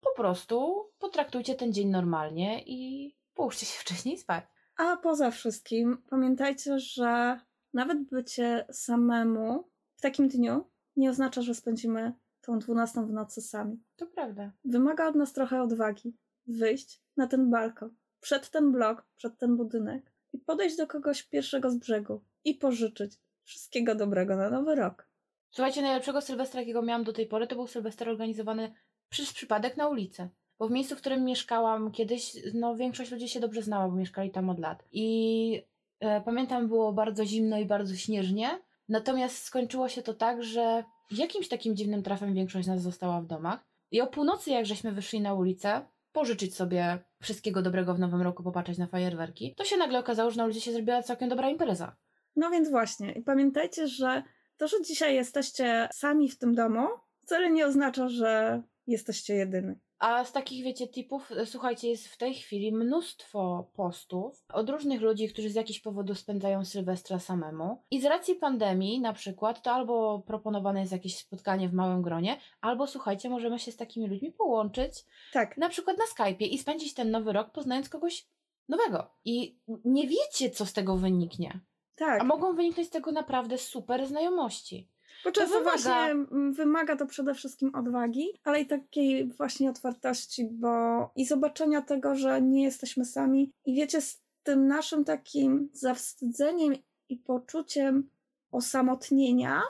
po 0.00 0.14
prostu 0.16 0.86
potraktujcie 0.98 1.54
ten 1.54 1.72
dzień 1.72 1.88
normalnie 1.88 2.62
i 2.66 3.12
połóżcie 3.34 3.66
się 3.66 3.80
wcześniej 3.84 4.18
spać. 4.18 4.44
A 4.76 4.96
poza 4.96 5.30
wszystkim 5.30 6.02
pamiętajcie, 6.10 6.78
że 6.78 7.40
nawet 7.74 7.98
bycie 8.10 8.66
samemu 8.72 9.68
w 9.96 10.00
takim 10.00 10.28
dniu 10.28 10.64
nie 10.96 11.10
oznacza, 11.10 11.42
że 11.42 11.54
spędzimy 11.54 12.12
tą 12.40 12.58
dwunastą 12.58 13.06
w 13.06 13.12
nocy 13.12 13.42
sami. 13.42 13.82
To 13.96 14.06
prawda. 14.06 14.52
Wymaga 14.64 15.08
od 15.08 15.14
nas 15.14 15.32
trochę 15.32 15.62
odwagi 15.62 16.16
wyjść 16.46 17.02
na 17.16 17.26
ten 17.26 17.50
balkon, 17.50 17.90
przed 18.20 18.50
ten 18.50 18.72
blok, 18.72 19.06
przed 19.16 19.38
ten 19.38 19.56
budynek 19.56 20.12
i 20.32 20.38
podejść 20.38 20.76
do 20.76 20.86
kogoś 20.86 21.22
pierwszego 21.22 21.70
z 21.70 21.76
brzegu 21.76 22.20
i 22.44 22.54
pożyczyć 22.54 23.12
wszystkiego 23.44 23.94
dobrego 23.94 24.36
na 24.36 24.50
nowy 24.50 24.74
rok. 24.74 25.08
Słuchajcie, 25.50 25.82
najlepszego 25.82 26.20
Sylwestra, 26.20 26.60
jakiego 26.60 26.82
miałam 26.82 27.04
do 27.04 27.12
tej 27.12 27.26
pory, 27.26 27.46
to 27.46 27.54
był 27.54 27.66
Sylwester 27.66 28.08
organizowany 28.08 28.72
przez 29.08 29.32
przypadek 29.32 29.76
na 29.76 29.88
ulicy. 29.88 30.28
Bo 30.58 30.68
w 30.68 30.70
miejscu, 30.70 30.96
w 30.96 30.98
którym 30.98 31.24
mieszkałam 31.24 31.90
kiedyś, 31.92 32.36
no 32.54 32.76
większość 32.76 33.10
ludzi 33.10 33.28
się 33.28 33.40
dobrze 33.40 33.62
znała, 33.62 33.88
bo 33.88 33.96
mieszkali 33.96 34.30
tam 34.30 34.50
od 34.50 34.58
lat. 34.58 34.84
I 34.92 35.62
e, 36.00 36.20
pamiętam, 36.20 36.68
było 36.68 36.92
bardzo 36.92 37.24
zimno 37.24 37.58
i 37.58 37.64
bardzo 37.64 37.96
śnieżnie. 37.96 38.60
Natomiast 38.88 39.42
skończyło 39.42 39.88
się 39.88 40.02
to 40.02 40.14
tak, 40.14 40.42
że 40.42 40.84
jakimś 41.10 41.48
takim 41.48 41.76
dziwnym 41.76 42.02
trafem 42.02 42.34
większość 42.34 42.64
z 42.64 42.68
nas 42.68 42.82
została 42.82 43.20
w 43.20 43.26
domach. 43.26 43.64
I 43.90 44.00
o 44.00 44.06
północy, 44.06 44.50
jak 44.50 44.66
żeśmy 44.66 44.92
wyszli 44.92 45.20
na 45.20 45.34
ulicę, 45.34 45.86
pożyczyć 46.18 46.54
sobie 46.54 46.98
wszystkiego 47.22 47.62
dobrego 47.62 47.94
w 47.94 47.98
nowym 47.98 48.22
roku, 48.22 48.42
popatrzeć 48.42 48.78
na 48.78 48.86
fajerwerki, 48.86 49.54
to 49.56 49.64
się 49.64 49.76
nagle 49.76 49.98
okazało, 49.98 50.30
że 50.30 50.36
na 50.36 50.44
ulicy 50.44 50.60
się 50.60 50.72
zrobiła 50.72 51.02
całkiem 51.02 51.28
dobra 51.28 51.50
impreza. 51.50 51.96
No 52.36 52.50
więc 52.50 52.70
właśnie, 52.70 53.12
i 53.12 53.22
pamiętajcie, 53.22 53.88
że 53.88 54.22
to, 54.56 54.68
że 54.68 54.82
dzisiaj 54.82 55.14
jesteście 55.14 55.88
sami 55.92 56.28
w 56.28 56.38
tym 56.38 56.54
domu, 56.54 56.88
wcale 57.22 57.50
nie 57.50 57.66
oznacza, 57.66 58.08
że 58.08 58.62
jesteście 58.86 59.34
jedyni. 59.34 59.74
A 59.98 60.24
z 60.24 60.32
takich, 60.32 60.64
wiecie, 60.64 60.88
tipów, 60.88 61.32
e, 61.32 61.46
słuchajcie, 61.46 61.88
jest 61.88 62.08
w 62.08 62.16
tej 62.16 62.34
chwili 62.34 62.72
mnóstwo 62.72 63.70
postów 63.74 64.44
od 64.52 64.70
różnych 64.70 65.00
ludzi, 65.00 65.28
którzy 65.28 65.50
z 65.50 65.54
jakichś 65.54 65.80
powodów 65.80 66.18
spędzają 66.18 66.64
Sylwestra 66.64 67.18
samemu. 67.18 67.82
I 67.90 68.00
z 68.00 68.04
racji 68.04 68.34
pandemii, 68.34 69.00
na 69.00 69.12
przykład, 69.12 69.62
to 69.62 69.72
albo 69.72 70.22
proponowane 70.26 70.80
jest 70.80 70.92
jakieś 70.92 71.16
spotkanie 71.18 71.68
w 71.68 71.72
małym 71.72 72.02
gronie, 72.02 72.36
albo 72.60 72.86
słuchajcie, 72.86 73.30
możemy 73.30 73.58
się 73.58 73.72
z 73.72 73.76
takimi 73.76 74.08
ludźmi 74.08 74.32
połączyć, 74.32 75.04
Tak. 75.32 75.56
na 75.56 75.68
przykład 75.68 75.96
na 75.98 76.04
Skype'ie 76.04 76.46
i 76.46 76.58
spędzić 76.58 76.94
ten 76.94 77.10
nowy 77.10 77.32
rok 77.32 77.50
poznając 77.50 77.88
kogoś 77.88 78.26
nowego. 78.68 79.10
I 79.24 79.58
nie 79.84 80.08
wiecie, 80.08 80.50
co 80.50 80.66
z 80.66 80.72
tego 80.72 80.96
wyniknie. 80.96 81.60
Tak. 81.96 82.20
A 82.20 82.24
mogą 82.24 82.54
wyniknąć 82.54 82.88
z 82.88 82.90
tego 82.90 83.12
naprawdę 83.12 83.58
super 83.58 84.06
znajomości. 84.06 84.88
Po 85.24 85.32
To 85.32 85.46
wymaga- 85.46 85.62
właśnie 85.62 85.92
mm, 85.92 86.52
wymaga 86.52 86.96
to 86.96 87.06
przede 87.06 87.34
wszystkim 87.34 87.74
odwagi, 87.74 88.28
ale 88.44 88.60
i 88.60 88.66
takiej 88.66 89.28
właśnie 89.28 89.70
otwartości, 89.70 90.48
bo 90.50 91.10
i 91.16 91.26
zobaczenia 91.26 91.82
tego, 91.82 92.14
że 92.14 92.42
nie 92.42 92.62
jesteśmy 92.62 93.04
sami. 93.04 93.52
I 93.64 93.74
wiecie, 93.74 94.00
z 94.00 94.22
tym 94.42 94.66
naszym 94.66 95.04
takim 95.04 95.68
zawstydzeniem 95.72 96.74
i 97.08 97.16
poczuciem 97.16 98.10
osamotnienia, 98.50 99.62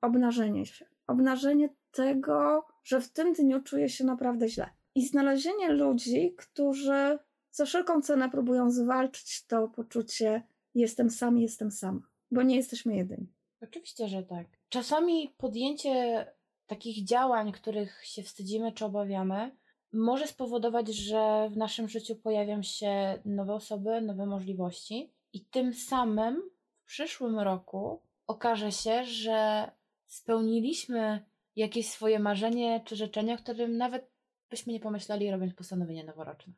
obnażenie 0.00 0.66
się. 0.66 0.86
Obnażenie 1.06 1.68
tego, 1.90 2.66
że 2.84 3.00
w 3.00 3.08
tym 3.12 3.32
dniu 3.32 3.62
czuję 3.62 3.88
się 3.88 4.04
naprawdę 4.04 4.48
źle. 4.48 4.70
I 4.94 5.06
znalezienie 5.06 5.72
ludzi, 5.72 6.34
którzy 6.36 7.18
za 7.50 7.64
wszelką 7.64 8.02
cenę 8.02 8.30
próbują 8.30 8.70
zwalczyć 8.70 9.46
to 9.46 9.68
poczucie 9.68 10.42
jestem 10.74 11.10
sam, 11.10 11.38
jestem 11.38 11.70
sama, 11.70 12.00
bo 12.30 12.42
nie 12.42 12.56
jesteśmy 12.56 12.96
jedyni. 12.96 13.32
Oczywiście, 13.62 14.08
że 14.08 14.22
tak. 14.22 14.46
Czasami 14.70 15.34
podjęcie 15.38 16.26
takich 16.66 17.04
działań, 17.04 17.52
których 17.52 18.04
się 18.04 18.22
wstydzimy 18.22 18.72
czy 18.72 18.84
obawiamy, 18.84 19.56
może 19.92 20.26
spowodować, 20.26 20.88
że 20.88 21.48
w 21.52 21.56
naszym 21.56 21.88
życiu 21.88 22.16
pojawią 22.16 22.62
się 22.62 23.18
nowe 23.24 23.54
osoby, 23.54 24.00
nowe 24.00 24.26
możliwości, 24.26 25.12
i 25.32 25.44
tym 25.44 25.74
samym 25.74 26.42
w 26.82 26.86
przyszłym 26.86 27.38
roku 27.38 28.02
okaże 28.26 28.72
się, 28.72 29.04
że 29.04 29.70
spełniliśmy 30.06 31.24
jakieś 31.56 31.90
swoje 31.90 32.18
marzenie 32.18 32.80
czy 32.84 32.96
życzenie, 32.96 33.34
o 33.34 33.38
którym 33.38 33.76
nawet 33.76 34.10
byśmy 34.50 34.72
nie 34.72 34.80
pomyśleli, 34.80 35.30
robiąc 35.30 35.54
postanowienie 35.54 36.04
noworoczne. 36.04 36.52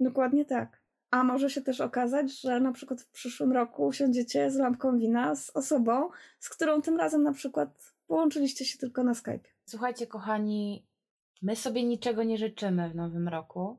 Dokładnie 0.00 0.44
tak. 0.44 0.79
A 1.10 1.24
może 1.24 1.50
się 1.50 1.62
też 1.62 1.80
okazać, 1.80 2.40
że 2.40 2.60
na 2.60 2.72
przykład 2.72 3.02
w 3.02 3.10
przyszłym 3.10 3.52
roku 3.52 3.86
usiądziecie 3.86 4.50
z 4.50 4.56
lampką 4.56 4.98
wina 4.98 5.36
z 5.36 5.50
osobą, 5.56 6.08
z 6.40 6.48
którą 6.48 6.82
tym 6.82 6.96
razem 6.96 7.22
na 7.22 7.32
przykład 7.32 7.94
połączyliście 8.06 8.64
się 8.64 8.78
tylko 8.78 9.04
na 9.04 9.14
Skype. 9.14 9.48
Słuchajcie, 9.64 10.06
kochani, 10.06 10.86
my 11.42 11.56
sobie 11.56 11.84
niczego 11.84 12.22
nie 12.22 12.38
życzymy 12.38 12.90
w 12.90 12.94
nowym 12.94 13.28
roku. 13.28 13.78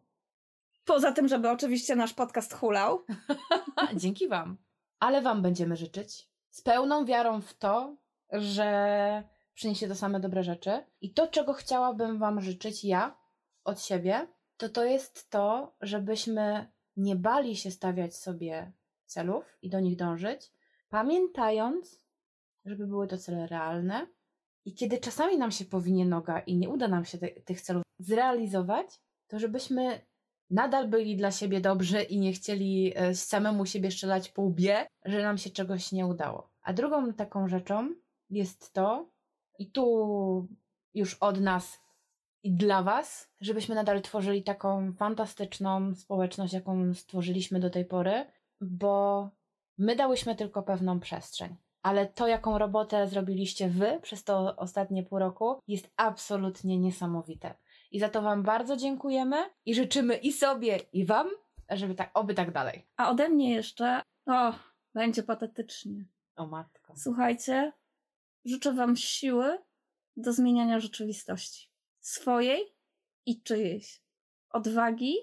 Poza 0.86 1.12
tym, 1.12 1.28
żeby 1.28 1.50
oczywiście 1.50 1.96
nasz 1.96 2.14
podcast 2.14 2.54
hulał. 2.54 3.06
Dzięki 3.96 4.28
Wam. 4.28 4.58
Ale 5.00 5.22
Wam 5.22 5.42
będziemy 5.42 5.76
życzyć 5.76 6.30
z 6.50 6.62
pełną 6.62 7.06
wiarą 7.06 7.42
w 7.42 7.54
to, 7.54 7.96
że 8.32 9.24
przyniesie 9.54 9.88
to 9.88 9.96
same 9.96 10.20
dobre 10.20 10.44
rzeczy. 10.44 10.86
I 11.02 11.14
to, 11.14 11.28
czego 11.28 11.54
chciałabym 11.54 12.18
Wam 12.18 12.42
życzyć 12.42 12.84
ja 12.84 13.18
od 13.64 13.82
siebie, 13.82 14.28
to 14.58 14.70
to 14.70 14.84
jest 14.84 15.30
to, 15.30 15.76
żebyśmy 15.82 16.71
nie 16.98 17.16
bali 17.16 17.56
się 17.56 17.72
stawiać 17.72 18.16
sobie 18.16 18.72
celów 19.06 19.58
i 19.62 19.70
do 19.70 19.80
nich 19.80 19.96
dążyć, 19.96 20.52
pamiętając, 20.89 22.06
żeby 22.66 22.88
były 22.88 23.08
to 23.08 23.18
cele 23.18 23.48
realne. 23.48 24.08
I 24.66 24.74
kiedy 24.74 24.98
czasami 24.98 25.38
nam 25.38 25.52
się 25.52 25.66
powinie 25.66 26.06
noga 26.06 26.39
i 26.39 26.58
nie 26.58 26.70
uda 26.70 26.88
nam 26.88 27.06
się 27.06 27.18
te, 27.18 27.28
tych 27.28 27.62
celów 27.62 27.84
zrealizować, 28.00 29.02
to 29.28 29.39
żebyśmy 29.39 30.02
nadal 30.50 30.88
byli 30.88 31.16
dla 31.16 31.32
siebie 31.32 31.62
dobrzy 31.62 32.02
i 32.02 32.20
nie 32.20 32.34
chcieli 32.34 32.94
e, 32.96 33.16
samemu 33.16 33.66
siebie 33.66 33.92
strzelać 33.92 34.30
po 34.30 34.42
łbie, 34.42 34.88
że 35.06 35.24
nam 35.24 35.38
się 35.38 35.50
czegoś 35.50 35.92
nie 35.92 36.06
udało. 36.06 36.52
A 36.62 36.74
drugą 36.74 37.14
taką 37.14 37.48
rzeczą 37.48 37.96
jest 38.30 38.74
to, 38.74 39.10
i 39.60 39.72
tu 39.72 40.48
już 40.94 41.14
od 41.14 41.39
nas 41.39 41.80
i 42.44 42.54
dla 42.54 42.84
Was, 42.84 43.32
żebyśmy 43.42 43.76
nadal 43.76 44.02
tworzyli 44.02 44.44
taką 44.44 44.94
fantastyczną 44.94 45.96
społeczność, 45.96 46.54
jaką 46.54 46.94
stworzyliśmy 46.94 47.60
do 47.60 47.70
tej 47.70 47.86
pory, 47.86 48.26
bo 48.62 49.30
my 49.78 49.96
dałyśmy 49.96 50.36
tylko 50.36 50.64
pewną 50.64 51.00
przestrzeń. 51.00 51.56
Ale 51.82 52.08
to, 52.08 52.28
jaką 52.28 52.58
robotę 52.58 53.08
zrobiliście 53.08 53.70
Wy 53.70 54.00
przez 54.02 54.24
to 54.24 54.56
ostatnie 54.56 55.04
pół 55.04 55.20
roku, 55.20 55.60
jest 55.68 55.92
absolutnie 55.96 56.80
niesamowite. 56.80 57.54
I 57.92 58.00
za 58.00 58.10
to 58.10 58.22
Wam 58.22 58.44
bardzo 58.44 58.78
dziękujemy 58.78 59.38
i 59.66 59.76
życzymy 59.76 60.18
i 60.18 60.34
sobie, 60.34 60.80
i 60.94 61.06
Wam, 61.06 61.28
żeby 61.70 61.96
tak, 61.96 62.12
oby 62.14 62.34
tak 62.34 62.52
dalej. 62.52 62.88
A 62.98 63.10
ode 63.10 63.30
mnie 63.30 63.52
jeszcze, 63.54 64.02
o, 64.26 64.54
będzie 64.94 65.24
patetycznie. 65.24 66.06
O 66.36 66.48
matko. 66.48 66.94
Słuchajcie, 66.98 67.74
życzę 68.46 68.74
Wam 68.74 68.96
siły 68.96 69.58
do 70.18 70.34
zmieniania 70.34 70.80
rzeczywistości. 70.80 71.71
Swojej 72.02 72.62
i 73.26 73.41
czyjejś. 73.41 74.02
Odwagi 74.49 75.16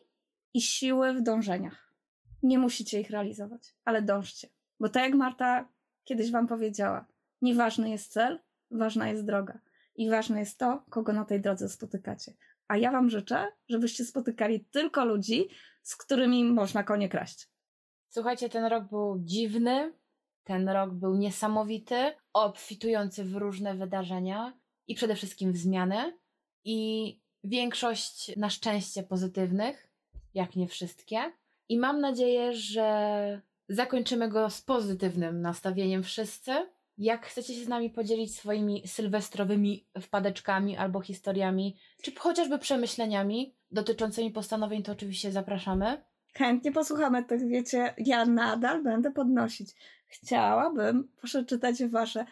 i 0.54 0.62
siły 0.62 1.14
w 1.14 1.22
dążeniach. 1.22 1.94
Nie 2.42 2.58
musicie 2.58 3.00
ich 3.00 3.10
realizować, 3.10 3.74
ale 3.84 4.02
dążcie. 4.02 4.48
Bo 4.80 4.88
tak 4.88 5.02
jak 5.02 5.14
Marta 5.14 5.68
kiedyś 6.04 6.30
Wam 6.30 6.46
powiedziała, 6.46 7.06
nieważny 7.42 7.90
jest 7.90 8.12
cel, 8.12 8.40
ważna 8.70 9.08
jest 9.08 9.24
droga. 9.24 9.58
I 9.94 10.10
ważne 10.10 10.40
jest 10.40 10.58
to, 10.58 10.84
kogo 10.90 11.12
na 11.12 11.24
tej 11.24 11.40
drodze 11.40 11.68
spotykacie. 11.68 12.32
A 12.68 12.76
ja 12.76 12.92
Wam 12.92 13.10
życzę, 13.10 13.52
żebyście 13.68 14.04
spotykali 14.04 14.64
tylko 14.64 15.04
ludzi, 15.04 15.48
z 15.82 15.96
którymi 15.96 16.44
można 16.44 16.84
konie 16.84 17.08
kraść. 17.08 17.48
Słuchajcie, 18.08 18.48
ten 18.48 18.64
rok 18.64 18.84
był 18.84 19.18
dziwny, 19.18 19.92
ten 20.44 20.68
rok 20.68 20.94
był 20.94 21.16
niesamowity, 21.16 22.12
obfitujący 22.32 23.24
w 23.24 23.36
różne 23.36 23.74
wydarzenia 23.74 24.58
i 24.86 24.94
przede 24.94 25.14
wszystkim 25.14 25.52
w 25.52 25.56
zmiany. 25.56 26.18
I 26.64 27.20
większość 27.44 28.36
na 28.36 28.50
szczęście 28.50 29.02
pozytywnych, 29.02 29.88
jak 30.34 30.56
nie 30.56 30.68
wszystkie. 30.68 31.32
I 31.68 31.78
mam 31.78 32.00
nadzieję, 32.00 32.54
że 32.54 33.40
zakończymy 33.68 34.28
go 34.28 34.50
z 34.50 34.62
pozytywnym 34.62 35.40
nastawieniem 35.40 36.02
wszyscy. 36.02 36.52
Jak 36.98 37.26
chcecie 37.26 37.54
się 37.54 37.64
z 37.64 37.68
nami 37.68 37.90
podzielić 37.90 38.36
swoimi 38.36 38.82
sylwestrowymi 38.86 39.86
wpadeczkami 40.00 40.76
albo 40.76 41.00
historiami, 41.00 41.76
czy 42.02 42.14
chociażby 42.14 42.58
przemyśleniami 42.58 43.54
dotyczącymi 43.70 44.30
postanowień, 44.30 44.82
to 44.82 44.92
oczywiście 44.92 45.32
zapraszamy. 45.32 46.02
Chętnie 46.34 46.72
posłuchamy 46.72 47.24
tych, 47.24 47.48
wiecie, 47.48 47.94
ja 47.98 48.24
nadal 48.26 48.82
będę 48.82 49.10
podnosić. 49.10 49.70
Chciałabym 50.06 51.08
przeczytać 51.22 51.84
wasze 51.84 52.26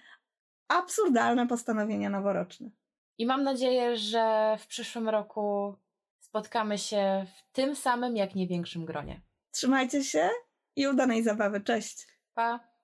absurdalne 0.68 1.46
postanowienia 1.46 2.10
noworoczne. 2.10 2.70
I 3.18 3.26
mam 3.26 3.42
nadzieję, 3.42 3.96
że 3.96 4.56
w 4.60 4.66
przyszłym 4.66 5.08
roku 5.08 5.74
spotkamy 6.20 6.78
się 6.78 7.26
w 7.36 7.52
tym 7.52 7.76
samym, 7.76 8.16
jak 8.16 8.34
nie 8.34 8.46
większym 8.46 8.84
gronie. 8.84 9.22
Trzymajcie 9.50 10.04
się 10.04 10.30
i 10.76 10.86
udanej 10.86 11.24
zabawy. 11.24 11.60
Cześć! 11.60 12.06
Pa! 12.34 12.75